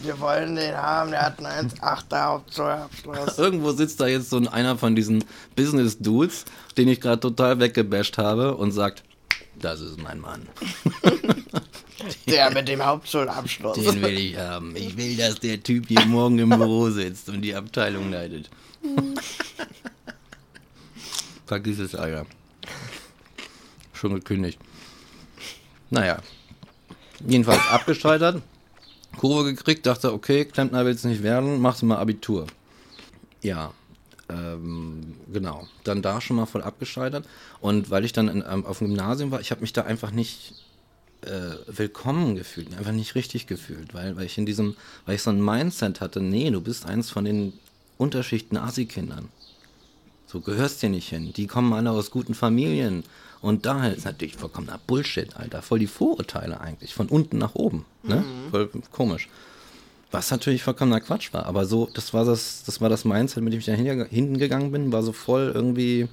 Wir 0.00 0.18
wollen 0.18 0.56
den 0.56 0.74
haben, 0.74 1.10
der 1.10 1.26
hat 1.26 1.44
einen 1.44 1.70
1,8er 1.70 2.24
Hauptschulabschluss. 2.24 3.36
Irgendwo 3.36 3.72
sitzt 3.72 4.00
da 4.00 4.06
jetzt 4.06 4.30
so 4.30 4.38
einer 4.38 4.78
von 4.78 4.96
diesen 4.96 5.22
Business-Dudes, 5.54 6.46
den 6.78 6.88
ich 6.88 7.02
gerade 7.02 7.20
total 7.20 7.60
weggebasht 7.60 8.16
habe 8.16 8.56
und 8.56 8.72
sagt, 8.72 9.04
das 9.60 9.82
ist 9.82 10.02
mein 10.02 10.18
Mann. 10.18 10.48
Der 12.26 12.50
mit 12.50 12.68
dem 12.68 12.84
Hauptschulabschluss. 12.84 13.76
Den 13.76 14.02
will 14.02 14.18
ich 14.18 14.36
haben. 14.36 14.74
Ich 14.76 14.96
will, 14.98 15.16
dass 15.16 15.36
der 15.36 15.62
Typ 15.62 15.88
hier 15.88 16.04
morgen 16.06 16.38
im 16.38 16.50
Büro 16.50 16.90
sitzt 16.90 17.28
und 17.28 17.42
die 17.42 17.54
Abteilung 17.54 18.10
leitet. 18.10 18.50
Vergiss 21.46 21.78
es, 21.78 21.94
Alter. 21.94 22.26
Schon 23.92 24.14
gekündigt. 24.14 24.58
Naja. 25.90 26.18
Jedenfalls 27.26 27.60
abgescheitert. 27.70 28.42
Kurve 29.18 29.54
gekriegt, 29.54 29.86
dachte, 29.86 30.12
okay, 30.12 30.44
Klempner 30.44 30.84
will 30.84 30.94
es 30.94 31.04
nicht 31.04 31.22
werden, 31.22 31.60
machst 31.60 31.82
du 31.82 31.86
mal 31.86 31.98
Abitur. 31.98 32.46
Ja, 33.42 33.72
ähm, 34.30 35.14
genau. 35.32 35.68
Dann 35.84 36.02
da 36.02 36.20
schon 36.20 36.36
mal 36.36 36.46
voll 36.46 36.62
abgescheitert. 36.62 37.26
Und 37.60 37.90
weil 37.90 38.04
ich 38.04 38.12
dann 38.12 38.28
in, 38.28 38.42
ähm, 38.48 38.64
auf 38.64 38.78
dem 38.78 38.88
Gymnasium 38.88 39.30
war, 39.30 39.40
ich 39.40 39.50
habe 39.50 39.60
mich 39.60 39.72
da 39.72 39.82
einfach 39.82 40.10
nicht 40.10 40.54
äh, 41.22 41.56
willkommen 41.66 42.34
gefühlt, 42.36 42.76
einfach 42.76 42.92
nicht 42.92 43.14
richtig 43.14 43.46
gefühlt, 43.46 43.94
weil, 43.94 44.16
weil 44.16 44.26
ich 44.26 44.38
in 44.38 44.46
diesem, 44.46 44.76
weil 45.06 45.14
ich 45.14 45.22
so 45.22 45.30
ein 45.30 45.44
Mindset 45.44 46.00
hatte, 46.00 46.20
nee, 46.20 46.50
du 46.50 46.60
bist 46.60 46.86
eins 46.86 47.10
von 47.10 47.24
den 47.24 47.52
Unterschichten 47.98 48.56
Asi-Kindern. 48.56 49.28
So 50.26 50.40
gehörst 50.40 50.80
hier 50.80 50.88
nicht 50.88 51.08
hin. 51.10 51.32
Die 51.34 51.46
kommen 51.46 51.72
alle 51.72 51.90
aus 51.90 52.10
guten 52.10 52.34
Familien. 52.34 53.04
Und 53.42 53.66
da 53.66 53.88
ist 53.88 54.04
natürlich 54.04 54.36
vollkommener 54.36 54.80
Bullshit, 54.86 55.36
Alter. 55.36 55.62
Voll 55.62 55.80
die 55.80 55.86
Vorurteile 55.86 56.60
eigentlich. 56.60 56.94
Von 56.94 57.08
unten 57.08 57.38
nach 57.38 57.54
oben. 57.54 57.84
Ne? 58.02 58.16
Mhm. 58.16 58.50
Voll 58.50 58.70
komisch. 58.90 59.28
Was 60.10 60.30
natürlich 60.30 60.62
vollkommener 60.62 61.00
Quatsch 61.00 61.32
war. 61.32 61.46
Aber 61.46 61.66
so, 61.66 61.88
das 61.92 62.14
war 62.14 62.24
das, 62.24 62.62
das 62.64 62.80
war 62.80 62.88
das 62.88 63.04
Mindset, 63.04 63.42
mit 63.42 63.52
dem 63.52 63.60
ich 63.60 63.66
da 63.66 63.72
hinten 63.72 64.38
gegangen 64.38 64.72
bin. 64.72 64.90
War 64.90 65.02
so 65.02 65.12
voll 65.12 65.52
irgendwie 65.54 66.08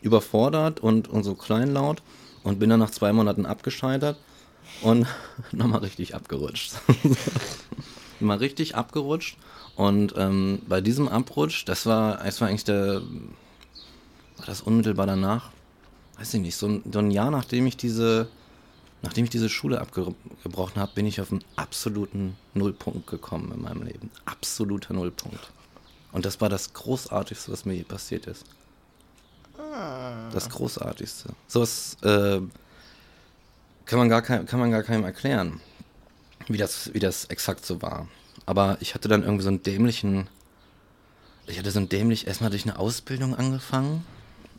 überfordert 0.00 0.80
und, 0.80 1.08
und 1.08 1.24
so 1.24 1.34
kleinlaut. 1.34 2.02
Und 2.44 2.60
bin 2.60 2.70
dann 2.70 2.80
nach 2.80 2.90
zwei 2.90 3.12
Monaten 3.12 3.46
abgescheitert 3.46 4.16
und 4.82 5.06
nochmal 5.52 5.80
richtig 5.80 6.14
abgerutscht. 6.14 6.74
mal 8.20 8.38
richtig 8.38 8.74
abgerutscht. 8.74 9.36
Und 9.76 10.14
ähm, 10.16 10.60
bei 10.66 10.80
diesem 10.80 11.08
Abrutsch, 11.08 11.64
das 11.66 11.86
war, 11.86 12.18
das 12.18 12.40
war 12.40 12.48
eigentlich 12.48 12.64
der, 12.64 13.02
war 14.36 14.46
das 14.46 14.62
unmittelbar 14.62 15.06
danach? 15.06 15.50
Weiß 16.18 16.32
ich 16.32 16.40
nicht, 16.40 16.56
so 16.56 16.66
ein, 16.66 16.82
so 16.90 16.98
ein 16.98 17.10
Jahr 17.10 17.30
nachdem 17.30 17.66
ich 17.66 17.76
diese, 17.76 18.28
nachdem 19.02 19.24
ich 19.24 19.30
diese 19.30 19.50
Schule 19.50 19.80
abgebrochen 19.80 20.80
habe, 20.80 20.92
bin 20.94 21.06
ich 21.06 21.20
auf 21.20 21.30
einen 21.30 21.44
absoluten 21.56 22.36
Nullpunkt 22.54 23.06
gekommen 23.06 23.52
in 23.52 23.60
meinem 23.60 23.82
Leben. 23.82 24.10
Absoluter 24.24 24.94
Nullpunkt. 24.94 25.50
Und 26.12 26.24
das 26.24 26.40
war 26.40 26.48
das 26.48 26.72
Großartigste, 26.72 27.52
was 27.52 27.66
mir 27.66 27.74
je 27.74 27.82
passiert 27.82 28.26
ist. 28.26 28.46
Ah. 29.58 30.30
Das 30.32 30.48
Großartigste. 30.48 31.30
So 31.48 31.60
was, 31.60 31.98
äh, 32.02 32.40
kann 33.86 33.98
man 33.98 34.08
gar, 34.08 34.22
kein, 34.22 34.46
kann 34.46 34.60
man 34.60 34.70
gar 34.70 34.82
keinem 34.82 35.04
erklären, 35.04 35.60
wie 36.48 36.58
das, 36.58 36.92
wie 36.92 36.98
das 36.98 37.26
exakt 37.26 37.64
so 37.64 37.80
war. 37.80 38.08
Aber 38.44 38.76
ich 38.80 38.94
hatte 38.94 39.08
dann 39.08 39.22
irgendwie 39.22 39.42
so 39.42 39.48
einen 39.48 39.62
dämlichen, 39.62 40.28
ich 41.46 41.58
hatte 41.58 41.70
so 41.70 41.80
ein 41.80 41.88
dämlich, 41.88 42.26
erstmal 42.26 42.50
durch 42.50 42.64
eine 42.64 42.78
Ausbildung 42.78 43.34
angefangen 43.34 44.04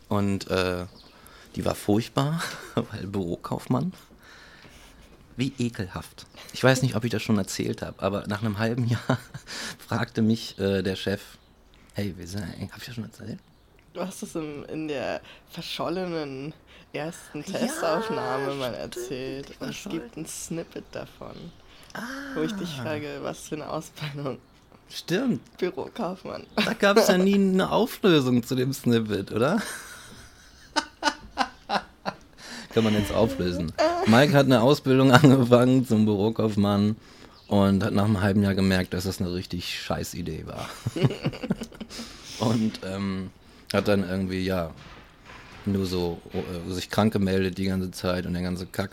und 0.07 0.49
äh, 0.49 0.85
die 1.55 1.65
war 1.65 1.75
furchtbar, 1.75 2.41
weil 2.75 3.07
Bürokaufmann. 3.07 3.93
Wie 5.35 5.53
ekelhaft. 5.59 6.25
Ich 6.51 6.63
weiß 6.63 6.81
nicht, 6.81 6.95
ob 6.95 7.03
ich 7.03 7.11
das 7.11 7.21
schon 7.21 7.37
erzählt 7.37 7.83
habe, 7.83 8.01
aber 8.01 8.25
nach 8.25 8.41
einem 8.41 8.57
halben 8.57 8.87
Jahr 8.87 9.19
fragte 9.77 10.23
mich 10.23 10.57
äh, 10.57 10.81
der 10.81 10.95
Chef, 10.95 11.21
hey, 11.93 12.15
wir 12.17 12.27
sind, 12.27 12.43
hab 12.43 12.79
ich 12.79 12.85
das 12.85 12.95
schon 12.95 13.03
erzählt? 13.03 13.39
Du 13.97 14.05
hast 14.05 14.21
es 14.21 14.35
in, 14.35 14.63
in 14.65 14.87
der 14.87 15.21
verschollenen 15.49 16.53
ersten 16.93 17.43
Testaufnahme 17.43 18.49
ja, 18.49 18.53
mal 18.53 18.75
erzählt. 18.75 19.49
Und 19.59 19.69
es 19.69 19.87
gibt 19.89 20.15
ein 20.15 20.27
Snippet 20.27 20.83
davon. 20.91 21.33
Ah. 21.93 22.01
Wo 22.35 22.41
ich 22.41 22.51
dich 22.51 22.69
frage, 22.69 23.07
was 23.23 23.47
für 23.47 23.55
eine 23.55 23.67
Ausbildung. 23.67 24.37
Stimmt. 24.87 25.41
Bürokaufmann. 25.57 26.45
Da 26.57 26.73
gab 26.73 26.97
es 26.97 27.07
ja 27.07 27.17
nie 27.17 27.33
eine 27.33 27.71
Auflösung 27.71 28.43
zu 28.43 28.53
dem 28.53 28.71
Snippet, 28.71 29.31
oder? 29.31 29.63
Kann 32.75 32.83
man 32.83 32.93
jetzt 32.93 33.11
auflösen. 33.11 33.73
Mike 34.05 34.33
hat 34.33 34.45
eine 34.45 34.61
Ausbildung 34.61 35.11
angefangen 35.15 35.87
zum 35.87 36.05
Bürokaufmann 36.05 36.97
und 37.47 37.83
hat 37.83 37.93
nach 37.93 38.05
einem 38.05 38.21
halben 38.21 38.43
Jahr 38.43 38.53
gemerkt, 38.53 38.93
dass 38.93 39.05
das 39.05 39.19
eine 39.19 39.33
richtig 39.33 39.81
scheiß 39.81 40.13
Idee 40.13 40.45
war. 40.45 40.69
und 42.47 42.79
ähm, 42.85 43.31
hat 43.73 43.87
dann 43.87 44.07
irgendwie, 44.07 44.43
ja, 44.43 44.73
nur 45.65 45.85
so 45.85 46.21
äh, 46.33 46.71
sich 46.71 46.89
krank 46.89 47.13
gemeldet 47.13 47.57
die 47.57 47.65
ganze 47.65 47.91
Zeit 47.91 48.25
und 48.25 48.33
der 48.33 48.41
ganze 48.41 48.65
Kack. 48.65 48.91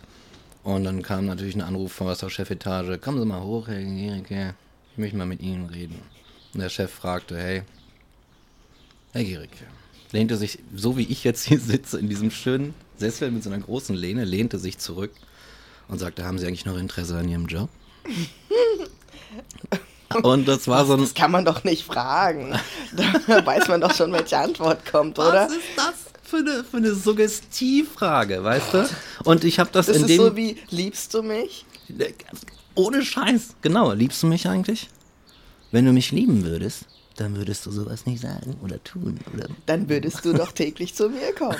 Und 0.62 0.85
dann 0.85 1.03
kam 1.03 1.27
natürlich 1.27 1.55
ein 1.55 1.61
Anruf 1.61 1.93
von 1.93 2.07
der 2.07 2.31
Chefetage, 2.31 2.99
kommen 2.99 3.20
Sie 3.20 3.27
mal 3.27 3.43
hoch, 3.43 3.68
Herr 3.68 3.83
Gericke, 3.83 4.55
ich 4.93 4.99
möchte 4.99 5.16
mal 5.16 5.27
mit 5.27 5.41
Ihnen 5.41 5.66
reden. 5.66 6.01
Und 6.55 6.61
der 6.61 6.68
Chef 6.70 6.91
fragte, 6.91 7.37
hey, 7.37 7.62
Herr 9.12 9.25
Gericke, 9.25 9.66
lehnte 10.12 10.37
sich, 10.37 10.59
so 10.75 10.97
wie 10.97 11.05
ich 11.05 11.22
jetzt 11.25 11.47
hier 11.47 11.61
sitze, 11.61 11.99
in 11.99 12.09
diesem 12.09 12.31
schönen 12.31 12.75
Sessel 12.97 13.31
mit 13.31 13.43
so 13.43 13.51
einer 13.51 13.62
großen 13.62 13.95
Lehne, 13.95 14.25
lehnte 14.25 14.59
sich 14.59 14.79
zurück 14.79 15.12
und 15.89 15.99
sagte, 15.99 16.25
haben 16.25 16.39
Sie 16.39 16.47
eigentlich 16.47 16.64
noch 16.64 16.79
Interesse 16.79 17.18
an 17.18 17.29
Ihrem 17.29 17.47
Job? 17.47 17.68
Und 20.23 20.47
das 20.47 20.69
war 20.69 20.85
so 20.87 20.95
ein. 20.95 21.01
Das 21.01 21.15
kann 21.15 21.31
man 21.31 21.45
doch 21.45 21.65
nicht 21.65 21.85
fragen. 21.85 22.55
Da 23.27 23.45
weiß 23.45 23.69
man 23.69 23.81
doch 23.81 23.95
schon, 23.95 24.13
welche 24.13 24.39
Antwort 24.39 24.85
kommt, 24.91 25.19
oder? 25.19 25.47
Was 25.47 25.53
ist 25.53 25.63
das 25.77 25.95
für 26.23 26.37
eine, 26.39 26.63
für 26.65 26.77
eine 26.77 26.95
Suggestivfrage, 26.95 28.43
weißt 28.45 28.75
du? 28.75 28.89
Und 29.25 29.45
ich 29.45 29.59
habe 29.59 29.71
das, 29.73 29.87
Das 29.87 29.97
in 29.97 30.03
ist 30.03 30.09
dem. 30.11 30.17
so 30.19 30.37
wie, 30.37 30.57
liebst 30.71 31.13
du 31.15 31.23
mich? 31.23 31.65
ohne 32.77 33.05
Scheiß. 33.05 33.57
Genau. 33.63 33.93
Liebst 33.93 34.23
du 34.23 34.27
mich 34.27 34.49
eigentlich? 34.49 34.89
Wenn 35.73 35.85
du 35.87 35.93
mich 35.93 36.13
lieben 36.13 36.45
würdest, 36.45 36.85
dann 37.17 37.37
würdest 37.37 37.67
du 37.67 37.71
sowas 37.71 38.07
nicht 38.07 38.21
sagen 38.23 38.57
oder 38.63 38.83
tun. 38.83 39.19
Oder 39.33 39.49
Dann 39.67 39.89
würdest 39.89 40.25
du 40.25 40.33
doch 40.33 40.53
täglich 40.53 40.95
zu 40.95 41.09
mir 41.09 41.33
kommen. 41.35 41.57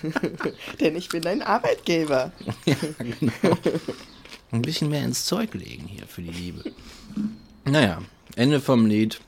Denn 0.80 0.96
ich 0.96 1.08
bin 1.08 1.22
dein 1.22 1.42
Arbeitgeber. 1.42 2.32
ja, 2.66 2.74
genau. 2.98 3.56
Ein 4.50 4.62
bisschen 4.62 4.90
mehr 4.90 5.04
ins 5.04 5.24
Zeug 5.24 5.54
legen 5.54 5.86
hier 5.86 6.06
für 6.06 6.22
die 6.22 6.30
Liebe. 6.30 6.62
Naja, 7.64 8.02
Ende 8.36 8.60
vom 8.60 8.86
Lied. 8.86 9.20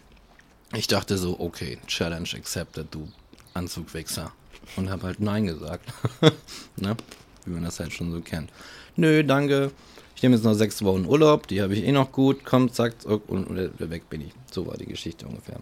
Ich 0.75 0.87
dachte 0.87 1.17
so, 1.17 1.39
okay, 1.39 1.79
Challenge 1.87 2.29
accepted, 2.35 2.89
du 2.91 3.09
Anzugwichser. 3.55 4.33
Und 4.77 4.91
hab 4.91 5.03
halt 5.03 5.21
Nein 5.21 5.47
gesagt. 5.47 5.93
ne? 6.77 6.97
Wie 7.45 7.53
man 7.53 7.63
das 7.63 7.79
halt 7.79 7.93
schon 7.93 8.11
so 8.11 8.21
kennt. 8.21 8.51
Nö, 8.97 9.23
danke. 9.23 9.71
Ich 10.17 10.23
nehme 10.23 10.35
jetzt 10.35 10.45
noch 10.45 10.55
sechs 10.55 10.83
Wochen 10.83 11.05
Urlaub, 11.07 11.47
die 11.47 11.63
habe 11.63 11.75
ich 11.75 11.85
eh 11.85 11.93
noch 11.93 12.11
gut. 12.11 12.45
Kommt, 12.45 12.75
sagt, 12.75 13.05
und, 13.05 13.29
und 13.29 13.91
weg 13.91 14.09
bin 14.11 14.23
ich. 14.23 14.33
So 14.51 14.67
war 14.67 14.77
die 14.77 14.87
Geschichte 14.87 15.27
ungefähr. 15.27 15.61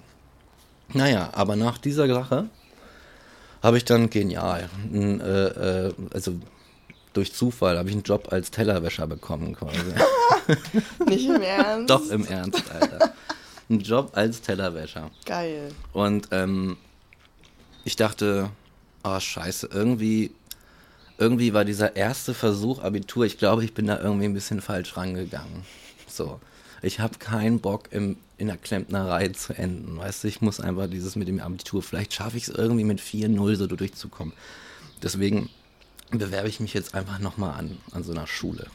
Naja, 0.92 1.30
aber 1.32 1.56
nach 1.56 1.78
dieser 1.78 2.06
Sache 2.06 2.48
habe 3.62 3.76
ich 3.78 3.84
dann 3.84 4.10
genial, 4.10 4.68
äh, 4.92 5.86
äh, 5.86 5.94
also 6.12 6.34
durch 7.14 7.32
Zufall 7.32 7.78
habe 7.78 7.88
ich 7.88 7.94
einen 7.94 8.02
Job 8.02 8.32
als 8.32 8.50
Tellerwäscher 8.50 9.06
bekommen 9.06 9.54
quasi. 9.54 9.78
Nicht 11.06 11.26
im 11.26 11.40
Ernst? 11.40 11.90
Doch 11.90 12.10
im 12.10 12.26
Ernst, 12.26 12.62
Alter. 12.70 13.14
Ein 13.70 13.80
Job 13.80 14.10
als 14.14 14.42
Tellerwäscher. 14.42 15.10
Geil. 15.24 15.72
Und 15.92 16.28
ähm, 16.32 16.76
ich 17.84 17.96
dachte, 17.96 18.50
oh 19.04 19.18
scheiße, 19.18 19.70
irgendwie, 19.72 20.32
irgendwie 21.18 21.54
war 21.54 21.64
dieser 21.64 21.96
erste 21.96 22.34
Versuch 22.34 22.82
Abitur, 22.82 23.24
ich 23.24 23.38
glaube, 23.38 23.64
ich 23.64 23.74
bin 23.74 23.86
da 23.86 24.00
irgendwie 24.00 24.26
ein 24.26 24.34
bisschen 24.34 24.60
falsch 24.60 24.96
rangegangen. 24.96 25.64
So, 26.08 26.40
ich 26.82 27.00
habe 27.00 27.18
keinen 27.18 27.60
Bock 27.60 27.88
im, 27.92 28.16
in 28.36 28.48
der 28.48 28.56
Klempnerei 28.56 29.28
zu 29.28 29.54
enden, 29.54 29.96
weißt 29.96 30.24
du, 30.24 30.28
ich 30.28 30.40
muss 30.40 30.60
einfach 30.60 30.88
dieses 30.88 31.16
mit 31.16 31.28
dem 31.28 31.40
Abitur, 31.40 31.82
vielleicht 31.82 32.12
schaffe 32.12 32.36
ich 32.36 32.48
es 32.48 32.54
irgendwie 32.54 32.84
mit 32.84 33.00
4-0 33.00 33.56
so 33.56 33.66
durchzukommen. 33.66 34.34
Deswegen 35.02 35.50
bewerbe 36.18 36.48
ich 36.48 36.60
mich 36.60 36.74
jetzt 36.74 36.94
einfach 36.94 37.18
nochmal 37.18 37.58
an, 37.58 37.78
an 37.92 38.04
so 38.04 38.12
einer 38.12 38.26
Schule. 38.26 38.66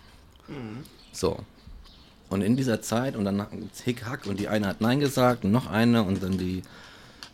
So, 1.11 1.43
und 2.29 2.41
in 2.41 2.55
dieser 2.55 2.81
Zeit, 2.81 3.15
und 3.15 3.25
dann 3.25 3.45
Hick-Hack, 3.83 4.27
und 4.27 4.39
die 4.39 4.47
eine 4.47 4.67
hat 4.67 4.81
Nein 4.81 4.99
gesagt, 4.99 5.43
und 5.43 5.51
noch 5.51 5.67
eine, 5.67 6.03
und 6.03 6.21
dann 6.21 6.37
die, 6.37 6.61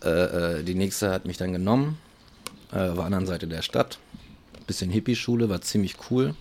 äh, 0.04 0.60
äh, 0.60 0.64
die 0.64 0.74
nächste 0.74 1.12
hat 1.12 1.26
mich 1.26 1.38
dann 1.38 1.52
genommen, 1.52 1.98
äh, 2.72 2.76
war 2.76 3.06
anderen 3.06 3.28
Seite 3.28 3.48
der 3.48 3.62
Stadt. 3.62 4.00
Bisschen 4.68 4.90
Hippie-Schule, 4.90 5.50
war 5.50 5.62
ziemlich 5.62 5.98
cool. 6.10 6.34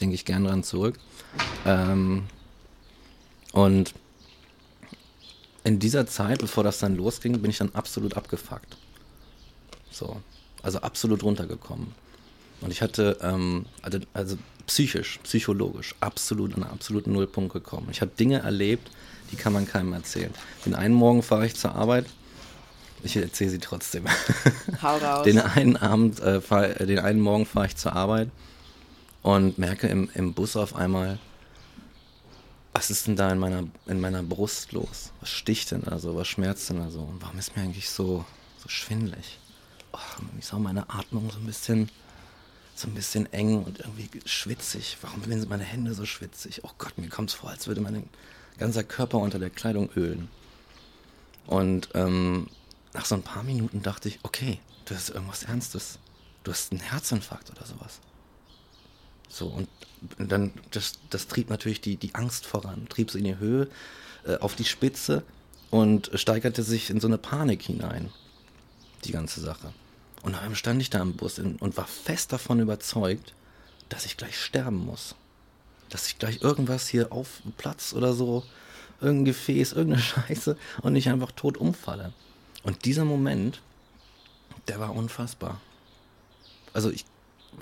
Denke 0.00 0.14
ich 0.14 0.24
gern 0.24 0.44
dran 0.44 0.64
zurück. 0.64 0.98
Ähm, 1.64 2.24
und 3.52 3.94
in 5.64 5.78
dieser 5.78 6.06
Zeit, 6.06 6.40
bevor 6.40 6.64
das 6.64 6.78
dann 6.78 6.96
losging, 6.96 7.40
bin 7.40 7.50
ich 7.50 7.58
dann 7.58 7.74
absolut 7.74 8.16
abgefuckt. 8.16 8.76
So. 9.90 10.20
Also 10.62 10.80
absolut 10.80 11.22
runtergekommen. 11.22 11.94
Und 12.60 12.70
ich 12.70 12.82
hatte, 12.82 13.18
ähm, 13.22 13.66
also, 13.82 13.98
also 14.14 14.36
psychisch, 14.66 15.18
psychologisch, 15.22 15.94
absolut 16.00 16.54
an 16.54 16.62
einen 16.62 16.72
absoluten 16.72 17.12
Nullpunkt 17.12 17.52
gekommen. 17.52 17.88
Ich 17.90 18.00
habe 18.00 18.10
Dinge 18.18 18.40
erlebt, 18.40 18.90
die 19.32 19.36
kann 19.36 19.52
man 19.52 19.66
keinem 19.66 19.92
erzählen. 19.92 20.32
Den 20.66 20.74
einen 20.74 20.94
Morgen 20.94 21.22
fahre 21.22 21.46
ich 21.46 21.54
zur 21.54 21.74
Arbeit, 21.74 22.06
ich 23.02 23.16
erzähle 23.16 23.50
sie 23.50 23.58
trotzdem. 23.58 24.04
Hau 24.82 24.96
raus. 24.96 25.24
Den 25.24 25.38
einen 25.38 25.76
Abend, 25.76 26.20
äh, 26.20 26.40
fahr, 26.40 26.80
äh, 26.80 26.86
den 26.86 26.98
einen 26.98 27.20
Morgen 27.20 27.46
fahre 27.46 27.66
ich 27.66 27.76
zur 27.76 27.92
Arbeit 27.94 28.30
und 29.22 29.58
merke 29.58 29.86
im, 29.86 30.10
im 30.14 30.34
Bus 30.34 30.56
auf 30.56 30.74
einmal, 30.74 31.18
was 32.72 32.90
ist 32.90 33.06
denn 33.06 33.16
da 33.16 33.30
in 33.30 33.38
meiner, 33.38 33.64
in 33.86 34.00
meiner 34.00 34.22
Brust 34.22 34.72
los? 34.72 35.12
Was 35.20 35.30
sticht 35.30 35.70
denn 35.70 35.82
da 35.82 35.98
so? 35.98 36.16
Was 36.16 36.28
schmerzt 36.28 36.70
denn 36.70 36.78
da 36.78 36.90
so? 36.90 37.00
Und 37.00 37.22
warum 37.22 37.38
ist 37.38 37.56
mir 37.56 37.62
eigentlich 37.62 37.88
so, 37.88 38.24
so 38.62 38.68
schwindelig? 38.68 39.38
Oh, 39.92 39.98
ist 40.38 40.52
auch 40.52 40.58
meine 40.58 40.88
Atmung 40.90 41.30
so 41.30 41.38
ein 41.38 41.46
bisschen, 41.46 41.90
so 42.78 42.88
ein 42.88 42.94
bisschen 42.94 43.32
eng 43.32 43.64
und 43.64 43.80
irgendwie 43.80 44.08
schwitzig. 44.24 44.98
Warum 45.02 45.22
sind 45.24 45.48
meine 45.48 45.64
Hände 45.64 45.94
so 45.94 46.06
schwitzig? 46.06 46.62
Oh 46.64 46.70
Gott, 46.78 46.96
mir 46.96 47.08
kommt 47.08 47.30
es 47.30 47.36
vor, 47.36 47.50
als 47.50 47.66
würde 47.66 47.80
mein 47.80 48.08
ganzer 48.58 48.84
Körper 48.84 49.18
unter 49.18 49.38
der 49.38 49.50
Kleidung 49.50 49.90
ölen. 49.96 50.28
Und 51.46 51.88
ähm, 51.94 52.48
nach 52.92 53.04
so 53.04 53.14
ein 53.14 53.22
paar 53.22 53.42
Minuten 53.42 53.82
dachte 53.82 54.08
ich, 54.08 54.20
okay, 54.22 54.60
du 54.84 54.94
hast 54.94 55.10
irgendwas 55.10 55.42
Ernstes. 55.42 55.98
Du 56.44 56.52
hast 56.52 56.72
einen 56.72 56.80
Herzinfarkt 56.80 57.50
oder 57.50 57.66
sowas. 57.66 58.00
So, 59.28 59.46
und 59.48 59.68
dann, 60.18 60.52
das, 60.70 60.98
das 61.10 61.26
trieb 61.26 61.50
natürlich 61.50 61.80
die, 61.80 61.96
die 61.96 62.14
Angst 62.14 62.46
voran, 62.46 62.88
trieb 62.88 63.10
sie 63.10 63.18
in 63.18 63.24
die 63.24 63.38
Höhe, 63.38 63.68
äh, 64.24 64.36
auf 64.36 64.54
die 64.54 64.64
Spitze 64.64 65.22
und 65.70 66.10
steigerte 66.14 66.62
sich 66.62 66.90
in 66.90 67.00
so 67.00 67.08
eine 67.08 67.18
Panik 67.18 67.62
hinein, 67.62 68.10
die 69.04 69.12
ganze 69.12 69.40
Sache. 69.40 69.72
Und 70.28 70.34
dann 70.34 70.54
stand 70.54 70.82
ich 70.82 70.90
da 70.90 71.00
im 71.00 71.14
Bus 71.14 71.38
und 71.38 71.78
war 71.78 71.86
fest 71.86 72.34
davon 72.34 72.60
überzeugt, 72.60 73.32
dass 73.88 74.04
ich 74.04 74.18
gleich 74.18 74.38
sterben 74.38 74.84
muss. 74.84 75.14
Dass 75.88 76.06
ich 76.06 76.18
gleich 76.18 76.42
irgendwas 76.42 76.86
hier 76.86 77.14
auf 77.14 77.40
Platz 77.56 77.94
oder 77.94 78.12
so, 78.12 78.44
irgendein 79.00 79.24
Gefäß, 79.24 79.72
irgendeine 79.72 80.02
Scheiße 80.28 80.58
und 80.82 80.96
ich 80.96 81.08
einfach 81.08 81.32
tot 81.32 81.56
umfalle. 81.56 82.12
Und 82.62 82.84
dieser 82.84 83.06
Moment, 83.06 83.62
der 84.68 84.78
war 84.80 84.94
unfassbar. 84.94 85.62
Also 86.74 86.90
ich 86.90 87.06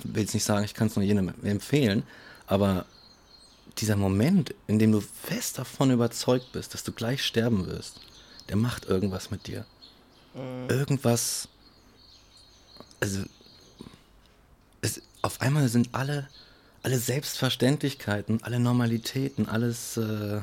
will 0.02 0.22
jetzt 0.22 0.34
nicht 0.34 0.42
sagen, 0.42 0.64
ich 0.64 0.74
kann 0.74 0.88
es 0.88 0.96
nur 0.96 1.04
jedem 1.04 1.32
empfehlen, 1.44 2.02
aber 2.48 2.84
dieser 3.78 3.94
Moment, 3.94 4.56
in 4.66 4.80
dem 4.80 4.90
du 4.90 5.00
fest 5.00 5.60
davon 5.60 5.92
überzeugt 5.92 6.50
bist, 6.50 6.74
dass 6.74 6.82
du 6.82 6.90
gleich 6.90 7.24
sterben 7.24 7.68
wirst, 7.68 8.00
der 8.48 8.56
macht 8.56 8.86
irgendwas 8.86 9.30
mit 9.30 9.46
dir. 9.46 9.64
Irgendwas, 10.68 11.48
also 13.06 13.22
es, 14.80 15.00
auf 15.22 15.40
einmal 15.40 15.68
sind 15.68 15.90
alle, 15.92 16.28
alle 16.82 16.98
Selbstverständlichkeiten, 16.98 18.42
alle 18.42 18.58
Normalitäten, 18.58 19.48
alles, 19.48 19.96
äh, 19.96 20.40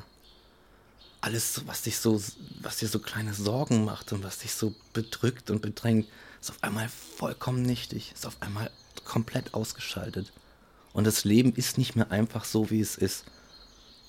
alles, 1.19 1.63
was 1.65 1.81
dich 1.81 1.97
so, 1.97 2.21
was 2.61 2.77
dir 2.77 2.87
so 2.87 2.99
kleine 2.99 3.33
Sorgen 3.33 3.83
macht 3.83 4.13
und 4.13 4.23
was 4.23 4.39
dich 4.39 4.53
so 4.53 4.73
bedrückt 4.93 5.49
und 5.49 5.61
bedrängt, 5.61 6.07
ist 6.39 6.51
auf 6.51 6.63
einmal 6.63 6.89
vollkommen 6.89 7.63
nichtig, 7.63 8.11
ist 8.13 8.25
auf 8.25 8.41
einmal 8.41 8.71
komplett 9.03 9.53
ausgeschaltet. 9.53 10.31
Und 10.93 11.05
das 11.05 11.25
Leben 11.25 11.53
ist 11.53 11.77
nicht 11.77 11.95
mehr 11.95 12.11
einfach 12.11 12.45
so, 12.45 12.69
wie 12.69 12.79
es 12.79 12.95
ist, 12.95 13.25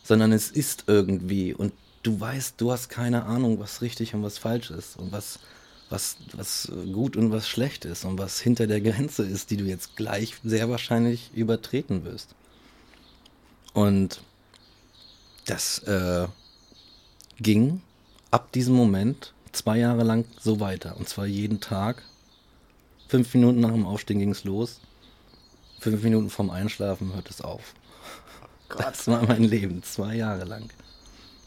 sondern 0.04 0.32
es 0.32 0.50
ist 0.50 0.84
irgendwie 0.86 1.54
und 1.54 1.72
du 2.02 2.20
weißt, 2.20 2.54
du 2.58 2.70
hast 2.70 2.88
keine 2.88 3.24
Ahnung, 3.24 3.58
was 3.58 3.80
richtig 3.82 4.14
und 4.14 4.22
was 4.22 4.38
falsch 4.38 4.70
ist 4.70 4.96
und 4.96 5.10
was, 5.10 5.40
was, 5.90 6.16
was 6.32 6.72
gut 6.92 7.16
und 7.16 7.30
was 7.30 7.48
schlecht 7.48 7.84
ist 7.84 8.04
und 8.04 8.18
was 8.18 8.40
hinter 8.40 8.66
der 8.66 8.80
Grenze 8.80 9.22
ist, 9.22 9.50
die 9.50 9.56
du 9.56 9.64
jetzt 9.64 9.96
gleich 9.96 10.34
sehr 10.42 10.68
wahrscheinlich 10.70 11.30
übertreten 11.34 12.04
wirst. 12.04 12.34
Und 13.72 14.20
das 15.46 15.80
äh, 15.80 16.26
ging 17.38 17.82
ab 18.30 18.52
diesem 18.52 18.74
Moment 18.74 19.32
zwei 19.52 19.78
Jahre 19.78 20.04
lang 20.04 20.24
so 20.40 20.60
weiter. 20.60 20.96
Und 20.96 21.08
zwar 21.08 21.26
jeden 21.26 21.60
Tag. 21.60 22.02
Fünf 23.08 23.34
Minuten 23.34 23.60
nach 23.60 23.70
dem 23.70 23.86
Aufstehen 23.86 24.18
ging 24.18 24.30
es 24.30 24.44
los. 24.44 24.80
Fünf 25.78 26.02
Minuten 26.02 26.30
vorm 26.30 26.50
Einschlafen 26.50 27.14
hört 27.14 27.30
es 27.30 27.40
auf. 27.40 27.74
Das 28.76 29.06
war 29.06 29.24
mein 29.26 29.44
Leben, 29.44 29.82
zwei 29.82 30.16
Jahre 30.16 30.44
lang. 30.44 30.70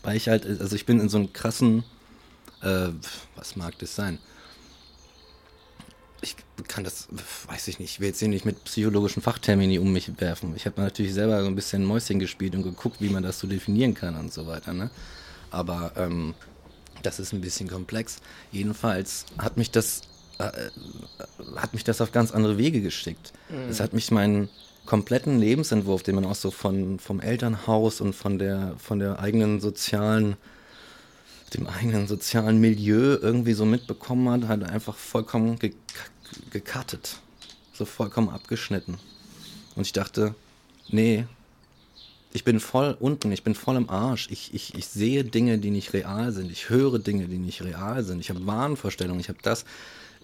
Weil 0.03 0.15
ich 0.15 0.29
halt, 0.29 0.45
also 0.45 0.75
ich 0.75 0.85
bin 0.85 0.99
in 0.99 1.09
so 1.09 1.17
einem 1.17 1.33
krassen, 1.33 1.83
äh, 2.61 2.89
was 3.35 3.55
mag 3.55 3.77
das 3.79 3.95
sein? 3.95 4.19
Ich 6.21 6.35
kann 6.67 6.83
das, 6.83 7.07
weiß 7.47 7.67
ich 7.67 7.79
nicht, 7.79 7.91
ich 7.91 7.99
will 7.99 8.07
jetzt 8.07 8.19
hier 8.19 8.27
nicht 8.27 8.45
mit 8.45 8.63
psychologischen 8.63 9.21
Fachtermini 9.21 9.77
um 9.77 9.91
mich 9.93 10.19
werfen. 10.19 10.55
Ich 10.55 10.65
habe 10.65 10.81
natürlich 10.81 11.13
selber 11.13 11.41
so 11.41 11.47
ein 11.47 11.55
bisschen 11.55 11.85
Mäuschen 11.85 12.19
gespielt 12.19 12.55
und 12.55 12.63
geguckt, 12.63 12.99
wie 12.99 13.09
man 13.09 13.23
das 13.23 13.39
so 13.39 13.47
definieren 13.47 13.93
kann 13.93 14.15
und 14.15 14.33
so 14.33 14.47
weiter, 14.47 14.73
ne? 14.73 14.89
Aber 15.51 15.91
ähm, 15.95 16.33
das 17.03 17.19
ist 17.19 17.33
ein 17.33 17.41
bisschen 17.41 17.69
komplex. 17.69 18.17
Jedenfalls 18.51 19.25
hat 19.37 19.57
mich 19.57 19.69
das 19.69 20.01
äh, 20.39 20.51
hat 21.55 21.73
mich 21.73 21.83
das 21.83 22.01
auf 22.01 22.11
ganz 22.11 22.31
andere 22.31 22.57
Wege 22.57 22.81
geschickt. 22.81 23.33
Es 23.69 23.79
hat 23.79 23.93
mich 23.93 24.11
meinen 24.11 24.49
kompletten 24.85 25.39
Lebensentwurf, 25.39 26.01
den 26.01 26.15
man 26.15 26.25
auch 26.25 26.35
so 26.35 26.49
von, 26.49 26.99
vom 26.99 27.19
Elternhaus 27.19 28.01
und 28.01 28.13
von 28.13 28.39
der, 28.39 28.73
von 28.77 28.99
der 28.99 29.19
eigenen 29.19 29.59
sozialen, 29.59 30.37
dem 31.53 31.67
eigenen 31.67 32.07
sozialen 32.07 32.59
Milieu 32.59 33.17
irgendwie 33.21 33.53
so 33.53 33.65
mitbekommen 33.65 34.29
hat, 34.29 34.47
hat 34.47 34.63
einfach 34.63 34.95
vollkommen 34.95 35.59
ge 35.59 35.73
gecuttet. 36.51 37.17
So 37.73 37.85
vollkommen 37.85 38.29
abgeschnitten. 38.29 38.97
Und 39.75 39.85
ich 39.85 39.93
dachte, 39.93 40.35
nee, 40.89 41.25
ich 42.33 42.43
bin 42.43 42.59
voll 42.59 42.97
unten, 42.99 43.31
ich 43.31 43.43
bin 43.43 43.55
voll 43.55 43.77
im 43.77 43.89
Arsch. 43.89 44.27
Ich, 44.29 44.53
ich, 44.53 44.75
ich 44.75 44.87
sehe 44.87 45.23
Dinge, 45.23 45.57
die 45.57 45.71
nicht 45.71 45.93
real 45.93 46.31
sind. 46.31 46.51
Ich 46.51 46.69
höre 46.69 46.99
Dinge, 46.99 47.27
die 47.27 47.37
nicht 47.37 47.63
real 47.63 48.03
sind. 48.03 48.19
Ich 48.19 48.29
habe 48.29 48.45
Wahnvorstellungen, 48.45 49.21
ich 49.21 49.29
habe 49.29 49.39
das. 49.41 49.65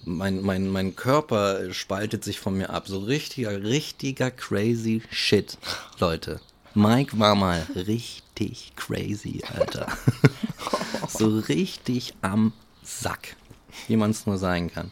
Mein, 0.06 0.42
mein, 0.42 0.68
mein 0.68 0.96
Körper 0.96 1.74
spaltet 1.74 2.24
sich 2.24 2.40
von 2.40 2.58
mir 2.58 2.70
ab. 2.70 2.88
So 2.88 3.00
richtiger, 3.00 3.64
richtiger 3.64 4.30
crazy 4.32 5.02
Shit, 5.12 5.58
Leute. 6.00 6.42
Mike 6.76 7.20
war 7.20 7.36
mal 7.36 7.66
richtig 7.76 8.74
crazy, 8.76 9.42
Alter. 9.56 9.88
so 11.08 11.40
richtig 11.40 12.16
am 12.22 12.54
Sack, 12.82 13.36
wie 13.88 13.96
man 13.96 14.12
es 14.12 14.26
nur 14.26 14.38
sein 14.38 14.72
kann. 14.72 14.92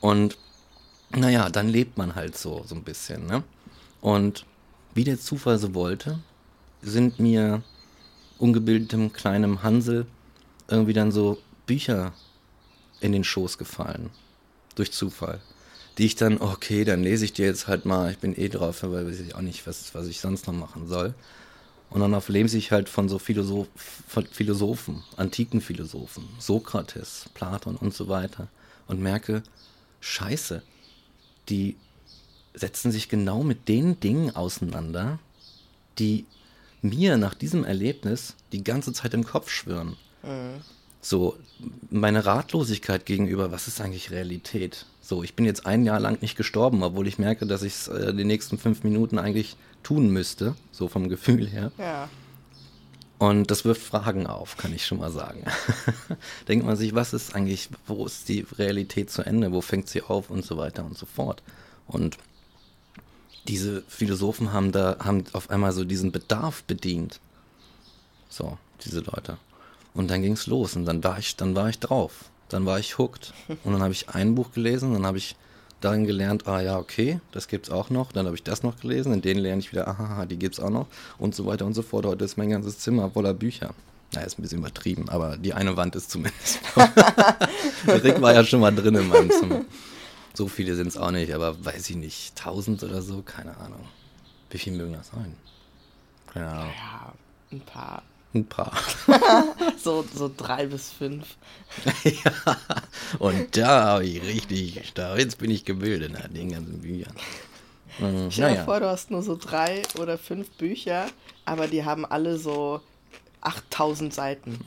Und 0.00 0.36
naja, 1.10 1.48
dann 1.48 1.68
lebt 1.68 1.96
man 1.96 2.14
halt 2.14 2.36
so, 2.36 2.64
so 2.66 2.74
ein 2.74 2.82
bisschen, 2.82 3.26
ne? 3.26 3.42
Und 4.00 4.44
wie 4.94 5.04
der 5.04 5.18
Zufall 5.18 5.58
so 5.58 5.74
wollte, 5.74 6.18
sind 6.82 7.18
mir 7.18 7.62
ungebildetem 8.38 9.12
kleinem 9.12 9.62
Hansel 9.62 10.06
irgendwie 10.68 10.92
dann 10.92 11.12
so 11.12 11.38
Bücher 11.66 12.12
in 13.00 13.12
den 13.12 13.24
Schoß 13.24 13.56
gefallen. 13.58 14.10
Durch 14.74 14.92
Zufall. 14.92 15.40
Die 15.98 16.06
ich 16.06 16.16
dann, 16.16 16.40
okay, 16.40 16.84
dann 16.84 17.02
lese 17.02 17.24
ich 17.24 17.32
dir 17.32 17.46
jetzt 17.46 17.68
halt 17.68 17.84
mal, 17.84 18.10
ich 18.10 18.18
bin 18.18 18.36
eh 18.36 18.48
drauf, 18.48 18.82
weil 18.82 19.06
weiß 19.06 19.20
ich 19.20 19.34
auch 19.34 19.40
nicht, 19.40 19.66
was, 19.66 19.94
was 19.94 20.08
ich 20.08 20.20
sonst 20.20 20.46
noch 20.46 20.54
machen 20.54 20.88
soll. 20.88 21.14
Und 21.90 22.00
dann 22.00 22.14
auf 22.14 22.28
lese 22.28 22.58
ich 22.58 22.72
halt 22.72 22.88
von 22.88 23.08
so 23.08 23.20
Philosoph 23.20 23.68
von 23.76 24.26
Philosophen, 24.26 25.04
antiken 25.16 25.60
Philosophen, 25.60 26.24
Sokrates, 26.40 27.26
Platon 27.34 27.76
und 27.76 27.94
so 27.94 28.08
weiter. 28.08 28.48
Und 28.88 29.00
merke, 29.00 29.44
scheiße, 30.00 30.62
die 31.48 31.76
setzen 32.54 32.90
sich 32.90 33.08
genau 33.08 33.42
mit 33.42 33.68
den 33.68 34.00
Dingen 34.00 34.34
auseinander, 34.34 35.18
die 35.98 36.26
mir 36.82 37.16
nach 37.16 37.34
diesem 37.34 37.64
Erlebnis 37.64 38.34
die 38.52 38.64
ganze 38.64 38.92
Zeit 38.92 39.14
im 39.14 39.24
Kopf 39.24 39.50
schwirren. 39.50 39.96
Mhm. 40.22 40.60
So, 41.00 41.36
meine 41.90 42.24
Ratlosigkeit 42.24 43.06
gegenüber, 43.06 43.52
was 43.52 43.68
ist 43.68 43.80
eigentlich 43.80 44.10
Realität? 44.10 44.86
So, 45.04 45.22
ich 45.22 45.36
bin 45.36 45.44
jetzt 45.44 45.66
ein 45.66 45.84
Jahr 45.84 46.00
lang 46.00 46.22
nicht 46.22 46.34
gestorben, 46.34 46.82
obwohl 46.82 47.06
ich 47.06 47.18
merke, 47.18 47.44
dass 47.44 47.62
ich 47.62 47.74
es 47.74 47.88
äh, 47.88 48.14
die 48.14 48.24
nächsten 48.24 48.56
fünf 48.56 48.84
Minuten 48.84 49.18
eigentlich 49.18 49.58
tun 49.82 50.08
müsste, 50.08 50.56
so 50.72 50.88
vom 50.88 51.10
Gefühl 51.10 51.46
her. 51.46 51.72
Ja. 51.76 52.08
Und 53.18 53.50
das 53.50 53.66
wirft 53.66 53.82
Fragen 53.82 54.26
auf, 54.26 54.56
kann 54.56 54.72
ich 54.72 54.86
schon 54.86 54.98
mal 54.98 55.10
sagen. 55.10 55.44
Denkt 56.48 56.64
man 56.64 56.76
sich, 56.76 56.94
was 56.94 57.12
ist 57.12 57.34
eigentlich, 57.34 57.68
wo 57.86 58.06
ist 58.06 58.30
die 58.30 58.46
Realität 58.56 59.10
zu 59.10 59.20
Ende, 59.20 59.52
wo 59.52 59.60
fängt 59.60 59.90
sie 59.90 60.00
auf 60.00 60.30
und 60.30 60.42
so 60.42 60.56
weiter 60.56 60.86
und 60.86 60.96
so 60.96 61.04
fort. 61.04 61.42
Und 61.86 62.16
diese 63.46 63.82
Philosophen 63.88 64.54
haben 64.54 64.72
da, 64.72 64.96
haben 65.00 65.24
auf 65.34 65.50
einmal 65.50 65.72
so 65.72 65.84
diesen 65.84 66.12
Bedarf 66.12 66.64
bedient. 66.64 67.20
So, 68.30 68.56
diese 68.82 69.00
Leute. 69.00 69.36
Und 69.92 70.10
dann 70.10 70.22
ging 70.22 70.32
es 70.32 70.46
los 70.46 70.76
und 70.76 70.86
dann 70.86 71.04
war 71.04 71.18
ich, 71.18 71.36
dann 71.36 71.54
war 71.54 71.68
ich 71.68 71.78
drauf. 71.78 72.30
Dann 72.48 72.66
war 72.66 72.78
ich 72.78 72.98
hooked. 72.98 73.32
Und 73.64 73.72
dann 73.72 73.82
habe 73.82 73.92
ich 73.92 74.08
ein 74.10 74.34
Buch 74.34 74.52
gelesen, 74.52 74.92
dann 74.92 75.06
habe 75.06 75.18
ich 75.18 75.36
darin 75.80 76.04
gelernt, 76.04 76.46
ah 76.46 76.60
ja, 76.60 76.78
okay, 76.78 77.20
das 77.32 77.48
gibt's 77.48 77.70
auch 77.70 77.90
noch. 77.90 78.12
Dann 78.12 78.26
habe 78.26 78.36
ich 78.36 78.42
das 78.42 78.62
noch 78.62 78.78
gelesen, 78.78 79.12
in 79.12 79.22
denen 79.22 79.40
lerne 79.40 79.60
ich 79.60 79.72
wieder, 79.72 79.86
aha, 79.88 80.26
die 80.26 80.38
gibt's 80.38 80.60
auch 80.60 80.70
noch 80.70 80.86
und 81.18 81.34
so 81.34 81.46
weiter 81.46 81.66
und 81.66 81.74
so 81.74 81.82
fort. 81.82 82.06
Heute 82.06 82.24
ist 82.24 82.36
mein 82.36 82.50
ganzes 82.50 82.78
Zimmer 82.78 83.10
voller 83.10 83.34
Bücher. 83.34 83.74
Na, 84.14 84.22
ist 84.22 84.38
ein 84.38 84.42
bisschen 84.42 84.58
übertrieben, 84.58 85.08
aber 85.08 85.36
die 85.36 85.54
eine 85.54 85.76
Wand 85.76 85.96
ist 85.96 86.10
zumindest. 86.10 86.60
Rick 87.86 88.20
war 88.20 88.32
ja 88.32 88.44
schon 88.44 88.60
mal 88.60 88.74
drin 88.74 88.94
in 88.94 89.08
meinem 89.08 89.30
Zimmer. 89.30 89.62
So 90.34 90.48
viele 90.48 90.74
sind 90.74 90.88
es 90.88 90.96
auch 90.96 91.10
nicht, 91.10 91.32
aber 91.32 91.64
weiß 91.64 91.90
ich 91.90 91.96
nicht, 91.96 92.36
tausend 92.36 92.82
oder 92.82 93.02
so, 93.02 93.22
keine 93.22 93.56
Ahnung. 93.56 93.86
Wie 94.50 94.58
viel 94.58 94.72
mögen 94.72 94.92
das 94.92 95.08
sein? 95.08 95.34
Keine 96.32 96.48
Ahnung. 96.48 96.72
Ja, 96.76 97.12
ein 97.52 97.60
paar. 97.60 98.02
Ein 98.34 98.46
paar. 98.46 98.72
so, 99.82 100.04
so 100.12 100.28
drei 100.36 100.66
bis 100.66 100.90
fünf. 100.90 101.36
ja, 102.04 102.32
und 103.20 103.56
da 103.56 103.84
habe 103.84 104.06
ich 104.06 104.20
richtig, 104.22 104.92
da, 104.94 105.16
jetzt 105.16 105.38
bin 105.38 105.52
ich 105.52 105.64
gebildet 105.64 106.12
nach 106.12 106.26
den 106.26 106.50
ganzen 106.50 106.80
Büchern. 106.80 107.14
Mhm, 108.00 108.32
Stell 108.32 108.56
dir 108.56 108.64
vor, 108.64 108.80
du 108.80 108.88
hast 108.88 109.12
nur 109.12 109.22
so 109.22 109.36
drei 109.36 109.82
oder 110.00 110.18
fünf 110.18 110.50
Bücher, 110.50 111.06
aber 111.44 111.68
die 111.68 111.84
haben 111.84 112.04
alle 112.04 112.36
so 112.36 112.80
8000 113.42 114.12
Seiten. 114.12 114.58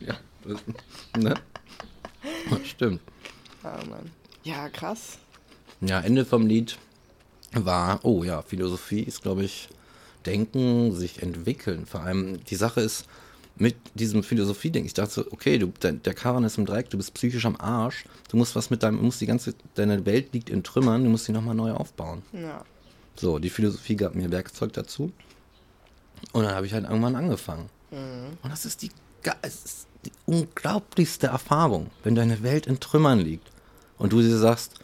ja, 0.00 0.14
das, 0.44 0.60
ne? 1.18 1.34
Stimmt. 2.64 3.02
Ah, 3.62 3.76
Mann. 3.90 4.10
Ja, 4.42 4.70
krass. 4.70 5.18
Ja, 5.82 6.00
Ende 6.00 6.24
vom 6.24 6.46
Lied 6.46 6.78
war, 7.52 8.00
oh 8.04 8.24
ja, 8.24 8.40
Philosophie 8.40 9.02
ist, 9.02 9.20
glaube 9.22 9.44
ich, 9.44 9.68
Denken, 10.26 10.94
sich 10.94 11.22
entwickeln. 11.22 11.86
Vor 11.86 12.00
allem, 12.00 12.44
die 12.44 12.56
Sache 12.56 12.80
ist, 12.80 13.06
mit 13.56 13.76
diesem 13.94 14.22
Philosophie-Ding, 14.22 14.84
ich 14.84 14.94
dachte 14.94 15.12
so, 15.12 15.24
okay, 15.30 15.58
du, 15.58 15.68
der, 15.82 15.92
der 15.92 16.14
Karan 16.14 16.44
ist 16.44 16.58
im 16.58 16.66
Dreieck, 16.66 16.90
du 16.90 16.96
bist 16.96 17.14
psychisch 17.14 17.44
am 17.44 17.56
Arsch, 17.56 18.04
du 18.30 18.36
musst 18.36 18.56
was 18.56 18.70
mit 18.70 18.82
deinem, 18.82 18.98
du 18.98 19.04
musst 19.04 19.20
die 19.20 19.26
ganze, 19.26 19.54
deine 19.74 20.06
Welt 20.06 20.32
liegt 20.32 20.48
in 20.50 20.62
Trümmern, 20.62 21.04
du 21.04 21.10
musst 21.10 21.26
sie 21.26 21.32
nochmal 21.32 21.54
neu 21.54 21.72
aufbauen. 21.72 22.22
Ja. 22.32 22.64
So, 23.14 23.38
die 23.38 23.50
Philosophie 23.50 23.96
gab 23.96 24.14
mir 24.14 24.30
Werkzeug 24.30 24.72
dazu. 24.72 25.12
Und 26.32 26.44
dann 26.44 26.54
habe 26.54 26.66
ich 26.66 26.72
halt 26.72 26.84
irgendwann 26.84 27.16
angefangen. 27.16 27.68
Mhm. 27.90 28.38
Und 28.42 28.50
das 28.50 28.64
ist 28.64 28.82
die, 28.82 28.90
das 29.22 29.64
ist 29.64 29.86
die 30.04 30.12
unglaublichste 30.26 31.28
Erfahrung, 31.28 31.90
wenn 32.02 32.14
deine 32.14 32.42
Welt 32.42 32.66
in 32.66 32.80
Trümmern 32.80 33.20
liegt 33.20 33.50
und 33.98 34.12
du 34.12 34.20
dir 34.20 34.36
sagst, 34.38 34.74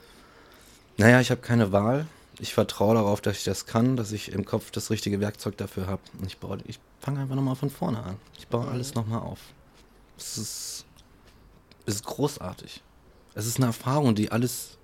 naja, 0.98 1.20
ich 1.20 1.30
habe 1.30 1.40
keine 1.40 1.72
Wahl, 1.72 2.06
ich 2.38 2.54
vertraue 2.54 2.94
darauf, 2.94 3.20
dass 3.20 3.38
ich 3.38 3.44
das 3.44 3.66
kann, 3.66 3.96
dass 3.96 4.12
ich 4.12 4.32
im 4.32 4.44
Kopf 4.44 4.70
das 4.70 4.90
richtige 4.90 5.20
Werkzeug 5.20 5.56
dafür 5.56 5.86
habe. 5.86 6.02
Und 6.18 6.26
ich, 6.26 6.36
ich 6.66 6.78
fange 7.00 7.20
einfach 7.20 7.34
nochmal 7.34 7.56
von 7.56 7.70
vorne 7.70 8.02
an. 8.02 8.16
Ich 8.38 8.46
baue 8.48 8.64
mhm. 8.64 8.72
alles 8.72 8.94
nochmal 8.94 9.20
auf. 9.20 9.40
Es 10.16 10.38
ist, 10.38 10.84
es 11.86 11.96
ist 11.96 12.04
großartig. 12.04 12.82
Es 13.34 13.46
ist 13.46 13.56
eine 13.56 13.66
Erfahrung, 13.66 14.14
die 14.14 14.30
alles, 14.30 14.78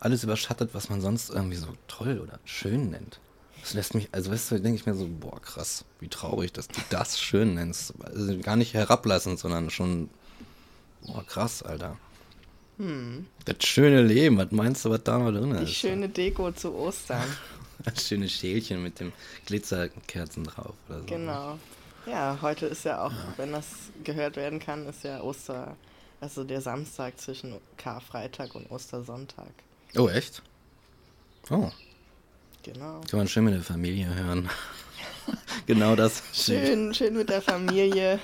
alles 0.00 0.24
überschattet, 0.24 0.70
was 0.72 0.90
man 0.90 1.00
sonst 1.00 1.30
irgendwie 1.30 1.56
so 1.56 1.68
toll 1.88 2.20
oder 2.20 2.38
schön 2.44 2.90
nennt. 2.90 3.20
Das 3.60 3.74
lässt 3.74 3.94
mich, 3.94 4.08
also 4.12 4.30
weißt 4.32 4.50
du, 4.50 4.60
denke 4.60 4.80
ich 4.80 4.86
mir 4.86 4.94
so, 4.94 5.08
boah, 5.08 5.40
krass, 5.40 5.84
wie 6.00 6.08
traurig, 6.08 6.52
dass 6.52 6.68
du 6.68 6.80
das 6.90 7.20
schön 7.20 7.54
nennst. 7.54 7.94
Also 8.02 8.36
gar 8.38 8.56
nicht 8.56 8.74
herablassend, 8.74 9.38
sondern 9.38 9.70
schon, 9.70 10.10
boah, 11.06 11.24
krass, 11.24 11.62
Alter. 11.62 11.96
Hm. 12.82 13.26
Das 13.44 13.64
schöne 13.64 14.02
Leben, 14.02 14.38
was 14.38 14.50
meinst 14.50 14.84
du, 14.84 14.90
was 14.90 15.04
da 15.04 15.16
noch 15.16 15.30
drin 15.30 15.52
ist? 15.52 15.68
Die 15.68 15.72
schöne 15.72 16.08
Deko 16.08 16.50
zu 16.50 16.74
Ostern. 16.74 17.22
das 17.84 18.08
schöne 18.08 18.28
Schälchen 18.28 18.82
mit 18.82 18.98
dem 18.98 19.12
Glitzerkerzen 19.46 20.42
drauf 20.42 20.74
oder 20.88 20.98
so. 20.98 21.06
Genau. 21.06 21.60
Ja, 22.06 22.38
heute 22.42 22.66
ist 22.66 22.84
ja 22.84 23.04
auch, 23.06 23.12
ja. 23.12 23.34
wenn 23.36 23.52
das 23.52 23.66
gehört 24.02 24.34
werden 24.34 24.58
kann, 24.58 24.88
ist 24.88 25.04
ja 25.04 25.20
Oster, 25.20 25.76
also 26.20 26.42
der 26.42 26.60
Samstag 26.60 27.20
zwischen 27.20 27.54
Karfreitag 27.76 28.52
und 28.56 28.68
Ostersonntag. 28.68 29.52
Oh, 29.96 30.08
echt? 30.08 30.42
Oh. 31.50 31.70
Genau. 32.64 33.00
Kann 33.08 33.18
man 33.18 33.28
schön 33.28 33.44
mit 33.44 33.54
der 33.54 33.62
Familie 33.62 34.12
hören. 34.12 34.50
genau 35.66 35.94
das. 35.94 36.24
Schön, 36.32 36.92
schön 36.94 37.14
mit 37.14 37.28
der 37.28 37.42
Familie. 37.42 38.18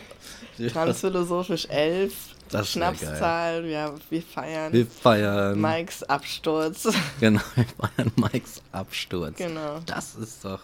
Transphilosophisch 0.73 1.67
11. 1.67 2.35
Das 2.51 2.73
Schnapszahl, 2.73 3.67
ja, 3.67 3.95
wir 4.11 4.23
feiern. 4.23 4.73
Wir 4.73 4.87
feiern. 4.87 5.61
Mikes 5.61 6.03
Absturz. 6.05 6.89
Genau, 7.21 7.41
wir 7.55 7.65
feiern 7.65 8.13
Mikes 8.17 8.63
Absturz. 8.73 9.37
Genau. 9.37 9.81
Das 9.87 10.15
ist 10.15 10.45
doch 10.45 10.61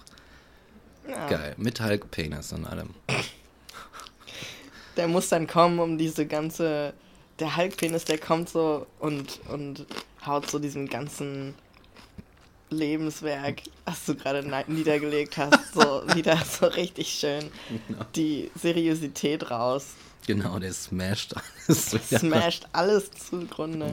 ja. 1.09 1.28
geil. 1.28 1.55
Mit 1.57 1.80
Hulk 1.80 2.11
Penis 2.11 2.53
und 2.53 2.64
allem. 2.66 2.91
Der 4.97 5.09
muss 5.09 5.28
dann 5.28 5.47
kommen, 5.47 5.78
um 5.78 5.99
diese 5.99 6.26
ganze. 6.26 6.95
Der 7.41 7.57
Hulk 7.57 7.76
Penis, 7.76 8.05
der 8.05 8.18
kommt 8.18 8.49
so 8.49 8.87
und, 9.01 9.41
und 9.49 9.87
haut 10.24 10.49
so 10.49 10.61
diesen 10.61 10.89
ganzen 10.89 11.55
Lebenswerk, 12.70 13.62
was 13.85 14.05
du 14.07 14.14
gerade 14.14 14.47
niedergelegt 14.68 15.37
hast, 15.37 15.74
so 15.74 16.03
wieder 16.14 16.37
so 16.39 16.66
richtig 16.66 17.09
schön 17.09 17.51
genau. 17.89 18.05
die 18.14 18.51
Seriosität 18.55 19.51
raus. 19.51 19.95
Genau, 20.26 20.58
der 20.58 20.72
smasht 20.72 21.34
alles. 21.34 21.90
Smasht 22.18 22.66
alles 22.72 23.10
zugrunde. 23.10 23.92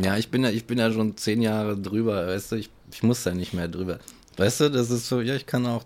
Ja. 0.00 0.04
ja, 0.04 0.16
ich 0.16 0.30
bin 0.30 0.44
ja, 0.44 0.50
ich 0.50 0.64
bin 0.64 0.78
ja 0.78 0.90
schon 0.92 1.16
zehn 1.16 1.42
Jahre 1.42 1.76
drüber, 1.76 2.26
weißt 2.26 2.52
du, 2.52 2.56
ich, 2.56 2.70
ich 2.90 3.02
muss 3.02 3.22
da 3.22 3.34
nicht 3.34 3.52
mehr 3.52 3.68
drüber. 3.68 3.98
Weißt 4.36 4.60
du, 4.60 4.70
das 4.70 4.90
ist 4.90 5.08
so, 5.08 5.20
ja, 5.20 5.34
ich 5.34 5.46
kann 5.46 5.66
auch 5.66 5.84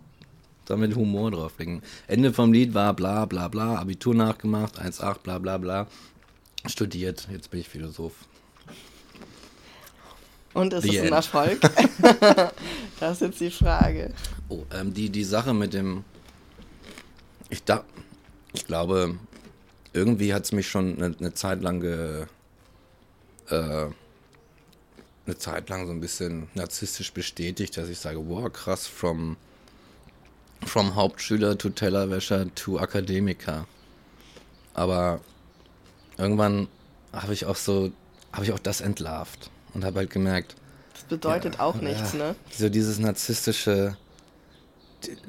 damit 0.66 0.94
Humor 0.94 1.30
drauflegen. 1.30 1.82
Ende 2.06 2.32
vom 2.32 2.52
Lied 2.52 2.74
war 2.74 2.94
bla 2.94 3.24
bla 3.24 3.48
bla, 3.48 3.76
Abitur 3.76 4.14
nachgemacht, 4.14 4.80
1,8, 4.80 5.18
bla 5.22 5.38
bla 5.38 5.58
bla. 5.58 5.86
Studiert, 6.66 7.28
jetzt 7.30 7.50
bin 7.50 7.60
ich 7.60 7.68
Philosoph. 7.68 8.14
Und 10.56 10.72
ist 10.72 10.84
es 10.86 11.00
ein. 11.00 11.12
Erfolg? 11.12 11.60
das 13.00 13.12
ist 13.12 13.20
jetzt 13.20 13.40
die 13.40 13.50
Frage. 13.50 14.14
Oh, 14.48 14.64
ähm, 14.72 14.94
die, 14.94 15.10
die 15.10 15.24
Sache 15.24 15.52
mit 15.52 15.74
dem. 15.74 16.02
Ich, 17.50 17.62
da, 17.62 17.84
ich 18.54 18.66
glaube, 18.66 19.18
irgendwie 19.97 20.34
hat 20.34 20.44
es 20.44 20.53
mich 20.53 20.68
schon 20.68 20.97
eine, 20.97 21.16
eine 21.18 21.34
Zeit 21.34 21.62
lang 21.62 21.80
ge, 21.80 22.26
äh, 23.49 23.86
eine 25.26 25.38
Zeit 25.38 25.68
lang 25.68 25.86
so 25.86 25.92
ein 25.92 26.01
bisschen 26.01 26.49
narzisstisch 26.55 27.12
bestätigt, 27.12 27.76
dass 27.76 27.88
ich 27.88 27.99
sage, 27.99 28.28
wow, 28.28 28.53
krass, 28.53 28.86
from, 28.86 29.36
from 30.64 30.94
Hauptschüler 30.94 31.59
to 31.59 31.70
Tellerwäscher 31.70 32.55
to 32.55 32.78
Akademiker. 32.78 33.66
Aber 34.74 35.20
irgendwann 36.18 36.68
habe 37.12 37.32
ich 37.32 37.47
auch 37.47 37.57
so, 37.57 37.90
habe 38.32 38.44
ich 38.44 38.53
auch 38.53 38.59
das 38.59 38.80
entlarvt 38.80 39.51
und 39.74 39.84
habe 39.84 40.01
halt 40.01 40.11
gemerkt, 40.11 40.55
Das 40.92 41.05
bedeutet 41.05 41.61
auch 41.61 41.76
nichts, 41.76 42.12
ja, 42.12 42.18
ne? 42.18 42.36
So 42.51 42.68
dieses 42.68 42.99
narzisstische, 42.99 43.97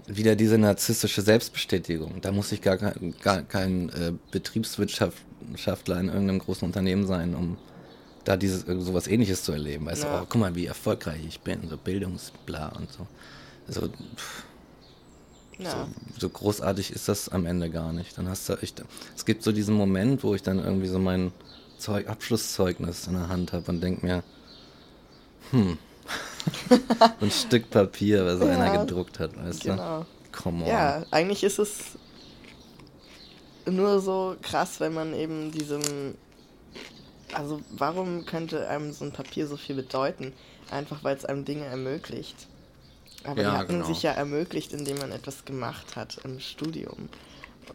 wieder 0.07 0.35
diese 0.35 0.57
narzisstische 0.57 1.21
Selbstbestätigung. 1.21 2.21
Da 2.21 2.31
muss 2.31 2.51
ich 2.51 2.61
gar 2.61 2.77
kein, 2.77 3.13
gar 3.21 3.41
kein 3.43 3.89
äh, 3.89 4.13
Betriebswirtschaftler 4.31 5.99
in 5.99 6.07
irgendeinem 6.07 6.39
großen 6.39 6.65
Unternehmen 6.65 7.05
sein, 7.05 7.35
um 7.35 7.57
da 8.23 8.37
dieses 8.37 8.67
äh, 8.67 8.79
sowas 8.79 9.07
ähnliches 9.07 9.43
zu 9.43 9.51
erleben. 9.51 9.85
Weißt 9.85 10.03
Ja. 10.03 10.09
du, 10.17 10.23
oh, 10.23 10.25
guck 10.29 10.41
mal, 10.41 10.55
wie 10.55 10.65
erfolgreich 10.65 11.21
ich 11.27 11.41
bin, 11.41 11.67
so 11.69 11.77
Bildungsbla 11.77 12.69
und 12.69 12.91
so. 12.91 13.07
Also, 13.67 13.89
pff, 13.89 14.43
Ja. 15.59 15.87
so 16.19 16.29
großartig 16.29 16.91
ist 16.91 17.07
das 17.07 17.29
am 17.29 17.45
Ende 17.45 17.69
gar 17.69 17.93
nicht. 17.93 18.17
Dann 18.17 18.27
hast 18.29 18.47
du 18.49 18.53
echt, 18.61 18.83
es 19.15 19.25
gibt 19.25 19.43
so 19.43 19.51
diesen 19.51 19.75
Moment, 19.75 20.23
wo 20.23 20.35
ich 20.35 20.43
dann 20.43 20.59
irgendwie 20.59 20.87
so 20.87 20.99
mein 20.99 21.31
Zeug, 21.77 22.07
Abschlusszeugnis 22.07 23.07
in 23.07 23.13
der 23.13 23.29
Hand 23.29 23.53
habe 23.53 23.71
und 23.71 23.81
denke 23.81 24.05
mir, 24.05 24.23
hm, 25.51 25.77
ein 27.19 27.31
Stück 27.31 27.69
Papier, 27.69 28.25
was 28.25 28.41
einer 28.41 28.69
Ja, 28.69 28.71
gedruckt 28.71 29.19
hat, 29.19 29.37
weißt 29.37 29.63
Genau. 29.63 30.05
du? 30.05 30.07
Come 30.31 30.65
on. 30.65 30.69
Ja, 30.69 31.05
eigentlich 31.11 31.43
ist 31.43 31.59
es 31.59 31.97
nur 33.65 33.99
so 33.99 34.35
krass, 34.41 34.79
wenn 34.79 34.93
man 34.93 35.13
eben 35.13 35.51
diesem. 35.51 36.15
Also, 37.33 37.61
warum 37.69 38.25
könnte 38.25 38.67
einem 38.69 38.93
so 38.93 39.03
ein 39.05 39.11
Papier 39.11 39.47
so 39.47 39.57
viel 39.57 39.75
bedeuten? 39.75 40.33
Einfach 40.69 41.03
weil 41.03 41.15
es 41.15 41.25
einem 41.25 41.43
Dinge 41.45 41.65
ermöglicht. 41.65 42.47
Aber 43.23 43.43
Ja, 43.43 43.43
die 43.43 43.57
hatten 43.57 43.83
genau. 43.83 43.85
sich 43.85 44.03
ja 44.03 44.11
ermöglicht, 44.11 44.73
indem 44.73 44.99
man 44.99 45.11
etwas 45.11 45.45
gemacht 45.45 45.95
hat 45.95 46.19
im 46.23 46.39
Studium. 46.39 47.09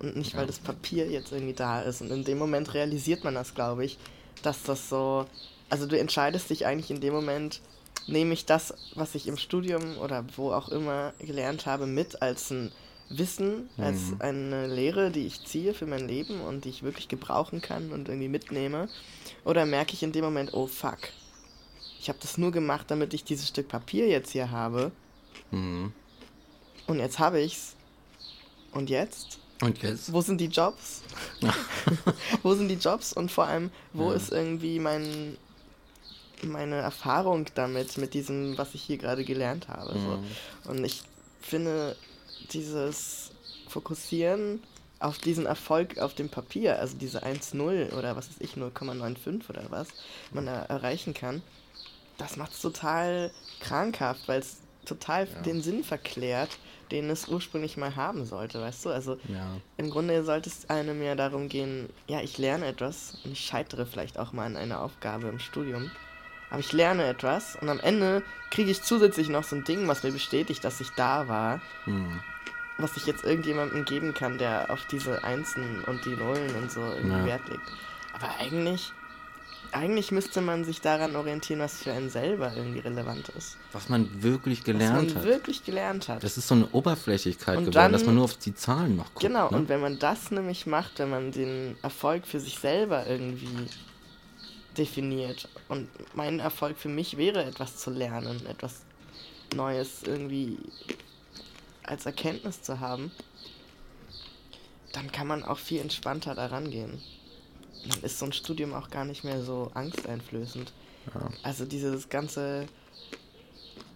Und 0.01 0.17
nicht, 0.17 0.37
weil 0.37 0.47
Ja. 0.47 0.47
das 0.47 0.61
Papier 0.61 1.09
jetzt 1.11 1.33
irgendwie 1.33 1.55
da 1.55 1.83
ist. 1.83 2.03
Und 2.03 2.11
in 2.13 2.25
dem 2.25 2.39
Moment 2.39 2.75
realisiert 2.75 3.25
man 3.25 3.35
das, 3.35 3.55
glaube 3.55 3.85
ich, 3.85 3.99
dass 4.43 4.65
das 4.65 4.89
so. 4.89 5.27
Also, 5.71 5.87
du 5.87 5.99
entscheidest 5.99 6.51
dich 6.51 6.67
eigentlich 6.67 6.91
in 6.91 7.01
dem 7.01 7.15
Moment, 7.15 7.63
nehme 8.07 8.35
ich 8.35 8.47
das, 8.47 8.75
was 8.95 9.15
ich 9.15 9.27
im 9.27 9.37
Studium 9.37 9.97
oder 9.99 10.25
wo 10.37 10.53
auch 10.53 10.69
immer 10.69 11.13
gelernt 11.19 11.67
habe, 11.67 11.87
mit 11.87 12.21
als 12.23 12.51
ein 12.51 12.73
Wissen, 13.09 13.69
als 13.79 14.11
Mhm. 14.11 14.17
eine 14.21 14.67
Lehre, 14.75 15.11
die 15.11 15.27
ich 15.27 15.45
ziehe 15.45 15.75
für 15.75 15.87
mein 15.87 16.09
Leben 16.09 16.41
und 16.41 16.65
die 16.65 16.71
ich 16.71 16.83
wirklich 16.83 17.09
gebrauchen 17.09 17.61
kann 17.61 17.93
und 17.93 18.09
irgendwie 18.09 18.29
mitnehme? 18.29 18.89
Oder 19.45 19.67
merke 19.67 19.93
ich 19.95 20.03
in 20.03 20.13
dem 20.13 20.25
Moment, 20.25 20.55
oh 20.55 20.67
fuck, 20.67 20.99
ich 22.01 22.09
habe 22.09 22.19
das 22.23 22.39
nur 22.39 22.51
gemacht, 22.53 22.91
damit 22.91 23.13
ich 23.15 23.23
dieses 23.25 23.49
Stück 23.49 23.69
Papier 23.69 24.09
jetzt 24.09 24.33
hier 24.33 24.51
habe 24.51 24.93
Mhm. 25.51 25.93
und 26.87 26.99
jetzt 26.99 27.19
habe 27.19 27.41
ich's. 27.41 27.77
Und 28.73 28.89
jetzt? 28.89 29.39
Und 29.61 29.83
jetzt? 29.83 30.13
Wo 30.13 30.23
sind 30.23 30.41
die 30.41 30.47
Jobs? 30.47 31.03
wo 32.43 32.55
sind 32.55 32.69
die 32.69 32.75
Jobs 32.77 33.13
und 33.13 33.31
vor 33.31 33.45
allem, 33.47 33.71
wo 33.93 34.11
Ja. 34.11 34.17
ist 34.17 34.33
irgendwie 34.33 34.79
mein, 34.79 35.37
meine 36.45 36.77
Erfahrung 36.77 37.47
damit, 37.55 37.99
mit 37.99 38.15
diesem, 38.15 38.59
was 38.59 38.75
ich 38.75 38.83
hier 38.83 38.99
gerade 38.99 39.25
gelernt 39.25 39.69
habe? 39.69 39.95
Mhm. 39.99 40.01
So. 40.01 40.71
Und 40.71 40.85
ich 40.85 41.03
finde, 41.41 41.97
dieses 42.53 43.31
Fokussieren 43.69 44.63
auf 44.99 45.19
diesen 45.19 45.47
Erfolg 45.47 45.99
auf 45.99 46.15
dem 46.15 46.29
Papier, 46.29 46.79
also 46.79 46.97
diese 46.97 47.25
1-0 47.25 47.93
oder 47.99 48.15
was 48.17 48.29
weiß 48.29 48.37
ich, 48.41 48.55
0,95 48.57 49.51
oder 49.51 49.65
was 49.71 49.89
man 50.33 50.47
da 50.47 50.63
erreichen 50.63 51.13
kann, 51.13 51.43
das 52.19 52.37
macht 52.37 52.53
es 52.53 52.61
total 52.61 53.31
krankhaft, 53.59 54.29
weil 54.29 54.41
es 54.41 54.59
total 54.85 55.27
Ja. 55.27 55.43
den 55.43 55.63
Sinn 55.63 55.83
verklärt, 55.85 56.59
den 56.91 57.11
es 57.11 57.29
ursprünglich 57.29 57.77
mal 57.77 57.97
haben 57.97 58.25
sollte, 58.25 58.61
weißt 58.61 58.85
du? 58.85 58.91
Also 58.91 59.17
Ja. 59.29 59.59
im 59.77 59.91
Grunde 59.91 60.23
sollte 60.25 60.51
es 60.51 60.69
einem 60.69 61.03
ja 61.03 61.15
darum 61.15 61.49
gehen, 61.49 61.89
ja, 62.09 62.21
ich 62.21 62.39
lerne 62.39 62.67
etwas 62.67 63.15
und 63.25 63.33
ich 63.33 63.41
scheitere 63.41 63.87
vielleicht 63.87 64.19
auch 64.19 64.33
mal 64.33 64.47
an 64.47 64.57
einer 64.57 64.83
Aufgabe 64.83 65.29
im 65.29 65.39
Studium. 65.39 65.91
Aber 66.53 66.61
ich 66.61 66.73
lerne 66.75 67.07
etwas 67.07 67.57
und 67.57 67.71
am 67.71 67.81
Ende 67.81 68.23
kriege 68.51 68.71
ich 68.71 68.83
zusätzlich 68.83 69.31
noch 69.31 69.43
so 69.43 69.57
ein 69.57 69.65
Ding, 69.65 69.89
was 69.89 70.03
mir 70.03 70.13
bestätigt, 70.13 70.63
dass 70.65 70.83
ich 70.83 70.91
da 70.91 71.27
war, 71.27 71.63
Mhm. 71.87 72.21
was 72.77 72.95
ich 72.99 73.07
jetzt 73.07 73.25
irgendjemandem 73.25 73.87
geben 73.87 74.13
kann, 74.13 74.37
der 74.37 74.71
auf 74.71 74.81
diese 74.91 75.25
Einsen 75.25 75.83
und 75.87 76.05
die 76.05 76.11
Nullen 76.15 76.55
und 76.57 76.71
so 76.71 76.81
irgendwie 76.83 77.17
Ja. 77.21 77.25
Wert 77.25 77.49
legt. 77.49 77.63
Aber 78.13 78.29
eigentlich, 78.39 78.93
eigentlich 79.73 80.13
müsste 80.13 80.43
man 80.43 80.65
sich 80.65 80.83
daran 80.83 81.17
orientieren, 81.17 81.61
was 81.61 81.83
für 81.83 81.93
einen 81.93 82.11
selber 82.11 82.53
irgendwie 82.55 82.81
relevant 82.81 83.31
ist. 83.31 83.57
Was 83.73 83.89
man 83.89 84.23
wirklich 84.23 84.59
Was 84.59 84.65
gelernt 84.67 85.07
man 85.09 85.17
hat. 85.17 85.25
wirklich 85.25 85.65
gelernt 85.65 86.09
hat. 86.11 86.23
Das 86.23 86.37
ist 86.37 86.49
so 86.49 86.55
eine 86.55 86.67
Oberflächlichkeit 86.73 87.57
Und 87.57 87.65
geworden, 87.71 87.93
dass 87.93 88.03
dann- 88.03 88.07
man 88.09 88.15
nur 88.17 88.25
auf 88.25 88.37
die 88.37 88.55
Zahlen 88.55 88.97
noch 88.97 89.07
guckt. 89.15 89.21
Genau, 89.21 89.49
ne? 89.51 89.57
und 89.57 89.71
wenn 89.71 89.81
man 89.81 89.99
das 89.99 90.31
nämlich 90.31 90.67
macht, 90.67 90.99
wenn 90.99 91.09
man 91.09 91.33
den 91.33 91.79
Erfolg 91.81 92.27
für 92.27 92.41
sich 92.41 92.59
selber 92.59 93.07
irgendwie 93.07 93.49
definiert 94.79 95.49
und 95.69 95.89
mein 96.15 96.41
Erfolg 96.41 96.79
für 96.79 96.89
mich 96.89 97.17
wäre, 97.17 97.45
etwas 97.45 97.77
zu 97.77 97.91
lernen, 97.91 98.47
etwas 98.47 98.83
Neues 99.55 100.03
irgendwie 100.05 100.59
als 101.83 102.07
Erkenntnis 102.07 102.63
zu 102.63 102.81
haben, 102.81 103.11
dann 104.93 105.11
kann 105.11 105.27
man 105.27 105.43
auch 105.43 105.59
viel 105.59 105.81
entspannter 105.81 106.35
daran 106.35 106.71
gehen. 106.71 107.03
Dann 107.89 108.03
ist 108.03 108.19
so 108.19 108.27
ein 108.27 108.33
Studium 108.33 108.73
auch 108.75 108.91
gar 108.91 109.05
nicht 109.05 109.25
mehr 109.25 109.43
so 109.43 109.71
angsteinflößend. 109.75 110.73
Ja. 111.15 111.31
Also 111.43 111.65
dieses 111.65 112.09
ganze, 112.09 112.67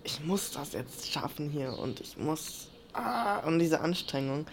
ich 0.02 0.20
muss 0.24 0.50
das 0.50 0.72
jetzt 0.72 1.10
schaffen 1.12 1.50
hier 1.50 1.78
und 1.78 2.00
ich 2.00 2.16
muss, 2.16 2.68
ah, 2.92 3.38
und 3.40 3.58
diese 3.60 3.80
Anstrengung, 3.80 4.46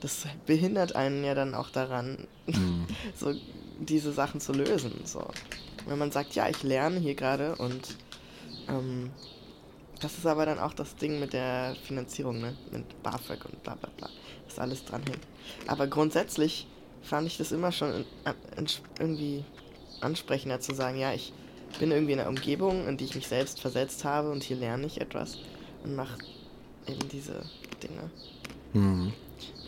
das 0.00 0.26
behindert 0.46 0.96
einen 0.96 1.22
ja 1.24 1.34
dann 1.34 1.54
auch 1.54 1.70
daran, 1.70 2.26
Mhm. 2.56 2.86
so 3.16 3.34
diese 3.78 4.12
Sachen 4.12 4.40
zu 4.40 4.52
lösen. 4.52 4.92
So. 5.04 5.26
Wenn 5.86 5.98
man 5.98 6.12
sagt, 6.12 6.34
ja, 6.34 6.48
ich 6.48 6.62
lerne 6.62 6.98
hier 6.98 7.14
gerade 7.14 7.56
und 7.56 7.96
ähm, 8.68 9.10
das 10.00 10.16
ist 10.16 10.26
aber 10.26 10.46
dann 10.46 10.58
auch 10.58 10.72
das 10.72 10.96
Ding 10.96 11.20
mit 11.20 11.32
der 11.32 11.76
Finanzierung, 11.84 12.40
ne? 12.40 12.56
Mit 12.70 13.02
BAföG 13.02 13.44
und 13.44 13.62
bla 13.62 13.74
bla 13.74 13.90
bla, 13.96 14.08
was 14.46 14.58
alles 14.58 14.84
dran 14.84 15.02
hängt. 15.04 15.20
Aber 15.66 15.86
grundsätzlich 15.86 16.66
fand 17.02 17.26
ich 17.26 17.36
das 17.36 17.52
immer 17.52 17.70
schon 17.70 17.92
in, 17.92 18.04
in, 18.56 18.66
irgendwie 18.98 19.44
ansprechender 20.00 20.60
zu 20.60 20.74
sagen, 20.74 20.98
ja, 20.98 21.12
ich 21.12 21.32
bin 21.78 21.90
irgendwie 21.90 22.14
in 22.14 22.20
einer 22.20 22.28
Umgebung, 22.28 22.88
in 22.88 22.96
die 22.96 23.04
ich 23.04 23.14
mich 23.14 23.28
selbst 23.28 23.60
versetzt 23.60 24.04
habe 24.04 24.30
und 24.30 24.42
hier 24.42 24.56
lerne 24.56 24.86
ich 24.86 25.00
etwas 25.00 25.38
und 25.84 25.94
mache 25.94 26.18
eben 26.86 27.08
diese 27.10 27.44
Dinge. 27.82 28.10
Mhm. 28.72 29.12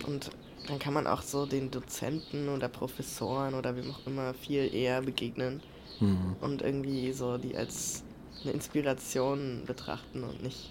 Und 0.07 0.31
dann 0.67 0.79
kann 0.79 0.95
man 0.95 1.07
auch 1.07 1.23
so 1.23 1.45
den 1.45 1.71
Dozenten 1.71 2.49
oder 2.49 2.69
Professoren 2.69 3.55
oder 3.55 3.77
wem 3.77 3.91
auch 3.91 4.07
immer 4.07 4.33
viel 4.33 4.75
eher 4.75 5.03
begegnen 5.03 5.63
Mhm. 6.03 6.37
und 6.41 6.63
irgendwie 6.63 7.13
so 7.13 7.39
die 7.39 7.57
als 7.57 8.03
eine 8.43 8.53
Inspiration 8.53 9.63
betrachten 9.67 10.25
und 10.25 10.43
nicht 10.43 10.71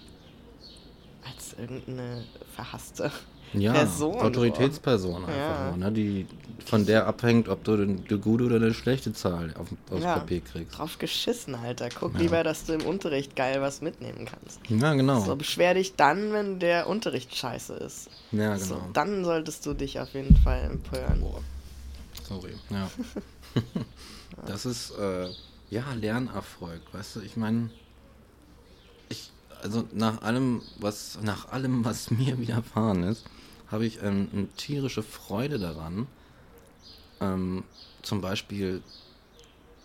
als 1.24 1.54
irgendeine 1.58 2.24
verhasste. 2.54 3.10
Ja, 3.54 3.72
Person, 3.72 4.16
Autoritätsperson 4.20 5.24
einfach 5.26 5.36
Ja. 5.36 5.68
nur, 5.68 5.76
ne? 5.76 5.92
Die 5.92 6.26
von 6.64 6.86
der 6.86 7.06
abhängt, 7.06 7.48
ob 7.48 7.62
du 7.64 7.74
eine 7.74 7.96
gute 8.18 8.44
oder 8.44 8.56
eine 8.56 8.72
schlechte 8.72 9.12
Zahl 9.12 9.52
auf, 9.58 9.68
aufs 9.90 10.02
Ja. 10.02 10.18
Papier 10.20 10.40
kriegst. 10.40 10.78
Drauf 10.78 10.98
geschissen, 10.98 11.54
Alter. 11.54 11.88
Guck 11.90 12.14
Ja. 12.14 12.20
lieber, 12.20 12.44
dass 12.44 12.64
du 12.64 12.72
im 12.72 12.84
Unterricht 12.86 13.36
geil 13.36 13.60
was 13.60 13.82
mitnehmen 13.82 14.24
kannst. 14.26 14.58
Ja, 14.68 14.94
genau. 14.94 15.20
So, 15.20 15.36
beschwer 15.36 15.74
dich 15.74 15.96
dann, 15.96 16.32
wenn 16.32 16.60
der 16.60 16.88
Unterricht 16.88 17.36
scheiße 17.36 17.74
ist. 17.74 18.08
ja, 18.32 18.56
So, 18.58 18.76
genau. 18.76 18.88
dann 18.94 19.24
solltest 19.24 19.66
du 19.66 19.74
dich 19.74 20.00
auf 20.00 20.14
jeden 20.14 20.36
Fall 20.36 20.62
empören. 20.70 21.20
Boah. 21.20 21.42
Sorry. 22.26 22.52
Ja. 22.70 22.90
das 24.46 24.66
ist, 24.66 24.90
äh, 24.92 25.28
ja, 25.70 25.92
Lernerfolg, 25.94 26.80
weißt 26.92 27.16
du, 27.16 27.20
ich 27.20 27.36
meine, 27.36 27.70
ich, 29.08 29.30
also 29.62 29.86
nach 29.92 30.22
allem, 30.22 30.62
was, 30.78 31.18
nach 31.22 31.48
allem, 31.48 31.84
was 31.84 32.10
mir 32.10 32.38
widerfahren 32.38 33.02
ist, 33.04 33.24
habe 33.70 33.86
ich 33.86 34.02
ähm, 34.02 34.28
eine 34.32 34.48
tierische 34.56 35.02
Freude 35.02 35.58
daran, 35.58 36.06
ähm, 37.20 37.64
zum 38.02 38.20
Beispiel, 38.20 38.82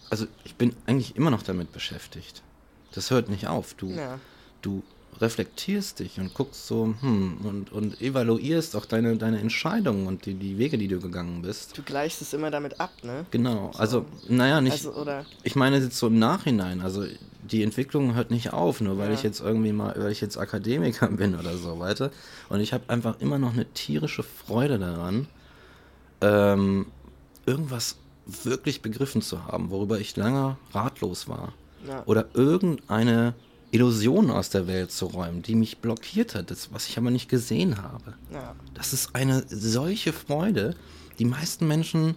also 0.09 0.25
ich 0.43 0.55
bin 0.55 0.75
eigentlich 0.87 1.15
immer 1.15 1.29
noch 1.31 1.43
damit 1.43 1.71
beschäftigt. 1.71 2.41
Das 2.93 3.11
hört 3.11 3.29
nicht 3.29 3.47
auf. 3.47 3.73
Du, 3.75 3.91
Ja. 3.91 4.19
du 4.61 4.83
reflektierst 5.19 5.99
dich 5.99 6.19
und 6.19 6.33
guckst 6.33 6.67
so, 6.67 6.93
hm, 6.99 7.37
und, 7.43 7.71
und 7.71 8.01
evaluierst 8.01 8.75
auch 8.75 8.85
deine, 8.85 9.17
deine 9.17 9.39
Entscheidungen 9.39 10.07
und 10.07 10.25
die, 10.25 10.33
die 10.33 10.57
Wege, 10.57 10.77
die 10.77 10.87
du 10.87 10.99
gegangen 10.99 11.41
bist. 11.41 11.77
Du 11.77 11.83
gleichst 11.83 12.21
es 12.21 12.33
immer 12.33 12.51
damit 12.51 12.79
ab, 12.79 12.91
ne? 13.03 13.25
Genau, 13.31 13.71
so. 13.73 13.79
also, 13.79 14.05
naja, 14.27 14.61
nicht. 14.61 14.73
Also, 14.73 14.93
oder? 14.93 15.25
Ich 15.43 15.55
meine 15.55 15.77
jetzt 15.77 15.97
so 15.97 16.07
im 16.07 16.19
Nachhinein, 16.19 16.81
also 16.81 17.05
die 17.41 17.63
Entwicklung 17.63 18.15
hört 18.15 18.31
nicht 18.31 18.53
auf, 18.53 18.81
nur 18.81 18.97
weil 18.97 19.09
ja. 19.09 19.13
ich 19.13 19.23
jetzt 19.23 19.41
irgendwie 19.41 19.71
mal, 19.71 19.95
weil 19.97 20.11
ich 20.11 20.21
jetzt 20.21 20.37
Akademiker 20.37 21.07
bin 21.11 21.35
oder 21.35 21.57
so 21.57 21.79
weiter. 21.79 22.11
Und 22.49 22.59
ich 22.59 22.73
habe 22.73 22.83
einfach 22.87 23.19
immer 23.19 23.39
noch 23.39 23.53
eine 23.53 23.65
tierische 23.65 24.23
Freude 24.23 24.79
daran, 24.79 25.27
ähm, 26.21 26.87
irgendwas 27.45 27.97
wirklich 28.25 28.81
begriffen 28.81 29.21
zu 29.21 29.45
haben, 29.45 29.69
worüber 29.69 29.99
ich 29.99 30.15
lange 30.17 30.57
ratlos 30.73 31.27
war. 31.27 31.53
Ja. 31.87 32.03
Oder 32.05 32.27
irgendeine 32.33 33.33
Illusion 33.71 34.31
aus 34.31 34.49
der 34.49 34.67
Welt 34.67 34.91
zu 34.91 35.07
räumen, 35.07 35.41
die 35.41 35.55
mich 35.55 35.79
blockiert 35.79 36.35
hat, 36.35 36.51
das, 36.51 36.71
was 36.71 36.87
ich 36.87 36.97
aber 36.97 37.11
nicht 37.11 37.29
gesehen 37.29 37.81
habe. 37.81 38.13
Ja. 38.31 38.55
Das 38.73 38.93
ist 38.93 39.13
eine 39.15 39.43
solche 39.49 40.13
Freude. 40.13 40.75
Die 41.19 41.25
meisten 41.25 41.67
Menschen 41.67 42.15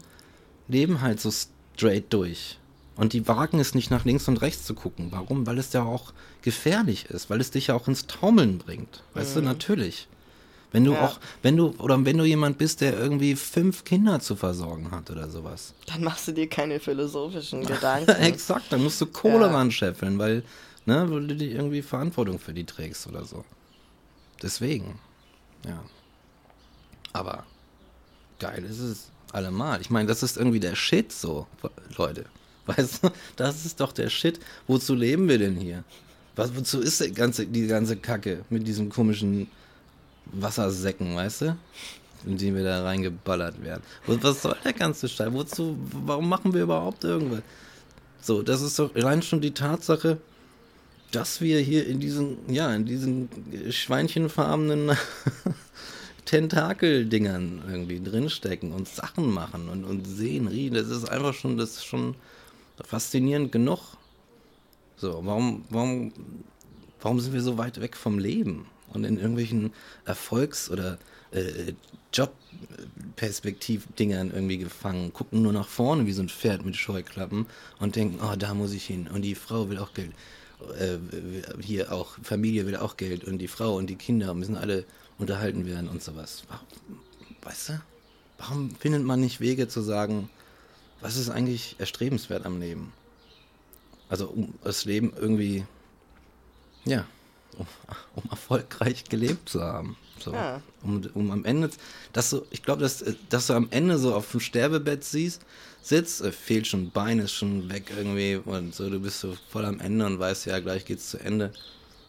leben 0.68 1.00
halt 1.00 1.20
so 1.20 1.30
straight 1.30 2.12
durch. 2.12 2.58
Und 2.96 3.14
die 3.14 3.26
wagen 3.26 3.58
es 3.58 3.74
nicht 3.74 3.90
nach 3.90 4.04
links 4.04 4.28
und 4.28 4.42
rechts 4.42 4.64
zu 4.64 4.74
gucken. 4.74 5.08
Warum? 5.10 5.46
Weil 5.46 5.58
es 5.58 5.72
ja 5.72 5.82
auch 5.82 6.12
gefährlich 6.42 7.06
ist, 7.06 7.30
weil 7.30 7.40
es 7.40 7.50
dich 7.50 7.68
ja 7.68 7.74
auch 7.74 7.88
ins 7.88 8.06
Taumeln 8.06 8.58
bringt. 8.58 9.02
Weißt 9.14 9.34
mhm. 9.36 9.40
du, 9.40 9.46
natürlich. 9.46 10.06
Wenn 10.72 10.84
du 10.84 10.92
ja. 10.92 11.04
auch, 11.04 11.18
wenn 11.42 11.56
du, 11.56 11.74
oder 11.78 12.04
wenn 12.04 12.18
du 12.18 12.24
jemand 12.24 12.58
bist, 12.58 12.80
der 12.80 12.96
irgendwie 12.98 13.34
fünf 13.34 13.84
Kinder 13.84 14.20
zu 14.20 14.36
versorgen 14.36 14.90
hat 14.90 15.10
oder 15.10 15.28
sowas. 15.28 15.74
Dann 15.86 16.04
machst 16.04 16.28
du 16.28 16.32
dir 16.32 16.48
keine 16.48 16.78
philosophischen 16.78 17.64
Gedanken. 17.66 18.10
Exakt, 18.10 18.66
dann 18.70 18.82
musst 18.82 19.00
du 19.00 19.06
Kohle 19.06 19.46
ja. 19.46 19.52
ranscheffeln, 19.52 20.18
weil, 20.18 20.44
ne, 20.86 21.10
weil 21.10 21.26
du 21.26 21.36
die 21.36 21.50
irgendwie 21.50 21.82
Verantwortung 21.82 22.38
für 22.38 22.52
die 22.52 22.64
trägst 22.64 23.06
oder 23.06 23.24
so. 23.24 23.44
Deswegen, 24.42 24.98
ja. 25.66 25.82
Aber 27.12 27.44
geil 28.38 28.64
ist 28.64 28.78
es 28.78 29.10
allemal. 29.32 29.80
Ich 29.80 29.90
meine, 29.90 30.08
das 30.08 30.22
ist 30.22 30.36
irgendwie 30.36 30.60
der 30.60 30.74
Shit 30.74 31.12
so, 31.12 31.46
Leute. 31.96 32.24
Weißt 32.66 33.04
du, 33.04 33.10
das 33.36 33.64
ist 33.66 33.80
doch 33.80 33.92
der 33.92 34.10
Shit. 34.10 34.38
Wozu 34.66 34.94
leben 34.94 35.28
wir 35.28 35.38
denn 35.38 35.56
hier? 35.56 35.84
Was, 36.36 36.54
wozu 36.54 36.80
ist 36.80 37.00
die 37.00 37.12
ganze, 37.12 37.46
die 37.46 37.66
ganze 37.66 37.96
Kacke 37.96 38.44
mit 38.48 38.66
diesem 38.66 38.90
komischen 38.90 39.48
Wassersäcken, 40.26 41.16
weißt 41.16 41.42
du? 41.42 41.56
In 42.24 42.36
die 42.36 42.54
wir 42.54 42.62
da 42.62 42.84
reingeballert 42.84 43.62
werden. 43.62 43.82
Was 44.06 44.42
soll 44.42 44.56
der 44.64 44.72
ganze 44.74 45.08
Scheiß? 45.08 45.32
Wozu, 45.32 45.76
warum 46.06 46.28
machen 46.28 46.54
wir 46.54 46.62
überhaupt 46.62 47.02
irgendwas? 47.02 47.42
So, 48.20 48.42
das 48.42 48.60
ist 48.62 48.78
doch 48.78 48.90
rein 48.94 49.22
schon 49.22 49.40
die 49.40 49.52
Tatsache, 49.52 50.18
dass 51.12 51.40
wir 51.40 51.60
hier 51.60 51.86
in 51.86 52.00
diesen, 52.00 52.38
ja, 52.48 52.72
in 52.74 52.84
diesen 52.84 53.28
schweinchenfarbenen 53.70 54.96
Tentakeldingern 56.24 57.62
irgendwie 57.68 58.00
drinstecken 58.00 58.72
und 58.72 58.88
Sachen 58.88 59.30
machen 59.30 59.68
und, 59.68 59.84
und 59.84 60.06
sehen, 60.06 60.46
riechen. 60.46 60.74
Das 60.74 60.88
ist 60.88 61.08
einfach 61.08 61.34
schon, 61.34 61.56
das 61.56 61.70
ist 61.70 61.84
schon 61.84 62.14
faszinierend 62.84 63.52
genug. 63.52 63.80
So, 64.96 65.20
warum, 65.24 65.64
warum, 65.70 66.12
warum 67.00 67.20
sind 67.20 67.32
wir 67.32 67.42
so 67.42 67.58
weit 67.58 67.80
weg 67.80 67.96
vom 67.96 68.18
Leben? 68.18 68.66
und 68.92 69.04
in 69.04 69.16
irgendwelchen 69.16 69.72
Erfolgs- 70.04 70.70
oder 70.70 70.98
äh, 71.32 71.72
Jobperspektiv-Dingern 72.12 74.30
irgendwie 74.32 74.58
gefangen, 74.58 75.12
gucken 75.12 75.42
nur 75.42 75.52
nach 75.52 75.68
vorne 75.68 76.06
wie 76.06 76.12
so 76.12 76.22
ein 76.22 76.28
Pferd 76.28 76.64
mit 76.64 76.76
Scheuklappen 76.76 77.46
und 77.78 77.94
denken, 77.96 78.20
oh, 78.22 78.36
da 78.36 78.54
muss 78.54 78.72
ich 78.72 78.84
hin 78.84 79.08
und 79.12 79.22
die 79.22 79.34
Frau 79.34 79.68
will 79.68 79.78
auch 79.78 79.92
Geld. 79.94 80.12
Äh, 80.78 80.98
hier 81.60 81.92
auch, 81.92 82.16
Familie 82.22 82.66
will 82.66 82.76
auch 82.76 82.96
Geld 82.96 83.24
und 83.24 83.38
die 83.38 83.48
Frau 83.48 83.76
und 83.76 83.88
die 83.88 83.96
Kinder 83.96 84.34
müssen 84.34 84.56
alle 84.56 84.84
unterhalten 85.18 85.66
werden 85.66 85.88
und 85.88 86.02
sowas. 86.02 86.44
Weißt 87.42 87.70
du? 87.70 87.80
Warum 88.38 88.74
findet 88.74 89.02
man 89.02 89.20
nicht 89.20 89.40
Wege 89.40 89.68
zu 89.68 89.82
sagen, 89.82 90.30
was 91.00 91.16
ist 91.16 91.30
eigentlich 91.30 91.76
erstrebenswert 91.78 92.46
am 92.46 92.60
Leben? 92.60 92.92
Also 94.08 94.28
um 94.28 94.54
das 94.64 94.84
Leben 94.84 95.12
irgendwie, 95.16 95.64
ja, 96.84 97.06
um, 97.56 97.66
um 98.16 98.30
erfolgreich 98.30 99.04
gelebt 99.04 99.48
zu 99.48 99.62
haben. 99.62 99.96
So, 100.18 100.32
ja. 100.32 100.62
um, 100.82 101.02
um 101.14 101.30
am 101.30 101.44
Ende, 101.44 101.70
dass 102.12 102.30
du, 102.30 102.42
ich 102.50 102.62
glaube, 102.62 102.82
dass, 102.82 103.04
dass 103.28 103.46
du 103.46 103.54
am 103.54 103.68
Ende 103.70 103.98
so 103.98 104.14
auf 104.14 104.30
dem 104.30 104.40
Sterbebett 104.40 105.04
siehst, 105.04 105.42
sitzt, 105.82 106.22
äh, 106.22 106.32
fehlt 106.32 106.66
schon 106.66 106.90
Bein, 106.90 107.18
ist 107.18 107.32
schon 107.32 107.70
weg 107.70 107.92
irgendwie 107.96 108.36
und 108.36 108.74
so, 108.74 108.88
du 108.88 109.00
bist 109.00 109.20
so 109.20 109.36
voll 109.50 109.64
am 109.64 109.80
Ende 109.80 110.06
und 110.06 110.18
weißt, 110.18 110.46
ja, 110.46 110.58
gleich 110.60 110.84
geht's 110.84 111.10
zu 111.10 111.18
Ende. 111.18 111.52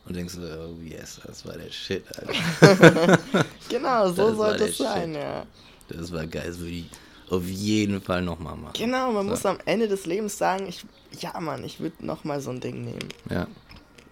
Und 0.05 0.15
denkst 0.15 0.35
du, 0.35 0.41
oh 0.41 0.81
yes, 0.83 1.21
das 1.23 1.45
war 1.45 1.57
der 1.57 1.71
Shit, 1.71 2.03
Alter. 2.17 3.19
genau, 3.69 4.11
so 4.11 4.33
sollte 4.33 4.65
es 4.65 4.77
sein, 4.77 5.13
Shit. 5.13 5.21
ja. 5.21 5.45
Das 5.89 6.11
war 6.11 6.25
geil, 6.25 6.45
das 6.47 6.57
würde 6.59 6.71
ich 6.71 6.85
auf 7.29 7.45
jeden 7.45 8.01
Fall 8.01 8.21
nochmal 8.23 8.55
machen. 8.57 8.73
Genau, 8.75 9.11
man 9.11 9.25
so. 9.25 9.31
muss 9.31 9.45
am 9.45 9.59
Ende 9.65 9.87
des 9.87 10.05
Lebens 10.05 10.37
sagen, 10.37 10.67
ich, 10.67 10.83
ja 11.19 11.39
Mann, 11.39 11.63
ich 11.63 11.79
würde 11.79 12.05
nochmal 12.05 12.41
so 12.41 12.49
ein 12.49 12.59
Ding 12.59 12.83
nehmen. 12.83 13.09
Ja 13.29 13.47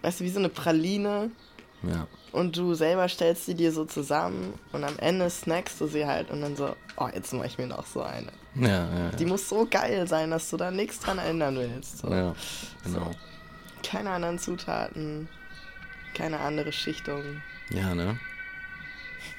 weißt 0.02 0.20
du, 0.20 0.24
wie 0.24 0.30
so 0.30 0.38
eine 0.38 0.48
Praline. 0.48 1.30
Ja. 1.82 2.06
Und 2.32 2.56
du 2.56 2.74
selber 2.74 3.08
stellst 3.08 3.46
sie 3.46 3.54
dir 3.54 3.72
so 3.72 3.84
zusammen 3.84 4.54
und 4.72 4.84
am 4.84 4.98
Ende 4.98 5.28
snackst 5.30 5.80
du 5.80 5.86
sie 5.86 6.06
halt 6.06 6.30
und 6.30 6.42
dann 6.42 6.54
so, 6.54 6.76
oh, 6.96 7.08
jetzt 7.12 7.32
mache 7.32 7.46
ich 7.46 7.58
mir 7.58 7.66
noch 7.66 7.86
so 7.86 8.02
eine. 8.02 8.30
Ja, 8.54 8.68
ja, 8.68 8.98
ja. 8.98 9.10
Die 9.10 9.26
muss 9.26 9.48
so 9.48 9.66
geil 9.70 10.06
sein, 10.08 10.30
dass 10.30 10.50
du 10.50 10.56
da 10.56 10.70
nichts 10.70 11.00
dran 11.00 11.18
ändern 11.18 11.56
willst. 11.56 11.98
So. 11.98 12.08
Ja, 12.08 12.34
genau. 12.84 13.04
So. 13.04 13.14
Keine 13.82 14.10
anderen 14.10 14.38
Zutaten, 14.38 15.28
keine 16.14 16.40
andere 16.40 16.72
Schichtung. 16.72 17.22
Ja, 17.70 17.94
ne? 17.94 18.18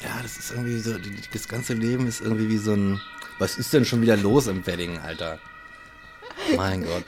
Ja, 0.01 0.19
das 0.21 0.37
ist 0.37 0.51
irgendwie 0.51 0.79
so, 0.79 0.95
das 1.33 1.47
ganze 1.47 1.73
Leben 1.73 2.07
ist 2.07 2.21
irgendwie 2.21 2.49
wie 2.49 2.57
so 2.57 2.73
ein, 2.73 3.01
was 3.39 3.57
ist 3.57 3.73
denn 3.73 3.85
schon 3.85 4.01
wieder 4.01 4.17
los 4.17 4.47
im 4.47 4.65
Wedding, 4.65 4.97
Alter? 4.99 5.39
Mein 6.55 6.83
Gott. 6.85 7.03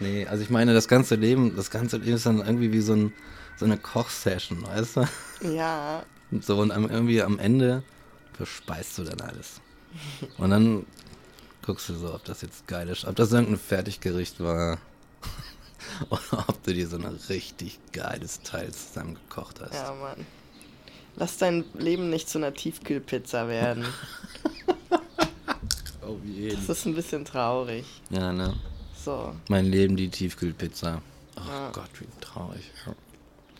Nee, 0.00 0.26
also 0.26 0.42
ich 0.42 0.50
meine, 0.50 0.72
das 0.72 0.88
ganze 0.88 1.16
Leben, 1.16 1.54
das 1.56 1.70
ganze 1.70 1.98
Leben 1.98 2.16
ist 2.16 2.26
dann 2.26 2.38
irgendwie 2.38 2.72
wie 2.72 2.80
so, 2.80 2.94
ein, 2.94 3.12
so 3.56 3.64
eine 3.64 3.76
Kochsession, 3.76 4.66
weißt 4.66 4.96
du? 4.96 5.08
Ja. 5.54 6.02
Und 6.30 6.44
so, 6.44 6.58
und 6.58 6.70
irgendwie 6.70 7.22
am 7.22 7.38
Ende 7.38 7.82
verspeist 8.32 8.98
du 8.98 9.04
dann 9.04 9.20
alles. 9.20 9.60
Und 10.38 10.50
dann 10.50 10.86
guckst 11.64 11.88
du 11.88 11.94
so, 11.94 12.14
ob 12.14 12.24
das 12.24 12.42
jetzt 12.42 12.66
geil 12.66 12.88
ist, 12.88 13.04
ob 13.04 13.16
das 13.16 13.32
irgendein 13.32 13.58
Fertiggericht 13.58 14.40
war. 14.40 14.78
Oder 16.10 16.44
ob 16.48 16.62
du 16.62 16.74
dir 16.74 16.86
so 16.88 16.96
ein 16.96 17.04
richtig 17.28 17.78
geiles 17.92 18.42
Teil 18.42 18.72
zusammen 18.72 19.14
gekocht 19.14 19.60
hast. 19.60 19.74
Ja, 19.74 19.94
Mann. 19.94 20.26
Lass 21.16 21.38
dein 21.38 21.64
Leben 21.74 22.10
nicht 22.10 22.28
zu 22.28 22.38
einer 22.38 22.52
Tiefkühlpizza 22.54 23.48
werden. 23.48 23.84
Jeden. 26.24 26.56
Das 26.56 26.78
ist 26.78 26.86
ein 26.86 26.94
bisschen 26.94 27.24
traurig. 27.24 27.84
Ja, 28.10 28.32
ne? 28.32 28.54
So. 29.04 29.34
Mein 29.48 29.66
Leben, 29.66 29.96
die 29.96 30.08
Tiefkühlpizza. 30.08 31.00
Oh 31.36 31.40
ja. 31.48 31.70
Gott, 31.72 31.90
wie 32.00 32.06
traurig. 32.20 32.70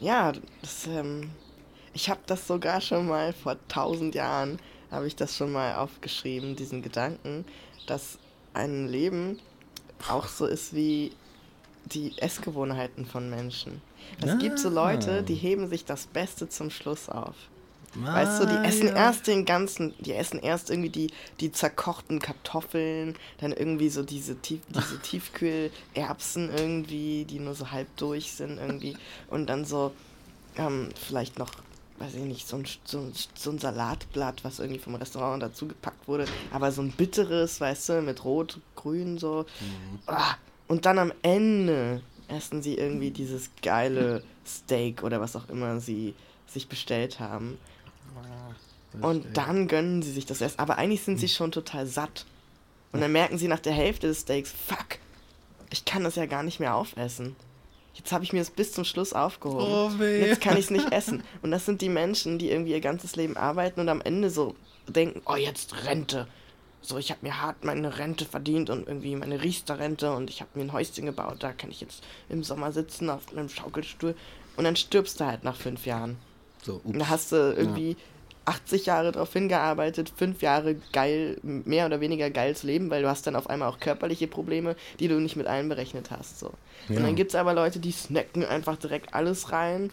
Ja, 0.00 0.32
das, 0.60 0.86
ähm, 0.86 1.30
ich 1.92 2.10
habe 2.10 2.20
das 2.26 2.46
sogar 2.46 2.80
schon 2.80 3.06
mal 3.06 3.32
vor 3.32 3.56
tausend 3.68 4.14
Jahren, 4.14 4.58
habe 4.90 5.06
ich 5.06 5.16
das 5.16 5.36
schon 5.36 5.52
mal 5.52 5.76
aufgeschrieben, 5.76 6.56
diesen 6.56 6.82
Gedanken, 6.82 7.44
dass 7.86 8.18
ein 8.52 8.88
Leben 8.88 9.38
auch 10.08 10.28
so 10.28 10.46
ist 10.46 10.74
wie 10.74 11.12
die 11.86 12.16
Essgewohnheiten 12.18 13.06
von 13.06 13.28
Menschen. 13.30 13.82
Es 14.20 14.30
ah. 14.30 14.36
gibt 14.36 14.58
so 14.58 14.68
Leute, 14.68 15.22
die 15.22 15.34
heben 15.34 15.68
sich 15.68 15.84
das 15.84 16.06
Beste 16.06 16.48
zum 16.48 16.70
Schluss 16.70 17.08
auf. 17.08 17.34
Ah, 18.02 18.14
weißt 18.14 18.42
du, 18.42 18.46
die 18.46 18.54
ah, 18.54 18.64
essen 18.64 18.88
ja. 18.88 18.94
erst 18.96 19.26
den 19.26 19.44
ganzen, 19.44 19.94
die 20.00 20.14
essen 20.14 20.40
erst 20.40 20.70
irgendwie 20.70 20.88
die, 20.88 21.10
die 21.40 21.52
zerkochten 21.52 22.18
Kartoffeln, 22.18 23.14
dann 23.38 23.52
irgendwie 23.52 23.88
so 23.88 24.02
diese, 24.02 24.36
Tief, 24.36 24.60
diese 24.68 24.98
Tiefkühlerbsen 25.02 26.50
irgendwie, 26.56 27.24
die 27.24 27.38
nur 27.38 27.54
so 27.54 27.70
halb 27.70 27.88
durch 27.96 28.32
sind 28.32 28.58
irgendwie 28.58 28.96
und 29.30 29.46
dann 29.46 29.64
so 29.64 29.92
ähm, 30.56 30.88
vielleicht 30.96 31.38
noch, 31.38 31.50
weiß 31.98 32.14
ich 32.14 32.22
nicht, 32.22 32.48
so 32.48 32.56
ein, 32.56 32.64
so, 32.84 32.98
ein, 32.98 33.12
so 33.34 33.50
ein 33.50 33.58
Salatblatt, 33.58 34.44
was 34.44 34.58
irgendwie 34.58 34.80
vom 34.80 34.94
Restaurant 34.96 35.42
dazu 35.42 35.68
gepackt 35.68 36.08
wurde, 36.08 36.26
aber 36.52 36.72
so 36.72 36.82
ein 36.82 36.90
bitteres, 36.90 37.60
weißt 37.60 37.88
du, 37.90 38.02
mit 38.02 38.24
Rot, 38.24 38.60
Grün 38.74 39.18
so. 39.18 39.46
Mhm. 39.60 39.98
Ah, 40.06 40.34
und 40.66 40.86
dann 40.86 40.98
am 40.98 41.12
Ende 41.22 42.02
essen 42.28 42.62
sie 42.62 42.74
irgendwie 42.76 43.10
dieses 43.10 43.50
geile 43.62 44.22
Steak 44.46 45.02
oder 45.02 45.20
was 45.20 45.36
auch 45.36 45.48
immer 45.48 45.80
sie 45.80 46.14
sich 46.46 46.68
bestellt 46.68 47.20
haben. 47.20 47.58
Und 49.00 49.36
dann 49.36 49.66
gönnen 49.68 50.02
sie 50.02 50.12
sich 50.12 50.24
das 50.24 50.40
erst. 50.40 50.60
Aber 50.60 50.78
eigentlich 50.78 51.02
sind 51.02 51.18
sie 51.18 51.28
schon 51.28 51.52
total 51.52 51.86
satt. 51.86 52.26
Und 52.92 53.00
dann 53.00 53.12
merken 53.12 53.38
sie 53.38 53.48
nach 53.48 53.58
der 53.58 53.72
Hälfte 53.72 54.06
des 54.06 54.20
Steaks, 54.20 54.52
fuck, 54.52 54.98
ich 55.70 55.84
kann 55.84 56.04
das 56.04 56.14
ja 56.14 56.26
gar 56.26 56.44
nicht 56.44 56.60
mehr 56.60 56.76
aufessen. 56.76 57.34
Jetzt 57.94 58.12
habe 58.12 58.24
ich 58.24 58.32
mir 58.32 58.40
das 58.40 58.50
bis 58.50 58.72
zum 58.72 58.84
Schluss 58.84 59.12
aufgehoben. 59.12 59.64
Oh, 59.66 59.98
weh. 59.98 60.26
Jetzt 60.26 60.40
kann 60.40 60.56
ich 60.56 60.64
es 60.64 60.70
nicht 60.70 60.92
essen. 60.92 61.22
Und 61.42 61.52
das 61.52 61.64
sind 61.64 61.80
die 61.80 61.88
Menschen, 61.88 62.38
die 62.38 62.50
irgendwie 62.50 62.72
ihr 62.72 62.80
ganzes 62.80 63.16
Leben 63.16 63.36
arbeiten 63.36 63.80
und 63.80 63.88
am 63.88 64.00
Ende 64.00 64.30
so 64.30 64.54
denken, 64.88 65.22
oh, 65.26 65.36
jetzt 65.36 65.86
Rente. 65.86 66.26
So, 66.82 66.98
ich 66.98 67.10
habe 67.10 67.20
mir 67.22 67.40
hart 67.40 67.64
meine 67.64 67.98
Rente 67.98 68.26
verdient 68.26 68.68
und 68.68 68.86
irgendwie 68.86 69.16
meine 69.16 69.42
Riester-Rente 69.42 70.12
und 70.12 70.28
ich 70.28 70.40
habe 70.40 70.50
mir 70.54 70.62
ein 70.62 70.72
Häuschen 70.72 71.06
gebaut. 71.06 71.36
Da 71.38 71.52
kann 71.52 71.70
ich 71.70 71.80
jetzt 71.80 72.04
im 72.28 72.44
Sommer 72.44 72.72
sitzen 72.72 73.08
auf 73.08 73.22
einem 73.32 73.48
Schaukelstuhl. 73.48 74.14
Und 74.56 74.64
dann 74.64 74.76
stirbst 74.76 75.18
du 75.18 75.24
halt 75.24 75.44
nach 75.44 75.56
fünf 75.56 75.86
Jahren. 75.86 76.18
So, 76.62 76.80
Und 76.84 76.98
da 76.98 77.08
hast 77.08 77.32
du 77.32 77.36
irgendwie 77.36 77.96
80 78.46 78.86
Jahre 78.86 79.12
darauf 79.12 79.32
hingearbeitet, 79.32 80.12
fünf 80.14 80.42
Jahre 80.42 80.76
geil, 80.92 81.38
mehr 81.42 81.86
oder 81.86 82.00
weniger 82.00 82.30
geiles 82.30 82.62
Leben, 82.62 82.90
weil 82.90 83.02
du 83.02 83.08
hast 83.08 83.26
dann 83.26 83.36
auf 83.36 83.48
einmal 83.48 83.68
auch 83.68 83.80
körperliche 83.80 84.26
Probleme, 84.26 84.76
die 85.00 85.08
du 85.08 85.18
nicht 85.20 85.36
mit 85.36 85.46
einberechnet 85.46 86.10
hast. 86.10 86.38
So. 86.40 86.52
Ja. 86.88 86.96
Und 86.98 87.04
dann 87.04 87.16
gibt 87.16 87.30
es 87.30 87.34
aber 87.34 87.54
Leute, 87.54 87.78
die 87.80 87.92
snacken 87.92 88.44
einfach 88.44 88.76
direkt 88.76 89.14
alles 89.14 89.52
rein. 89.52 89.90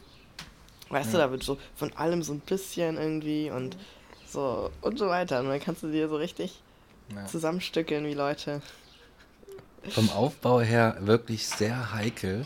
Weißt 0.89 1.14
du, 1.14 1.18
da 1.18 1.32
wird 1.32 1.43
so 1.43 1.58
von 1.76 1.93
allem 1.93 2.22
so 2.22 2.34
ein 2.34 2.41
bisschen 2.41 2.97
irgendwie 2.97 3.49
und 3.49 3.78
so 4.28 4.70
und 4.82 4.99
so 4.99 5.08
weiter. 5.08 5.39
Und 5.39 5.47
dann 5.47 5.60
kannst 5.62 5.84
du 5.84 5.91
dir 5.91 6.10
so 6.10 6.18
richtig 6.18 6.62
Ja. 7.16 7.26
zusammenstückeln 7.26 8.06
wie 8.06 8.14
Leute. 8.14 8.62
vom 9.89 10.10
Aufbau 10.12 10.62
her 10.62 10.97
wirklich 11.02 11.47
sehr 11.47 11.93
heikel, 11.93 12.45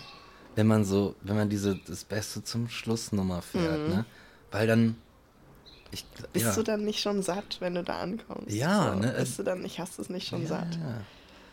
wenn 0.56 0.68
man 0.68 0.86
so, 0.86 1.16
wenn 1.22 1.36
man 1.36 1.49
diese 1.49 1.76
das 1.88 2.03
Beste 2.06 2.43
zum 2.43 2.70
Schluss 2.70 3.12
Nummer 3.12 3.41
fährt, 3.41 3.89
ne? 3.89 4.06
Weil 4.51 4.68
dann 4.68 4.95
ich. 5.95 6.05
Bist 6.33 6.45
ja, 6.45 6.53
du 6.53 6.63
dann 6.63 6.85
nicht 6.85 6.99
schon 7.01 7.23
satt, 7.23 7.57
wenn 7.59 7.73
du 7.75 7.83
da 7.83 7.99
ankommst? 7.99 8.53
Ja, 8.55 8.93
so, 8.93 8.99
ne, 8.99 9.07
Bist 9.17 9.31
es- 9.31 9.37
du 9.37 9.43
dann 9.43 9.61
nicht, 9.61 9.79
hast 9.79 9.97
du 9.97 10.01
es 10.03 10.09
nicht 10.09 10.27
schon 10.27 10.43
ja, 10.43 10.47
satt? 10.49 10.77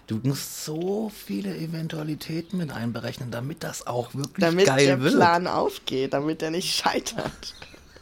Du 0.09 0.21
musst 0.25 0.65
so 0.65 1.09
viele 1.11 1.57
Eventualitäten 1.57 2.59
mit 2.59 2.71
einberechnen, 2.71 3.31
damit 3.31 3.63
das 3.65 3.87
auch 3.87 4.15
wirklich 4.15 4.45
Damit 4.45 4.67
geil 4.67 4.85
der 4.87 5.01
wird. 5.01 5.15
Plan 5.15 5.47
aufgeht, 5.47 6.13
damit 6.13 6.43
er 6.43 6.51
nicht 6.51 6.75
scheitert. 6.75 7.33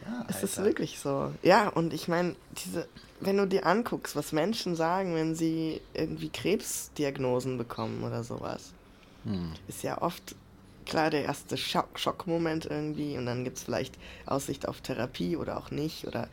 Ja, 0.05 0.25
Es 0.29 0.43
ist 0.43 0.57
wirklich 0.57 0.99
so. 0.99 1.33
Ja, 1.43 1.67
und 1.69 1.93
ich 1.93 2.07
meine, 2.07 2.35
diese, 2.63 2.87
wenn 3.19 3.37
du 3.37 3.47
dir 3.47 3.65
anguckst, 3.65 4.15
was 4.15 4.31
Menschen 4.31 4.75
sagen, 4.75 5.15
wenn 5.15 5.35
sie 5.35 5.81
irgendwie 5.93 6.29
Krebsdiagnosen 6.29 7.57
bekommen 7.57 8.03
oder 8.03 8.23
sowas, 8.23 8.71
Hm. 9.25 9.51
ist 9.67 9.83
ja 9.83 10.01
oft 10.01 10.35
klar 10.87 11.09
der 11.09 11.23
erste 11.23 11.57
Schock 11.57 11.99
Schockmoment 11.99 12.65
irgendwie 12.65 13.17
und 13.17 13.25
dann 13.25 13.43
gibt 13.43 13.57
es 13.57 13.63
vielleicht 13.63 13.95
Aussicht 14.25 14.67
auf 14.67 14.81
Therapie 14.81 15.37
oder 15.37 15.57
auch 15.57 15.71
nicht 15.71 16.07
oder 16.07 16.27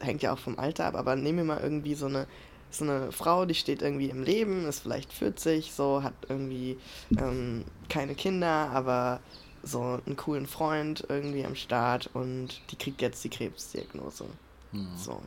hängt 0.00 0.22
ja 0.22 0.32
auch 0.32 0.38
vom 0.38 0.58
Alter 0.58 0.86
ab, 0.86 0.94
aber 0.94 1.16
nehmen 1.16 1.38
wir 1.38 1.44
mal 1.44 1.60
irgendwie 1.62 1.94
so 1.94 2.06
eine 2.06 2.26
so 2.70 2.84
eine 2.84 3.10
Frau, 3.10 3.46
die 3.46 3.54
steht 3.54 3.82
irgendwie 3.82 4.10
im 4.10 4.22
Leben, 4.22 4.64
ist 4.64 4.80
vielleicht 4.80 5.12
40, 5.12 5.72
so 5.72 6.04
hat 6.04 6.14
irgendwie 6.28 6.78
ähm, 7.18 7.64
keine 7.88 8.14
Kinder, 8.14 8.70
aber 8.72 9.20
so 9.62 10.00
einen 10.06 10.16
coolen 10.16 10.46
Freund 10.46 11.04
irgendwie 11.08 11.44
am 11.44 11.56
Start 11.56 12.10
und 12.14 12.60
die 12.70 12.76
kriegt 12.76 13.02
jetzt 13.02 13.22
die 13.24 13.28
Krebsdiagnose. 13.28 14.26
Hm. 14.72 14.88
So. 14.96 15.20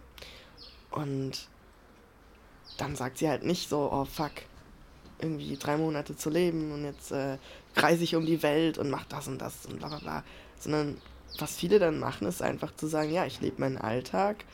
Und 0.92 1.48
dann 2.78 2.96
sagt 2.96 3.18
sie 3.18 3.30
halt 3.30 3.44
nicht 3.44 3.70
so, 3.70 3.92
oh 3.92 4.06
fuck, 4.06 4.32
irgendwie 5.20 5.58
drei 5.58 5.78
Monate 5.78 6.16
zu 6.16 6.30
leben 6.30 6.72
und 6.72 6.86
jetzt 6.86 7.12
äh, 7.12 7.38
reise 7.76 8.04
ich 8.04 8.16
um 8.16 8.26
die 8.26 8.44
Welt 8.44 8.78
und 8.78 8.90
mach 8.90 9.06
das 9.06 9.28
und 9.28 9.40
das 9.40 9.66
und 9.66 9.80
bla 9.80 9.88
bla 9.90 10.00
bla. 10.00 10.24
Sondern 10.60 10.98
was 11.38 11.56
viele 11.56 11.80
dann 11.80 12.00
machen, 12.00 12.28
ist 12.28 12.42
einfach 12.42 12.76
zu 12.76 12.88
sagen, 12.88 13.12
ja, 13.12 13.26
ich 13.26 13.42
lebe 13.42 13.62
meinen 13.62 13.78
Alltag 13.78 14.46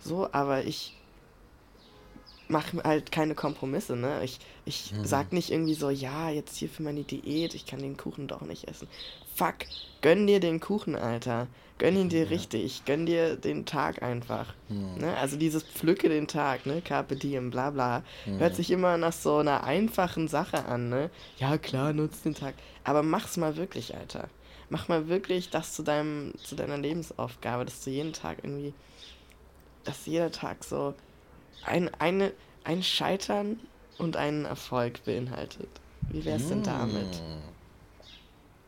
so, 0.00 0.28
aber 0.32 0.64
ich 0.64 0.92
mache 2.48 2.82
halt 2.84 3.12
keine 3.12 3.34
Kompromisse, 3.34 3.96
ne? 3.96 4.22
Ich, 4.24 4.38
ich 4.64 4.92
Mhm. 4.92 5.04
sag 5.04 5.32
nicht 5.32 5.50
irgendwie 5.50 5.74
so, 5.74 5.90
ja, 5.90 6.30
jetzt 6.30 6.56
hier 6.56 6.68
für 6.68 6.82
meine 6.82 7.02
Diät, 7.02 7.54
ich 7.54 7.66
kann 7.66 7.80
den 7.80 7.96
Kuchen 7.96 8.28
doch 8.28 8.42
nicht 8.42 8.68
essen. 8.68 8.88
Fuck, 9.34 9.66
gönn 10.00 10.26
dir 10.26 10.40
den 10.40 10.60
Kuchen, 10.60 10.94
Alter. 10.94 11.48
Gönn 11.78 11.96
ihn 11.96 12.08
dir 12.08 12.30
richtig. 12.30 12.84
Gönn 12.84 13.06
dir 13.06 13.34
den 13.36 13.66
Tag 13.66 14.02
einfach. 14.02 14.54
Mhm. 14.68 14.98
Ne? 14.98 15.16
Also 15.16 15.36
dieses 15.36 15.64
Pflücke 15.64 16.08
den 16.08 16.28
Tag, 16.28 16.64
ne? 16.64 16.80
Carpe 16.80 17.16
diem, 17.16 17.50
bla 17.50 17.70
bla. 17.70 18.04
Hört 18.24 18.54
sich 18.54 18.70
immer 18.70 18.96
nach 18.98 19.12
so 19.12 19.38
einer 19.38 19.64
einfachen 19.64 20.28
Sache 20.28 20.64
an, 20.66 20.90
ne? 20.90 21.10
Ja, 21.38 21.58
klar, 21.58 21.92
nutz 21.92 22.22
den 22.22 22.34
Tag. 22.34 22.54
Aber 22.84 23.02
mach's 23.02 23.36
mal 23.36 23.56
wirklich, 23.56 23.96
Alter. 23.96 24.28
Mach 24.68 24.86
mal 24.86 25.08
wirklich 25.08 25.50
das 25.50 25.72
zu 25.72 25.82
deinem, 25.82 26.34
zu 26.42 26.54
deiner 26.54 26.78
Lebensaufgabe, 26.78 27.64
dass 27.64 27.82
du 27.82 27.90
jeden 27.90 28.12
Tag 28.12 28.38
irgendwie, 28.42 28.74
dass 29.82 30.06
jeder 30.06 30.30
Tag 30.30 30.62
so 30.62 30.94
ein, 31.64 31.90
eine, 31.98 32.32
ein 32.62 32.82
Scheitern 32.82 33.58
und 33.98 34.16
einen 34.16 34.44
Erfolg 34.44 35.04
beinhaltet. 35.04 35.68
Wie 36.10 36.24
wär's 36.24 36.48
denn 36.48 36.62
damit? 36.62 37.16
Hm. 37.16 37.42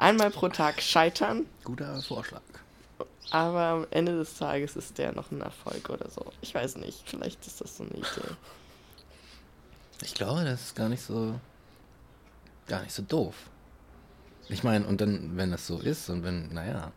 Einmal 0.05 0.31
pro 0.31 0.49
Tag 0.49 0.81
scheitern, 0.83 1.47
Guter 1.65 2.01
Vorschlag. 2.03 2.43
aber 3.31 3.61
am 3.61 3.87
Ende 3.91 4.17
des 4.19 4.35
Tages 4.37 4.77
ist 4.77 4.99
der 4.99 5.13
noch 5.13 5.31
ein 5.31 5.41
Erfolg 5.41 5.89
oder 5.91 6.09
so. 6.11 6.25
Ich 6.43 6.55
weiß 6.55 6.77
nicht, 6.77 7.03
vielleicht 7.09 7.47
ist 7.47 7.61
das 7.61 7.77
so 7.77 7.85
eine 7.85 7.93
Idee. 7.95 8.35
Ich 10.03 10.15
glaube, 10.15 10.45
das 10.45 10.63
ist 10.63 10.77
gar 10.77 10.89
nicht 10.89 11.03
so 11.03 11.39
gar 12.67 12.83
nicht 12.83 12.93
so 12.93 13.03
doof. 13.03 13.35
Ich 14.49 14.63
meine, 14.63 14.87
und 14.87 15.01
dann, 15.01 15.37
wenn 15.37 15.51
das 15.51 15.67
so 15.67 15.79
ist 15.79 16.11
und 16.11 16.23
wenn, 16.23 16.49
naja, 16.53 16.93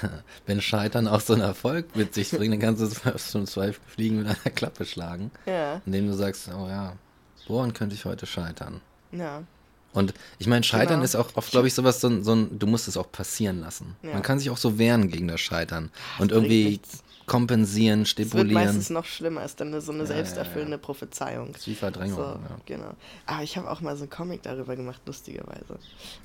wenn 0.46 0.60
Scheitern 0.60 1.06
auch 1.06 1.20
so 1.20 1.32
einen 1.34 1.42
Erfolg 1.42 1.94
mit 1.94 2.14
sich 2.14 2.30
bringt, 2.30 2.52
dann 2.54 2.60
kannst 2.60 2.82
du 3.04 3.18
schon 3.18 3.46
zwei 3.46 3.72
Fliegen 3.72 4.18
mit 4.18 4.26
einer 4.26 4.54
Klappe 4.54 4.84
schlagen, 4.84 5.30
Ja, 5.46 5.80
indem 5.86 6.06
du 6.08 6.14
sagst, 6.14 6.48
oh 6.48 6.66
ja, 6.68 6.96
woran 7.46 7.72
könnte 7.72 7.94
ich 7.94 8.04
heute 8.04 8.26
scheitern? 8.26 8.80
ja. 9.12 9.42
Und 9.92 10.14
ich 10.38 10.46
meine, 10.46 10.62
Scheitern 10.64 10.94
Genau. 10.96 11.04
ist 11.04 11.14
auch 11.16 11.28
oft, 11.34 11.50
glaube 11.50 11.68
ich, 11.68 11.74
sowas, 11.74 12.00
so 12.00 12.08
ein, 12.08 12.24
so 12.24 12.34
ein, 12.34 12.58
du 12.58 12.66
musst 12.66 12.88
es 12.88 12.96
auch 12.96 13.10
passieren 13.12 13.60
lassen. 13.60 13.94
Ja. 14.02 14.14
Man 14.14 14.22
kann 14.22 14.38
sich 14.38 14.48
auch 14.50 14.56
so 14.56 14.78
wehren 14.78 15.08
gegen 15.10 15.28
das 15.28 15.40
Scheitern 15.40 15.90
und 16.18 16.28
bringt 16.32 16.32
irgendwie 16.50 16.80
kompensieren, 17.26 18.02
Es 18.02 18.16
wird 18.18 18.28
stipulieren. 18.28 18.52
meistens 18.64 18.90
noch 18.90 19.04
schlimmer, 19.04 19.44
ist 19.44 19.60
dann 19.60 19.78
so 19.80 19.92
eine 19.92 20.02
Ja, 20.04 20.08
ja, 20.08 20.14
selbsterfüllende 20.16 20.76
Prophezeiung. 20.78 21.52
Das 21.52 21.62
ist 21.62 21.66
wie 21.68 21.74
Verdrängung. 21.74 22.16
So, 22.16 22.22
ja. 22.22 22.40
genau. 22.66 22.90
Aber 23.26 23.42
ich 23.42 23.56
habe 23.56 23.70
auch 23.70 23.80
mal 23.80 23.94
so 23.96 24.02
einen 24.02 24.10
Comic 24.10 24.42
darüber 24.42 24.74
gemacht, 24.76 25.00
lustigerweise. 25.06 25.78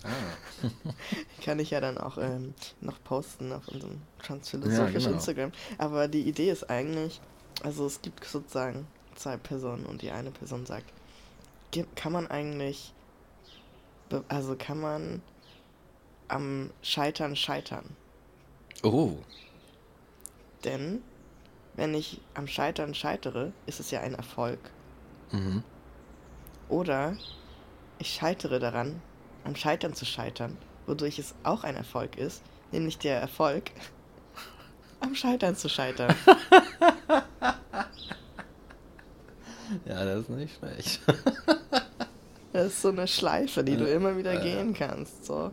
Ah. 0.03 0.67
Kann 1.45 1.59
ich 1.59 1.69
ja 1.71 1.81
dann 1.81 1.97
auch 1.97 2.17
ähm, 2.17 2.53
noch 2.81 3.01
posten 3.03 3.51
auf 3.53 3.67
unserem 3.67 3.93
Ja, 3.93 4.25
Transphilosophisch 4.25 5.03
genau. 5.03 5.15
Instagram. 5.15 5.51
Aber 5.77 6.07
die 6.07 6.21
Idee 6.21 6.49
ist 6.49 6.69
eigentlich, 6.69 7.21
also 7.63 7.85
es 7.85 8.01
gibt 8.01 8.25
sozusagen 8.25 8.87
zwei 9.15 9.37
Personen 9.37 9.85
und 9.85 10.01
die 10.01 10.11
eine 10.11 10.31
Person 10.31 10.65
sagt, 10.65 10.85
"Ge- 11.71 11.85
kann 11.95 12.11
man 12.11 12.27
eigentlich, 12.27 12.93
also 14.29 14.55
kann 14.57 14.79
man 14.79 15.21
am 16.27 16.71
Scheitern 16.81 17.35
scheitern? 17.35 17.95
Oh, 18.83 19.17
Denn 20.63 21.01
wenn 21.75 21.93
ich 21.93 22.21
am 22.33 22.47
Scheitern 22.47 22.93
scheitere, 22.95 23.53
ist 23.65 23.79
es 23.79 23.91
ja 23.91 24.01
ein 24.01 24.15
Erfolg. 24.15 24.59
mhm. 25.31 25.63
Oder 26.69 27.17
ich 27.99 28.13
scheitere 28.13 28.59
daran, 28.59 29.01
am 29.43 29.55
Scheitern 29.55 29.93
zu 29.93 30.05
scheitern, 30.05 30.57
wodurch 30.85 31.19
es 31.19 31.35
auch 31.43 31.63
ein 31.63 31.75
Erfolg 31.75 32.17
ist, 32.17 32.43
nämlich 32.71 32.97
der 32.99 33.19
Erfolg, 33.21 33.71
am 34.99 35.15
Scheitern 35.15 35.55
zu 35.55 35.69
scheitern. 35.69 36.15
ja, 39.85 40.05
das 40.05 40.21
ist 40.21 40.29
nicht 40.29 40.57
schlecht. 40.57 41.01
Das 42.57 42.67
ist 42.73 42.81
so 42.81 42.89
eine 42.89 43.07
Schleife, 43.07 43.63
die 43.63 43.77
du 43.77 43.87
Äh, 43.87 43.93
immer 43.93 44.17
wieder 44.17 44.33
äh. 44.33 44.41
gehen 44.43 44.73
kannst. 44.73 45.25
So. 45.25 45.51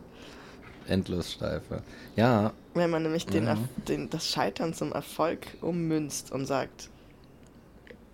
Endlosschleife. 0.87 1.83
Ja, 2.15 2.51
Wenn 2.73 2.89
man 2.89 3.03
nämlich 3.03 3.27
den, 3.27 3.45
Ja. 3.45 3.53
Erf- 3.53 3.85
den, 3.87 4.09
das 4.09 4.27
Scheitern 4.27 4.73
zum 4.73 4.91
Erfolg 4.91 5.45
ummünzt 5.61 6.31
und 6.31 6.47
sagt, 6.47 6.89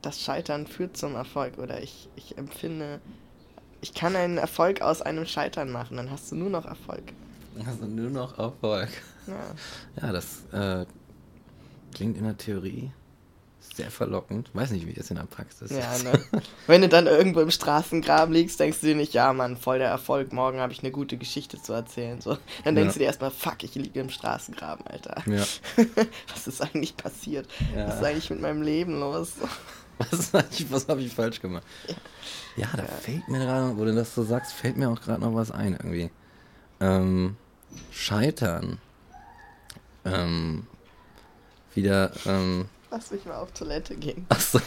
das 0.01 0.19
Scheitern 0.21 0.67
führt 0.67 0.97
zum 0.97 1.15
Erfolg 1.15 1.57
oder 1.57 1.81
ich, 1.81 2.09
ich 2.17 2.37
empfinde, 2.37 2.99
ich 3.81 3.93
kann 3.93 4.15
einen 4.15 4.37
Erfolg 4.37 4.81
aus 4.81 5.01
einem 5.01 5.25
Scheitern 5.25 5.71
machen, 5.71 5.95
dann 5.97 6.11
hast 6.11 6.29
du 6.31 6.35
nur 6.35 6.49
noch 6.49 6.65
Erfolg. 6.65 7.03
also 7.65 7.85
nur 7.85 8.09
noch 8.09 8.37
Erfolg. 8.39 8.89
Ja. 9.27 10.01
Ja, 10.07 10.11
das 10.11 10.43
äh, 10.51 10.85
klingt 11.93 12.17
in 12.17 12.23
der 12.25 12.35
Theorie 12.37 12.91
sehr 13.81 13.91
verlockend. 13.91 14.49
Weiß 14.53 14.71
nicht, 14.71 14.87
wie 14.87 14.95
es 14.99 15.09
in 15.09 15.17
der 15.17 15.23
Praxis 15.23 15.71
Ja, 15.71 15.93
ist. 15.93 16.03
ne? 16.03 16.19
Wenn 16.67 16.81
du 16.81 16.89
dann 16.89 17.07
irgendwo 17.07 17.39
im 17.41 17.51
Straßengraben 17.51 18.33
liegst, 18.33 18.59
denkst 18.59 18.79
du 18.81 18.87
dir 18.87 18.95
nicht, 18.95 19.13
ja, 19.13 19.33
Mann, 19.33 19.57
voll 19.57 19.79
der 19.79 19.89
Erfolg, 19.89 20.31
morgen 20.33 20.59
habe 20.59 20.71
ich 20.73 20.79
eine 20.81 20.91
gute 20.91 21.17
Geschichte 21.17 21.61
zu 21.61 21.73
erzählen. 21.73 22.21
So. 22.21 22.37
Dann 22.63 22.75
denkst 22.75 22.89
Ja. 22.89 22.93
du 22.93 22.99
dir 22.99 23.05
erstmal, 23.05 23.31
fuck, 23.31 23.63
ich 23.63 23.75
liege 23.75 23.99
im 23.99 24.09
Straßengraben, 24.09 24.85
Alter. 24.87 25.23
Ja. 25.25 25.43
Was 26.33 26.47
ist 26.47 26.61
eigentlich 26.61 26.95
passiert? 26.97 27.47
Ja. 27.75 27.87
Was 27.87 27.95
ist 27.95 28.03
eigentlich 28.03 28.29
mit 28.29 28.41
meinem 28.41 28.61
Leben 28.61 28.99
los? 28.99 29.33
Was, 30.09 30.33
was 30.71 30.87
habe 30.87 31.01
ich 31.01 31.13
falsch 31.13 31.41
gemacht? 31.41 31.61
Ja, 32.55 32.67
da 32.75 32.83
fällt 32.85 33.27
mir 33.27 33.37
gerade, 33.37 33.77
wo 33.77 33.85
du 33.85 33.93
das 33.93 34.15
so 34.15 34.23
sagst, 34.23 34.51
fällt 34.51 34.75
mir 34.75 34.89
auch 34.89 34.99
gerade 34.99 35.21
noch 35.21 35.35
was 35.35 35.51
ein 35.51 35.73
irgendwie. 35.73 36.09
Ähm, 36.79 37.35
scheitern. 37.91 38.79
Ähm, 40.03 40.65
wieder, 41.75 42.11
ähm, 42.25 42.65
Lass 42.91 43.09
mich 43.11 43.25
mal 43.25 43.37
auf 43.37 43.51
Toilette 43.53 43.95
gehen. 43.95 44.25
achso. 44.29 44.59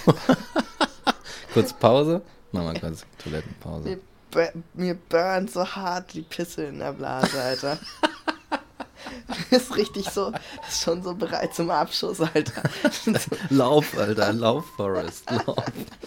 kurz 1.53 1.73
Pause. 1.75 2.23
Machen 2.53 2.73
wir 2.75 2.81
kurz 2.81 3.05
Toilettenpause. 3.23 3.89
Mir, 3.89 3.99
bur- 4.31 4.53
mir 4.75 4.95
burnt 4.95 5.51
so 5.53 5.67
hart 5.67 6.13
die 6.15 6.23
Pisse 6.23 6.65
in 6.65 6.79
der 6.79 6.93
Blase, 6.93 7.41
Alter. 7.41 7.79
ist 9.51 9.77
richtig 9.77 10.09
so, 10.11 10.33
ist 10.67 10.83
schon 10.83 11.03
so 11.03 11.15
bereit 11.15 11.55
zum 11.55 11.69
Abschuss, 11.71 12.21
Alter. 12.21 12.63
Lauf, 13.51 13.97
Alter, 13.99 14.33
lauf, 14.33 14.65
Forrest, 14.77 15.31
lauf. 15.31 15.57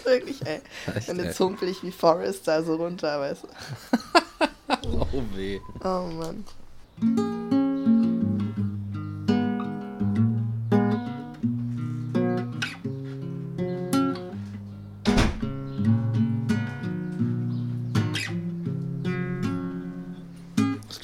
Wirklich, 0.04 0.44
ey. 0.46 0.62
Echt, 0.96 1.10
Und 1.10 1.20
jetzt 1.20 1.40
humpel 1.40 1.70
ich 1.70 1.84
wie 1.84 1.92
Forrest 1.92 2.48
da 2.48 2.64
so 2.64 2.76
runter, 2.76 3.20
weißt 3.20 3.44
du. 3.44 3.48
Oh 5.12 5.24
weh. 5.36 5.60
Oh 5.84 6.08
Mann. 6.18 6.46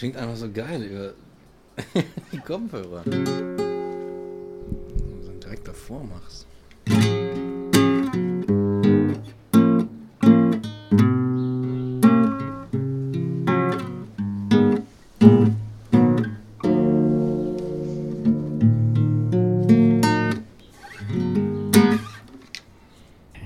Klingt 0.04 0.18
einfach 0.18 0.36
so 0.36 0.52
geil 0.52 0.84
über 0.84 1.14
die 2.34 2.38
Kopfhörer. 2.40 3.04
Wenn 3.06 3.24
du 3.24 3.32
so 5.22 5.32
direkt 5.42 5.66
davor 5.66 6.04
machst. 6.04 6.46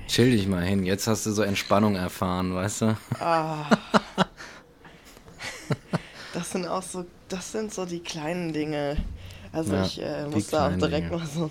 Chill 0.08 0.32
dich 0.32 0.48
mal 0.48 0.64
hin, 0.64 0.84
jetzt 0.84 1.06
hast 1.06 1.24
du 1.24 1.30
so 1.30 1.42
Entspannung 1.42 1.94
erfahren, 1.94 2.52
weißt 2.52 2.80
du? 2.80 2.96
Ah. 3.20 3.70
Das 6.38 6.52
sind 6.52 6.67
auch 6.78 6.82
so, 6.82 7.04
das 7.28 7.52
sind 7.52 7.74
so 7.74 7.84
die 7.84 8.00
kleinen 8.00 8.52
Dinge. 8.52 8.96
Also 9.52 9.74
Ja, 9.74 9.84
ich 9.84 10.00
äh, 10.02 10.26
muss 10.26 10.48
da 10.48 10.68
auch 10.68 10.76
direkt 10.76 11.08
Dinge. 11.10 11.18
mal 11.18 11.26
so. 11.26 11.50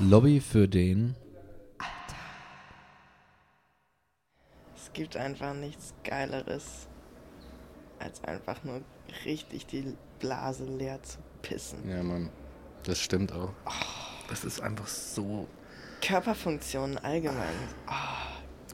Lobby 0.00 0.40
für 0.40 0.68
den. 0.68 1.14
Es 4.76 4.92
gibt 4.92 5.16
einfach 5.16 5.54
nichts 5.54 5.94
Geileres, 6.04 6.88
als 7.98 8.22
einfach 8.24 8.62
nur 8.64 8.80
richtig 9.24 9.66
die 9.66 9.96
Blase 10.18 10.64
leer 10.64 11.02
zu 11.02 11.18
pissen. 11.42 11.88
Ja, 11.88 12.02
Mann. 12.02 12.30
Das 12.84 12.98
stimmt 13.00 13.32
auch. 13.32 13.52
Das 14.28 14.44
ist 14.44 14.60
einfach 14.60 14.86
so 14.86 15.46
Körperfunktionen 16.00 16.98
allgemein. 16.98 17.54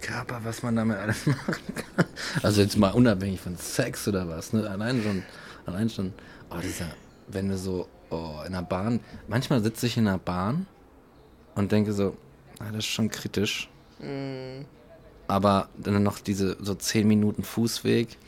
Körper, 0.00 0.40
was 0.44 0.62
man 0.62 0.76
damit 0.76 0.98
alles 0.98 1.26
machen 1.26 1.62
kann. 1.74 2.06
Also 2.42 2.60
jetzt 2.60 2.76
mal 2.76 2.90
unabhängig 2.90 3.40
von 3.40 3.56
Sex 3.56 4.06
oder 4.06 4.28
was, 4.28 4.52
ne? 4.52 4.68
Allein 4.68 5.02
schon, 5.02 5.22
allein 5.66 5.88
schon, 5.88 6.12
oh, 6.50 6.58
dieser, 6.62 6.86
wenn 7.28 7.48
du 7.48 7.56
so, 7.56 7.88
oh, 8.10 8.40
in 8.46 8.52
der 8.52 8.62
Bahn, 8.62 9.00
manchmal 9.28 9.62
sitze 9.62 9.86
ich 9.86 9.96
in 9.96 10.04
der 10.04 10.18
Bahn 10.18 10.66
und 11.54 11.72
denke 11.72 11.92
so, 11.92 12.16
ah, 12.58 12.66
das 12.66 12.78
ist 12.78 12.86
schon 12.86 13.08
kritisch. 13.08 13.68
Aber 15.26 15.68
dann 15.78 16.02
noch 16.02 16.18
diese 16.18 16.58
so 16.60 16.74
10 16.74 17.08
Minuten 17.08 17.42
Fußweg, 17.42 18.18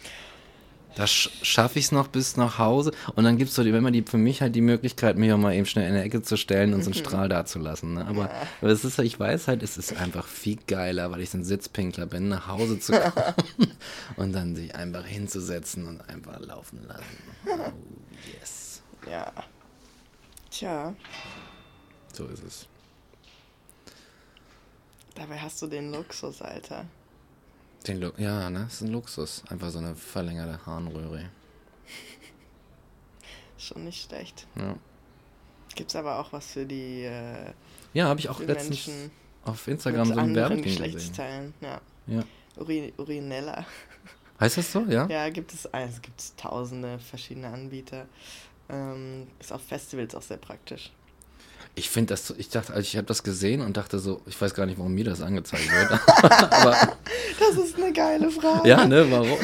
da 0.97 1.07
sch 1.07 1.30
schaffe 1.42 1.78
ich 1.78 1.84
es 1.86 1.92
noch 1.92 2.09
bis 2.09 2.36
nach 2.36 2.59
Hause. 2.59 2.90
Und 3.14 3.24
dann 3.24 3.36
gibt 3.36 3.51
es 3.51 3.55
so, 3.57 3.62
die, 3.62 3.72
wenn 3.72 3.82
man 3.82 3.92
die, 3.92 4.03
für 4.03 4.16
mich 4.18 4.40
halt 4.40 4.55
die 4.57 4.62
Möglichkeit, 4.62 5.16
mich 5.16 5.30
auch 5.32 5.38
mal 5.38 5.55
eben 5.55 5.66
schnell 5.66 5.86
in 5.86 5.94
der 5.94 6.05
Ecke 6.05 6.22
zu 6.22 6.36
stellen 6.36 6.74
und 6.74 6.82
so 6.82 6.90
einen 6.90 6.94
Strahl 6.94 7.28
dazulassen. 7.28 7.94
Ne? 7.94 8.07
Aber, 8.07 8.30
aber 8.61 8.70
es 8.70 8.84
ist, 8.84 8.99
ich 8.99 9.20
weiß 9.20 9.47
halt, 9.49 9.62
es 9.62 9.76
ist 9.76 9.97
einfach 9.97 10.26
viel 10.26 10.59
geiler, 10.66 11.11
weil 11.12 11.20
ich 11.20 11.30
so 11.30 11.38
ein 11.38 11.44
Sitzpinkler 11.44 12.07
bin, 12.07 12.28
nach 12.28 12.49
Hause 12.49 12.80
zu 12.80 12.92
kommen 12.92 13.72
und 14.16 14.32
dann 14.32 14.57
sich 14.57 14.74
einfach 14.74 15.05
hinzusetzen 15.05 15.86
und 15.86 16.01
einfach 16.09 16.40
laufen 16.40 16.80
lassen. 16.88 17.05
Oh, 17.47 17.72
yes. 18.40 18.82
Ja. 19.09 19.30
Tja, 20.51 20.94
So 22.14 22.26
ist 22.26 22.42
es. 22.42 22.66
dabei 25.14 25.38
hast 25.38 25.61
du 25.61 25.66
den 25.66 25.92
Luxus, 25.92 26.40
Alter. 26.40 26.86
Den 27.87 28.01
Lu 28.01 28.11
ja, 28.16 28.51
ne? 28.51 28.64
Das 28.64 28.74
ist 28.74 28.80
ein 28.82 28.93
Luxus. 28.93 29.43
Einfach 29.49 29.70
so 29.70 29.78
eine 29.78 29.95
verlängerte 29.95 30.64
Harnröhre. 30.66 31.30
Schon 33.59 33.84
nicht 33.84 34.03
schlecht. 34.03 34.47
Ja, 34.57 34.76
Gibt's 35.76 35.95
aber 35.95 36.18
auch 36.18 36.32
was 36.32 36.53
für 36.53 36.64
die, 36.64 37.05
äh, 37.05 37.53
ja 37.93 38.07
habe 38.07 38.18
ich 38.18 38.28
auch 38.30 38.41
letztens 38.41 38.87
Menschen 38.87 39.11
auf 39.45 39.68
Instagram 39.68 40.07
so 40.07 40.18
ein 40.18 40.34
Werbeding 40.34 40.93
gesehen. 40.93 41.55
Ja. 41.61 41.80
Ja. 42.07 42.24
Uri 42.57 42.95
Urinella. 42.97 43.66
Heißt 44.41 44.57
das 44.57 44.72
so, 44.72 44.80
ja? 44.89 45.07
Ja, 45.09 45.28
gibt 45.28 45.53
es, 45.53 45.66
also 45.66 46.01
gibt 46.01 46.20
es 46.20 46.34
tausende 46.37 46.99
verschiedene 46.99 47.49
Anbieter. 47.49 48.07
Ähm, 48.68 49.28
ist 49.39 49.53
auf 49.53 49.62
Festivals 49.62 50.14
auch 50.14 50.22
sehr 50.22 50.39
praktisch. 50.39 50.93
Ich 51.79 51.91
finde 51.91 52.14
das, 52.14 52.33
ich 52.39 52.49
dachte, 52.49 52.72
also 52.72 52.81
ich 52.81 52.97
habe 52.97 53.07
das 53.07 53.22
gesehen 53.22 53.61
und 53.61 53.77
dachte 53.77 53.99
so, 53.99 54.22
ich 54.24 54.41
weiß 54.41 54.55
gar 54.55 54.64
nicht, 54.64 54.79
warum 54.79 54.95
mir 54.95 55.05
das 55.05 55.20
angezeigt 55.20 55.70
wird. 55.70 56.01
Aber 56.22 56.74
Das 57.39 57.62
ist 57.62 57.77
eine 57.77 57.93
geile 57.93 58.31
Frage. 58.31 58.66
ja, 58.66 58.87
ne, 58.87 59.07
warum? 59.11 59.37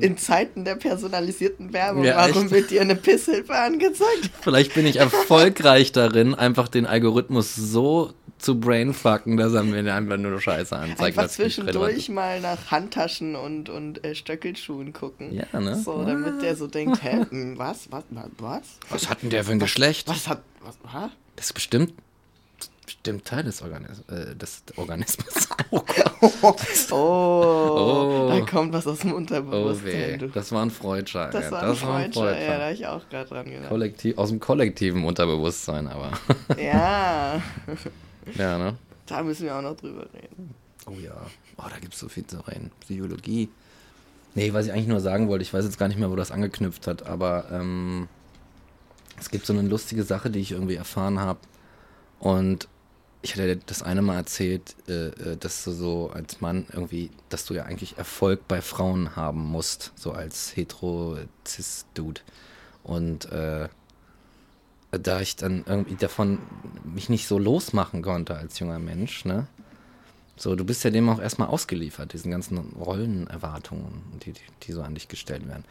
In 0.00 0.18
Zeiten 0.18 0.64
der 0.64 0.74
personalisierten 0.74 1.72
Werbung, 1.72 2.02
Ja, 2.02 2.16
warum 2.16 2.44
echt? 2.46 2.50
wird 2.50 2.70
dir 2.72 2.80
eine 2.80 2.96
Pisshilfe 2.96 3.54
angezeigt? 3.54 4.28
Vielleicht 4.40 4.74
bin 4.74 4.86
ich 4.86 4.96
erfolgreich 4.96 5.92
darin, 5.92 6.34
einfach 6.34 6.66
den 6.66 6.84
Algorithmus 6.84 7.54
so 7.54 8.12
zu 8.38 8.58
brainfucken, 8.58 9.36
dass 9.36 9.52
er 9.52 9.62
mir 9.62 9.94
einfach 9.94 10.16
nur 10.16 10.40
Scheiße 10.40 10.76
anzeigt. 10.76 11.00
Einfach 11.00 11.24
was 11.24 11.34
zwischendurch 11.34 12.08
mal 12.08 12.40
nach 12.40 12.72
Handtaschen 12.72 13.36
und, 13.36 13.68
und 13.68 14.04
äh, 14.04 14.16
Stöckelschuhen 14.16 14.92
gucken. 14.92 15.32
Ja, 15.32 15.60
ne? 15.60 15.76
So, 15.76 16.04
damit 16.04 16.42
der 16.42 16.56
so 16.56 16.66
denkt, 16.66 17.02
hä, 17.04 17.24
hm, 17.30 17.56
was, 17.56 17.88
was, 17.90 18.02
was, 18.10 18.26
was? 18.38 18.62
Was 18.90 19.08
hat 19.08 19.22
denn 19.22 19.30
der 19.30 19.44
für 19.44 19.52
ein 19.52 19.58
Geschlecht? 19.60 20.08
Was 20.08 20.26
hat, 20.26 20.42
was, 20.60 20.76
hä? 20.92 21.08
Das 21.38 21.46
ist 21.46 21.52
bestimmt, 21.52 21.94
bestimmt 22.84 23.24
Teil 23.24 23.44
des, 23.44 23.62
Organis 23.62 24.00
äh, 24.08 24.34
des 24.34 24.64
Organismus. 24.76 25.48
Oh. 25.70 25.82
Oh, 26.90 26.96
Oh. 26.96 28.28
da 28.30 28.40
kommt 28.44 28.72
was 28.72 28.86
aus 28.86 29.00
dem 29.00 29.12
Oh 29.12 29.16
Unterbewusstsein. 29.16 30.18
du. 30.18 30.28
Das 30.28 30.50
war 30.50 30.62
ein 30.62 30.70
Freudscher. 30.70 31.28
das 31.30 31.50
war 31.52 31.62
ein 31.62 31.76
Freudscher, 31.76 32.20
Freudscher. 32.22 32.40
ja, 32.40 32.58
da 32.58 32.64
habe 32.64 32.72
ich 32.74 32.86
auch 32.86 33.08
gerade 33.08 33.28
dran 33.28 33.44
gedacht. 33.50 33.68
Kollektiv, 33.68 34.18
aus 34.18 34.30
dem 34.30 34.40
kollektiven 34.40 35.04
Unterbewusstsein, 35.04 35.86
aber. 35.86 36.10
Ja, 36.60 37.40
ja, 38.34 38.58
ne? 38.58 38.76
da 39.06 39.22
müssen 39.22 39.44
wir 39.46 39.54
auch 39.56 39.62
noch 39.62 39.76
drüber 39.76 40.06
reden. 40.12 40.54
Oh 40.86 40.96
ja. 41.00 41.14
Oh, 41.56 41.64
da 41.70 41.78
gibt 41.78 41.94
es 41.94 42.00
so 42.00 42.08
viel 42.08 42.26
zu 42.26 42.38
reden. 42.48 42.70
Psychologie. 42.80 43.48
Nee, 44.34 44.52
was 44.52 44.66
ich 44.66 44.72
eigentlich 44.72 44.88
nur 44.88 45.00
sagen 45.00 45.28
wollte, 45.28 45.42
ich 45.42 45.52
weiß 45.54 45.64
jetzt 45.64 45.78
gar 45.78 45.88
nicht 45.88 45.98
mehr, 45.98 46.10
wo 46.10 46.16
das 46.16 46.30
angeknüpft 46.32 46.86
hat, 46.86 47.06
aber 47.06 47.46
ähm, 47.52 48.08
es 49.20 49.30
gibt 49.30 49.46
so 49.46 49.52
eine 49.52 49.62
lustige 49.62 50.04
Sache, 50.04 50.30
die 50.30 50.40
ich 50.40 50.52
irgendwie 50.52 50.76
erfahren 50.76 51.18
habe. 51.18 51.40
Und 52.18 52.68
ich 53.22 53.34
hatte 53.34 53.56
das 53.66 53.82
eine 53.82 54.02
Mal 54.02 54.16
erzählt, 54.16 54.76
äh, 54.88 55.08
äh, 55.08 55.36
dass 55.36 55.64
du 55.64 55.72
so 55.72 56.10
als 56.12 56.40
Mann 56.40 56.66
irgendwie, 56.72 57.10
dass 57.28 57.44
du 57.44 57.54
ja 57.54 57.64
eigentlich 57.64 57.98
Erfolg 57.98 58.46
bei 58.48 58.62
Frauen 58.62 59.16
haben 59.16 59.44
musst, 59.44 59.92
so 59.96 60.12
als 60.12 60.54
hetero-cis-Dude. 60.56 62.20
Und 62.84 63.30
äh, 63.32 63.68
da 64.90 65.20
ich 65.20 65.36
dann 65.36 65.64
irgendwie 65.66 65.96
davon 65.96 66.38
mich 66.84 67.08
nicht 67.08 67.26
so 67.26 67.38
losmachen 67.38 68.02
konnte 68.02 68.36
als 68.36 68.58
junger 68.58 68.78
Mensch, 68.78 69.24
ne? 69.24 69.46
So, 70.36 70.54
du 70.54 70.64
bist 70.64 70.84
ja 70.84 70.90
dem 70.90 71.08
auch 71.08 71.20
erstmal 71.20 71.48
ausgeliefert, 71.48 72.12
diesen 72.12 72.30
ganzen 72.30 72.58
Rollenerwartungen, 72.58 74.02
die, 74.24 74.32
die, 74.32 74.40
die 74.62 74.72
so 74.72 74.82
an 74.82 74.94
dich 74.94 75.08
gestellt 75.08 75.46
werden. 75.48 75.64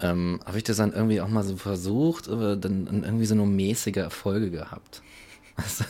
Ähm, 0.00 0.40
habe 0.44 0.58
ich 0.58 0.64
das 0.64 0.76
dann 0.76 0.92
irgendwie 0.92 1.20
auch 1.20 1.28
mal 1.28 1.42
so 1.42 1.56
versucht, 1.56 2.28
aber 2.28 2.56
dann, 2.56 2.86
irgendwie 3.04 3.24
so 3.24 3.34
nur 3.34 3.46
mäßige 3.46 3.96
Erfolge 3.96 4.50
gehabt. 4.50 5.02
Also, 5.58 5.84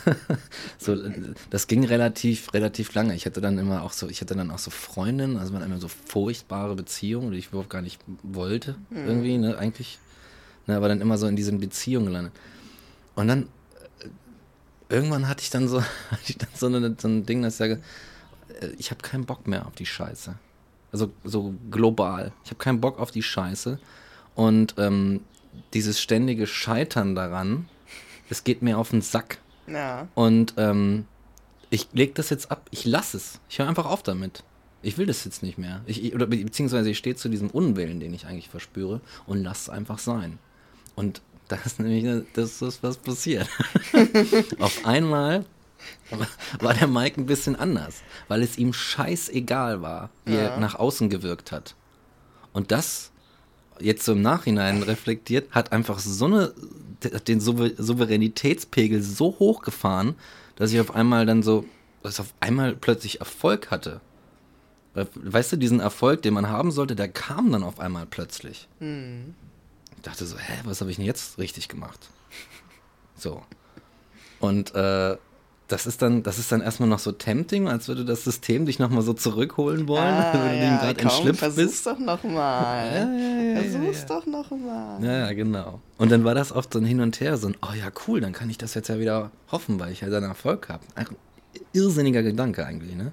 so, 0.77 1.11
das 1.49 1.67
ging 1.67 1.83
relativ, 1.83 2.53
relativ 2.53 2.93
lange. 2.93 3.13
Ich 3.15 3.25
hatte 3.25 3.41
dann 3.41 3.57
immer 3.57 3.83
auch 3.83 3.91
so, 3.91 4.07
ich 4.07 4.21
hatte 4.21 4.33
dann 4.33 4.49
auch 4.49 4.59
so 4.59 4.71
Freundinnen, 4.71 5.35
also 5.35 5.51
man 5.51 5.61
immer 5.61 5.77
so 5.77 5.89
furchtbare 5.89 6.73
Beziehungen, 6.73 7.33
die 7.33 7.39
ich 7.39 7.47
überhaupt 7.49 7.69
gar 7.69 7.81
nicht 7.81 7.99
wollte, 8.23 8.77
irgendwie, 8.91 9.37
ne, 9.37 9.57
eigentlich. 9.57 9.99
Ne, 10.67 10.77
aber 10.77 10.87
dann 10.87 11.01
immer 11.01 11.17
so 11.17 11.27
in 11.27 11.35
diesen 11.35 11.59
Beziehungen 11.59 12.05
gelandet. 12.05 12.31
Und 13.15 13.27
dann 13.27 13.43
äh, 13.99 14.07
irgendwann 14.87 15.27
hatte 15.27 15.41
ich 15.41 15.49
dann 15.49 15.67
so, 15.67 15.81
hatte 16.11 16.23
ich 16.27 16.37
dann 16.37 16.49
so, 16.55 16.67
eine, 16.67 16.95
so 16.97 17.09
ein 17.09 17.25
Ding, 17.25 17.41
dass 17.41 17.55
ich 17.55 17.57
sage, 17.57 17.81
äh, 18.61 18.67
ich 18.77 18.91
habe 18.91 19.01
keinen 19.01 19.25
Bock 19.25 19.47
mehr 19.47 19.65
auf 19.65 19.75
die 19.75 19.85
Scheiße. 19.85 20.35
Also 20.91 21.11
so 21.23 21.53
global. 21.69 22.31
Ich 22.43 22.51
habe 22.51 22.59
keinen 22.59 22.79
Bock 22.81 22.99
auf 22.99 23.11
die 23.11 23.23
Scheiße. 23.23 23.79
Und 24.35 24.75
ähm, 24.77 25.21
dieses 25.73 25.99
ständige 26.01 26.47
Scheitern 26.47 27.15
daran, 27.15 27.67
es 28.29 28.43
geht 28.43 28.61
mir 28.61 28.77
auf 28.77 28.89
den 28.91 29.01
Sack. 29.01 29.39
Ja, 29.67 30.07
Und 30.15 30.53
ähm, 30.57 31.05
ich 31.69 31.87
leg 31.93 32.15
das 32.15 32.29
jetzt 32.29 32.49
ab. 32.51 32.67
Ich 32.71 32.85
lasse 32.85 33.17
es. 33.17 33.39
Ich 33.49 33.59
höre 33.59 33.67
einfach 33.67 33.85
auf 33.85 34.01
damit. 34.03 34.43
Ich 34.81 34.97
will 34.97 35.05
das 35.07 35.25
jetzt 35.25 35.43
nicht 35.43 35.57
mehr. 35.57 35.81
Ich, 35.87 36.13
oder 36.15 36.25
be- 36.27 36.37
beziehungsweise 36.37 36.89
ich 36.89 36.97
stehe 36.97 37.15
zu 37.15 37.27
diesem 37.29 37.49
Unwillen, 37.49 37.99
den 37.99 38.13
ich 38.13 38.25
eigentlich 38.27 38.47
verspüre, 38.47 39.01
und 39.25 39.43
lass 39.43 39.63
es 39.63 39.69
einfach 39.69 39.99
sein. 39.99 40.39
Und 40.95 41.21
das 41.49 41.65
ist 41.65 41.79
nämlich 41.79 42.23
das 42.33 42.61
ist 42.61 42.83
was 42.83 42.97
passiert. 42.97 43.49
Auf 44.59 44.85
einmal 44.85 45.45
war 46.59 46.73
der 46.73 46.87
Mike 46.87 47.19
ein 47.21 47.25
bisschen 47.25 47.55
anders, 47.55 48.01
weil 48.27 48.41
es 48.41 48.57
ihm 48.57 48.73
scheißegal 48.73 49.81
war, 49.81 50.09
wie 50.25 50.35
er 50.35 50.51
Ja. 50.51 50.59
nach 50.59 50.75
außen 50.75 51.09
gewirkt 51.09 51.51
hat. 51.51 51.75
Und 52.53 52.71
das 52.71 53.11
jetzt 53.79 54.03
so 54.05 54.13
im 54.13 54.21
Nachhinein 54.21 54.81
reflektiert, 54.83 55.51
hat 55.51 55.71
einfach 55.71 55.99
so 55.99 56.25
eine, 56.25 56.53
den 57.27 57.39
Souver- 57.39 57.75
Souveränitätspegel 57.77 59.03
so 59.03 59.35
hochgefahren, 59.39 60.15
dass 60.55 60.71
ich 60.71 60.79
auf 60.79 60.95
einmal 60.95 61.25
dann 61.27 61.43
so, 61.43 61.65
dass 62.01 62.19
auf 62.19 62.33
einmal 62.39 62.75
plötzlich 62.75 63.19
Erfolg 63.19 63.69
hatte. 63.69 64.01
Weißt 65.13 65.51
du, 65.51 65.57
diesen 65.57 65.79
Erfolg, 65.79 66.23
den 66.23 66.33
man 66.33 66.49
haben 66.49 66.71
sollte, 66.71 66.95
der 66.95 67.07
kam 67.09 67.51
dann 67.51 67.61
auf 67.61 67.79
einmal 67.79 68.07
plötzlich. 68.07 68.67
Hm. 68.79 69.35
Ich 69.95 70.01
dachte 70.01 70.25
so, 70.25 70.37
hä, 70.39 70.53
was 70.63 70.81
habe 70.81 70.89
ich 70.89 70.97
denn 70.97 71.05
jetzt 71.05 71.37
richtig 71.37 71.67
gemacht? 71.67 72.09
So. 73.15 73.43
Und 74.39 74.73
äh, 74.73 75.17
das 75.67 75.85
ist 75.85 76.01
dann, 76.01 76.23
das 76.23 76.39
ist 76.39 76.51
dann 76.51 76.61
erstmal 76.61 76.87
noch 76.87 76.99
so 76.99 77.11
tempting, 77.11 77.67
als 77.67 77.87
würde 77.87 78.05
das 78.05 78.23
System 78.23 78.65
dich 78.65 78.79
nochmal 78.79 79.01
so 79.01 79.13
zurückholen 79.13 79.87
wollen, 79.87 80.01
Ah, 80.13 80.33
wenn 80.45 80.59
du 80.59 80.65
ja, 80.65 80.77
gerade 80.77 80.99
entschlüpft 81.01 81.39
versuch's 81.39 81.65
bist. 81.67 81.85
doch 81.87 81.99
nochmal. 81.99 82.87
Ja, 82.93 83.13
ja, 83.13 83.41
ja, 83.53 83.61
versuch's 83.61 84.01
ja, 84.01 84.05
doch 84.07 84.25
nochmal. 84.25 85.03
Ja, 85.03 85.11
ja, 85.27 85.33
genau. 85.33 85.81
Und 85.97 86.11
dann 86.11 86.23
war 86.23 86.35
das 86.35 86.51
oft 86.51 86.71
so 86.73 86.79
ein 86.79 86.85
Hin 86.85 87.01
und 87.01 87.19
Her, 87.19 87.37
so 87.37 87.47
ein, 87.47 87.57
oh 87.61 87.73
ja, 87.73 87.91
cool, 88.07 88.21
dann 88.21 88.33
kann 88.33 88.49
ich 88.49 88.57
das 88.57 88.73
jetzt 88.75 88.87
ja 88.87 88.99
wieder 88.99 89.31
hoffen, 89.51 89.79
weil 89.79 89.91
ich 89.91 90.01
ja 90.01 90.09
dann 90.09 90.23
Erfolg 90.23 90.69
habe. 90.69 90.83
Ein 90.95 91.07
irrsinniger 91.73 92.23
Gedanke 92.23 92.65
eigentlich, 92.65 92.95
ne? 92.95 93.11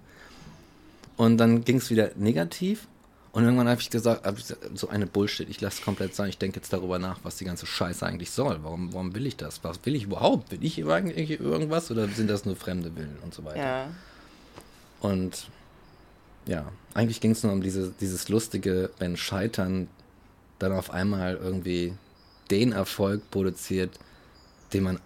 Und 1.17 1.39
dann 1.39 1.65
ging 1.65 1.77
es 1.79 1.91
wieder 1.91 2.11
negativ. 2.17 2.87
Und 3.35 3.43
irgendwann 3.43 3.69
habe 3.69 3.81
ich 3.81 3.91
gesagt, 3.91 4.25
hab 4.25 4.39
ich 4.39 4.47
gesagt, 4.47 4.79
so 4.79 4.89
eine 4.89 5.09
Bullshit, 5.09 5.51
ich 5.51 5.61
lasse 5.61 5.81
es 5.81 5.85
komplett 5.85 6.15
sein. 6.15 6.29
Ich 6.29 6.39
denke 6.39 6.61
jetzt 6.61 6.73
darüber 6.73 7.01
nach, 7.01 7.19
was 7.25 7.35
die 7.35 7.45
ganze 7.45 7.67
Scheiße 7.67 8.07
eigentlich 8.07 8.31
soll. 8.31 8.61
Warum, 8.63 8.93
warum 8.93 9.13
will 9.13 9.27
ich 9.27 9.37
das? 9.37 9.65
Was 9.65 9.85
will 9.85 9.97
ich 9.97 10.05
überhaupt? 10.05 10.53
Will 10.53 10.63
ich 10.63 10.85
eigentlich 10.87 11.41
irgendwas 11.41 11.91
oder 11.91 12.07
sind 12.07 12.31
das 12.31 12.45
nur 12.45 12.55
fremde 12.55 12.95
Willen 12.95 13.19
und 13.25 13.35
so 13.35 13.45
weiter? 13.45 13.59
Ja. 13.59 13.87
Und 15.01 15.49
ja, 16.47 16.71
eigentlich 16.95 17.21
ging 17.21 17.33
es 17.33 17.43
nur 17.43 17.53
um 17.53 17.61
diese, 17.61 17.93
dieses 18.01 18.29
lustige, 18.29 18.91
wenn 19.01 19.17
Scheitern 19.17 19.89
dann 20.61 20.71
auf 20.71 20.93
einmal 20.93 21.35
irgendwie 21.35 21.93
den 22.53 22.71
Erfolg 22.71 23.29
produziert, 23.33 23.99
den 24.73 24.85
man 24.85 24.97
äh, 24.97 25.01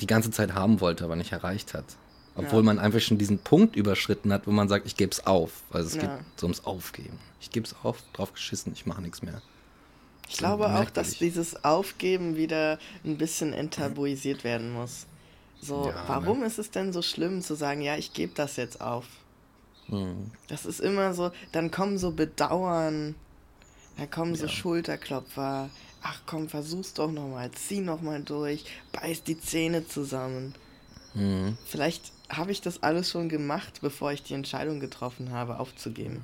die 0.00 0.06
ganze 0.06 0.30
Zeit 0.30 0.54
haben 0.54 0.80
wollte, 0.80 1.04
aber 1.04 1.16
nicht 1.16 1.32
erreicht 1.32 1.74
hat. 1.74 1.84
Obwohl 2.38 2.60
Ja. 2.60 2.64
man 2.66 2.78
einfach 2.78 3.00
schon 3.00 3.18
diesen 3.18 3.38
Punkt 3.38 3.76
überschritten 3.76 4.32
hat, 4.32 4.46
wo 4.46 4.52
man 4.52 4.68
sagt, 4.68 4.86
ich 4.86 4.96
gebe 4.96 5.10
es 5.10 5.26
auf. 5.26 5.50
Also 5.70 5.88
es 5.88 5.94
Ja. 5.96 6.16
geht 6.16 6.24
so 6.36 6.46
ums 6.46 6.64
Aufgeben. 6.64 7.18
Ich 7.40 7.50
gebe 7.50 7.66
es 7.66 7.74
auf, 7.82 8.02
drauf 8.12 8.32
geschissen, 8.32 8.72
ich 8.72 8.86
mache 8.86 9.02
nichts 9.02 9.22
mehr. 9.22 9.42
Ich 10.28 10.36
glaube 10.36 10.66
auch, 10.74 10.90
dass 10.90 11.18
dieses 11.18 11.64
Aufgeben 11.64 12.36
wieder 12.36 12.78
ein 13.04 13.18
bisschen 13.18 13.52
enttabuisiert 13.52 14.44
werden 14.44 14.72
muss. 14.72 15.06
So, 15.60 15.86
Ja, 15.88 15.92
ne? 15.94 16.02
warum 16.06 16.42
ist 16.44 16.58
es 16.58 16.70
denn 16.70 16.92
so 16.92 17.02
schlimm 17.02 17.42
zu 17.42 17.54
sagen, 17.54 17.80
ja, 17.80 17.96
ich 17.96 18.12
gebe 18.12 18.32
das 18.34 18.56
jetzt 18.56 18.80
auf? 18.80 19.06
Hm. 19.86 20.30
Das 20.46 20.66
ist 20.66 20.80
immer 20.80 21.14
so, 21.14 21.32
dann 21.52 21.70
kommen 21.70 21.98
so 21.98 22.12
Bedauern, 22.12 23.14
dann 23.96 24.10
kommen 24.10 24.36
so. 24.36 24.46
Schulterklopfer. 24.48 25.70
Ach 26.02 26.20
komm, 26.26 26.48
versuch's 26.48 26.94
doch 26.94 27.10
nochmal, 27.10 27.50
zieh 27.52 27.80
nochmal 27.80 28.22
durch, 28.22 28.64
beiß 28.92 29.24
die 29.24 29.40
Zähne 29.40 29.88
zusammen. 29.88 30.54
Hm. 31.14 31.56
Vielleicht 31.64 32.12
habe 32.28 32.52
ich 32.52 32.60
das 32.60 32.82
alles 32.82 33.10
schon 33.10 33.28
gemacht, 33.28 33.80
bevor 33.80 34.12
ich 34.12 34.22
die 34.22 34.34
Entscheidung 34.34 34.80
getroffen 34.80 35.30
habe, 35.32 35.58
aufzugeben. 35.58 36.20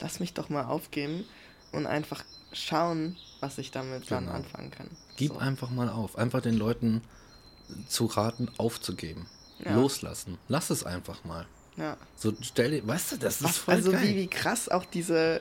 Lass 0.00 0.20
mich 0.20 0.34
doch 0.34 0.48
mal 0.48 0.64
aufgeben 0.64 1.24
und 1.72 1.86
einfach 1.86 2.24
schauen, 2.52 3.16
was 3.40 3.58
ich 3.58 3.70
damit 3.70 4.10
dann 4.10 4.24
Genau. 4.26 4.36
anfangen 4.36 4.70
kann. 4.70 4.88
Gib 5.16 5.32
So. 5.32 5.38
einfach 5.38 5.70
mal 5.70 5.88
auf. 5.88 6.16
Einfach 6.16 6.40
den 6.40 6.54
Leuten 6.56 7.02
zu 7.88 8.06
raten, 8.06 8.48
aufzugeben. 8.56 9.26
Ja. 9.64 9.74
Loslassen. 9.74 10.38
Lass 10.48 10.70
es 10.70 10.84
einfach 10.84 11.24
mal. 11.24 11.44
Ja. 11.76 11.96
So 12.16 12.32
stell 12.40 12.70
dir, 12.70 12.86
weißt 12.86 13.12
du, 13.12 13.16
das 13.18 13.36
ist 13.36 13.44
Was, 13.44 13.58
voll 13.58 13.74
also 13.74 13.92
geil. 13.92 14.02
wie, 14.04 14.16
wie 14.16 14.26
krass 14.28 14.68
auch 14.68 14.84
diese, 14.84 15.40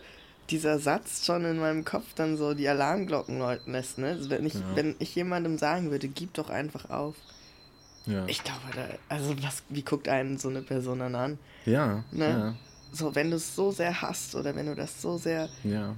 dieser 0.49 0.80
Satz 0.80 1.26
schon 1.26 1.45
in 1.45 1.60
meinem 1.60 1.85
Kopf 1.85 2.14
dann 2.15 2.35
so 2.38 2.53
die 2.56 2.68
Alarmglocken 2.68 3.38
läuten 3.38 3.72
lässt. 3.73 3.98
Ne? 3.99 4.07
Also 4.10 4.30
wenn, 4.30 4.45
ich, 4.45 4.56
Ja. 4.56 4.61
wenn 4.76 4.95
ich 4.99 5.14
jemandem 5.15 5.57
sagen 5.57 5.91
würde, 5.91 6.07
gib 6.07 6.34
doch 6.34 6.49
einfach 6.49 6.89
auf. 6.89 7.15
Ja. 8.07 8.25
Ich 8.27 8.43
glaube, 8.43 8.61
da, 8.75 8.85
also 9.09 9.35
was, 9.43 9.63
wie 9.69 9.84
guckt 9.84 10.07
einen 10.07 10.38
so 10.38 10.49
eine 10.49 10.61
Person 10.61 10.99
dann 10.99 11.15
an? 11.15 11.39
ja, 11.65 12.03
Ne? 12.11 12.55
So, 12.93 13.13
wenn 13.15 13.29
du 13.29 13.35
es 13.38 13.55
so 13.55 13.71
sehr 13.71 14.01
hasst 14.01 14.34
oder 14.35 14.55
wenn 14.55 14.65
du 14.65 14.73
das 14.75 15.01
so 15.01 15.17
sehr 15.17 15.49
ja, 15.63 15.71
ja, 15.71 15.95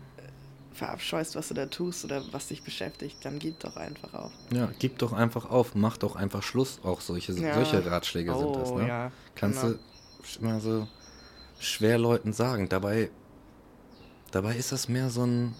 verabscheust, 0.74 1.36
was 1.36 1.50
du 1.50 1.54
da 1.54 1.68
tust 1.68 2.04
oder 2.04 2.24
was 2.32 2.48
dich 2.48 2.64
beschäftigt, 2.64 3.18
dann 3.24 3.38
gib 3.38 3.60
doch 3.60 3.76
einfach 3.78 4.14
auf. 4.14 4.32
ja. 4.52 4.70
Gib 4.80 4.98
doch 4.98 5.14
einfach 5.14 5.46
auf, 5.50 5.76
mach 5.76 5.98
doch 5.98 6.16
einfach 6.16 6.42
Schluss. 6.42 6.80
Auch 6.84 7.02
solche, 7.02 7.34
Ja. 7.34 7.54
solche 7.54 7.86
Ratschläge 7.90 8.36
sind 8.36 8.56
das, 8.56 8.70
Oh, 8.72 8.78
ne? 8.80 8.88
ja, 8.88 9.12
Kannst 9.36 9.62
genau. 9.62 9.74
du 9.74 10.40
immer 10.42 10.60
so 10.60 10.88
schwer 11.60 11.98
Leuten 12.00 12.34
sagen. 12.34 12.70
Dabei, 12.70 13.10
dabei 14.32 14.56
ist 14.56 14.72
das 14.72 14.88
mehr 14.90 15.10
so 15.12 15.26
ein, 15.26 15.54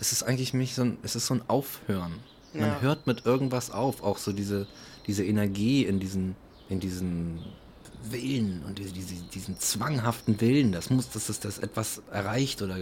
es 0.00 0.12
ist 0.12 0.22
eigentlich 0.22 0.54
nicht 0.54 0.74
so 0.74 0.82
ein, 0.82 0.98
es 1.02 1.16
ist 1.16 1.26
so 1.26 1.34
ein 1.34 1.42
Aufhören. 1.48 2.20
Man 2.54 2.68
Ja. 2.70 2.80
hört 2.80 3.06
mit 3.06 3.24
irgendwas 3.26 3.70
auf, 3.70 4.02
auch 4.02 4.18
so 4.18 4.32
diese, 4.32 4.66
diese 5.06 5.24
Energie 5.24 5.84
in 5.84 6.00
diesen, 6.00 6.36
in 6.68 6.80
diesen 6.80 7.40
Willen 8.10 8.62
und 8.66 8.78
diese, 8.78 8.92
diese, 8.92 9.14
diesen 9.32 9.58
zwanghaften 9.58 10.40
Willen, 10.40 10.72
das 10.72 10.90
muss, 10.90 11.08
dass 11.10 11.26
das, 11.26 11.40
das 11.40 11.58
etwas 11.58 12.02
erreicht 12.10 12.60
oder 12.62 12.76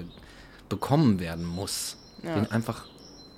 bekommen 0.68 1.20
werden 1.20 1.44
muss. 1.44 1.96
Ja. 2.22 2.34
Den 2.34 2.50
einfach, 2.50 2.86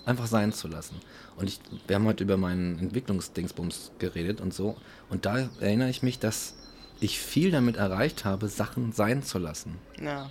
einfach 0.06 0.26
sein 0.26 0.52
zu 0.52 0.68
lassen. 0.68 0.96
Und 1.36 1.48
ich, 1.48 1.60
wir 1.86 1.96
haben 1.96 2.06
heute 2.06 2.24
über 2.24 2.36
meinen 2.36 2.78
Entwicklungsdingsbums 2.78 3.92
geredet 3.98 4.40
und 4.40 4.52
so. 4.54 4.76
Und 5.10 5.24
da 5.26 5.48
erinnere 5.60 5.88
ich 5.90 6.02
mich, 6.02 6.18
dass 6.18 6.54
ich 7.00 7.18
viel 7.18 7.50
damit 7.50 7.76
erreicht 7.76 8.24
habe, 8.24 8.48
Sachen 8.48 8.92
sein 8.92 9.22
zu 9.22 9.38
lassen. 9.38 9.76
Ja, 10.00 10.30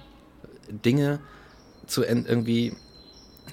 Dinge 0.69 1.19
zu 1.87 2.03
en- 2.03 2.25
irgendwie, 2.25 2.73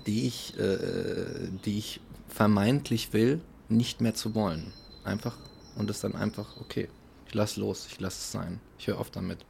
die 0.06 0.26
ich, 0.26 0.56
äh, 0.58 1.48
die 1.64 1.78
ich 1.78 2.00
vermeintlich 2.38 3.12
will, 3.12 3.40
nicht 3.68 4.00
mehr 4.00 4.14
zu 4.14 4.32
wollen. 4.36 4.72
Einfach 5.02 5.36
und 5.74 5.90
es 5.90 5.98
dann 6.00 6.14
einfach, 6.14 6.56
okay, 6.60 6.88
ich 7.26 7.34
lass 7.34 7.56
los, 7.56 7.88
ich 7.90 7.98
lass 7.98 8.16
es 8.16 8.30
sein. 8.30 8.60
Ich 8.78 8.86
höre 8.86 9.00
auf 9.00 9.10
damit. 9.10 9.40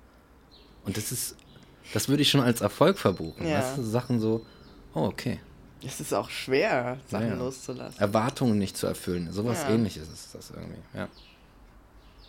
Und 0.87 0.97
das 0.97 1.13
ist, 1.13 1.37
das 1.93 2.09
würde 2.09 2.23
ich 2.23 2.31
schon 2.31 2.41
als 2.41 2.63
Erfolg 2.63 2.99
verbuchen. 2.99 3.47
Ja. 3.47 3.59
Weißt 3.59 3.77
du, 3.77 3.83
Sachen 3.83 4.21
so, 4.21 4.47
oh, 4.95 5.03
okay. 5.03 5.39
es 5.85 6.01
ist 6.01 6.15
auch 6.15 6.31
schwer, 6.31 6.99
Sachen 7.11 7.29
Ja. 7.29 7.35
loszulassen. 7.35 8.01
Erwartungen 8.01 8.59
nicht 8.59 8.75
zu 8.79 8.87
erfüllen. 8.87 9.31
Sowas 9.33 9.65
Ja. 9.65 9.75
ähnliches 9.75 10.09
ist 10.09 10.35
das 10.35 10.51
irgendwie, 10.51 10.81
ja. 10.95 11.09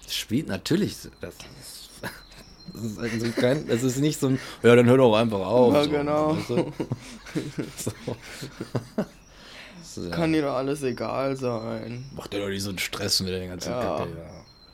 Das 0.03 0.13
spielt 0.13 0.49
natürlich, 0.49 0.97
das 1.21 1.35
ist, 1.61 1.89
das 2.73 2.83
ist, 2.83 2.99
also 2.99 3.31
kein, 3.31 3.65
das 3.65 3.83
ist 3.83 3.97
nicht 3.99 4.19
so 4.19 4.27
ein, 4.27 4.39
ja, 4.61 4.75
dann 4.75 4.87
hör 4.87 4.97
doch 4.97 5.15
einfach 5.15 5.39
auf. 5.39 5.73
Ja, 5.73 5.83
so, 5.85 5.89
genau. 5.89 6.35
weißt 6.35 6.49
du? 6.49 6.73
so. 7.77 7.91
ja. 10.05 10.15
Kann 10.15 10.33
dir 10.33 10.43
doch 10.43 10.53
alles 10.55 10.83
egal 10.83 11.35
sein. 11.35 12.05
Macht 12.15 12.33
dir 12.33 12.39
doch 12.41 12.49
nicht 12.49 12.63
so 12.63 12.69
einen 12.69 12.79
Stress 12.79 13.19
mit 13.21 13.29
der 13.33 13.47
ganzen 13.47 13.71
Ja. 13.71 13.81
Kacke. 13.81 14.09
Ja. 14.11 14.29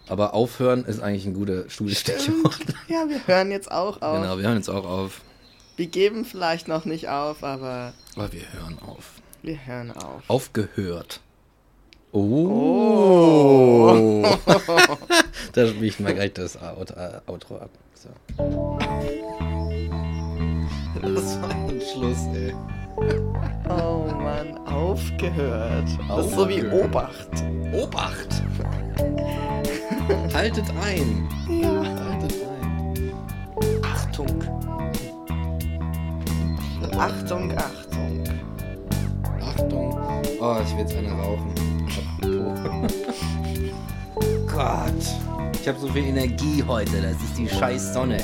Aber 0.08 0.34
aufhören 0.34 0.86
ist 0.86 1.02
eigentlich 1.02 1.26
ein 1.26 1.34
guter 1.34 1.70
Studiestichwort. 1.70 2.60
Ja, 2.88 3.10
wir 3.10 3.26
hören 3.26 3.50
jetzt 3.52 3.72
auch 3.72 4.02
auf. 4.04 4.22
Genau, 4.22 4.38
wir 4.38 4.46
hören 4.46 4.58
jetzt 4.58 4.70
auch 4.70 4.86
auf. 4.86 5.22
Wir 5.76 5.88
geben 5.88 6.24
vielleicht 6.26 6.68
noch 6.68 6.86
nicht 6.86 7.10
auf, 7.10 7.44
aber 7.44 7.94
Aber 8.16 8.32
wir 8.32 8.44
hören 8.54 8.78
auf. 8.80 9.14
wir 9.42 9.58
hören 9.66 9.92
auf. 9.92 10.22
Aufgehört. 10.28 11.20
Oh. 12.12 14.24
da 15.54 15.68
spiele 15.68 15.86
ich 15.88 16.00
mal 16.00 16.14
gleich 16.14 16.34
das 16.34 16.56
äh, 16.56 16.60
Outro 17.26 17.58
ab. 17.58 17.72
So. 17.96 18.10
Das 21.02 21.42
war 21.42 21.50
ein 21.50 21.82
Schluss, 21.82 22.20
ey. 22.34 22.54
Oh 22.98 24.06
Mann, 24.14 24.58
aufgehört. 24.66 25.90
Das 26.08 26.28
ist 26.28 26.36
so 26.36 26.48
wie. 26.48 26.66
Obacht. 26.66 27.44
Obacht! 27.74 28.44
Haltet 30.34 30.66
ein! 30.82 31.28
Ja. 31.50 31.84
Haltet 31.84 32.34
ein. 32.48 33.12
Achtung. 33.84 34.44
Achtung, 36.98 37.58
Achtung. 37.58 38.24
Achtung! 39.42 40.00
Oh, 40.40 40.58
ich 40.64 40.72
will 40.72 40.80
jetzt 40.80 40.96
eine 40.96 41.12
rauchen. 41.12 41.54
Gott! 44.48 45.56
Ich 45.60 45.68
habe 45.68 45.80
so 45.80 45.88
viel 45.88 46.06
Energie 46.06 46.64
heute, 46.66 47.02
das 47.02 47.14
ist 47.24 47.38
die 47.38 47.50
scheiß 47.50 47.94
Sonne. 47.94 48.24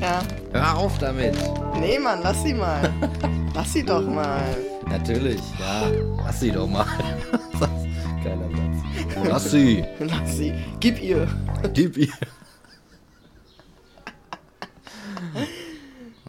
Ja. 0.00 0.22
Hör 0.52 0.78
auf 0.78 0.98
damit! 0.98 1.36
Nee, 1.78 1.98
Mann, 1.98 2.20
lass 2.22 2.42
sie 2.42 2.54
mal. 2.54 2.92
lass 3.54 3.72
sie 3.72 3.84
doch 3.84 4.02
mal. 4.02 4.56
Natürlich, 4.88 5.40
ja. 5.58 5.90
Lass 6.24 6.40
sie 6.40 6.50
doch 6.50 6.66
mal. 6.66 6.86
Geiler 8.24 8.48
Satz. 8.50 9.28
Lass 9.28 9.50
sie! 9.50 9.84
Lass 9.98 10.36
sie. 10.36 10.54
Gib 10.80 11.00
ihr. 11.02 11.28
Gib 11.74 11.96
ihr! 11.96 12.08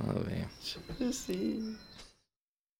Oh. 0.04 0.16
Tschüssi. 0.98 1.76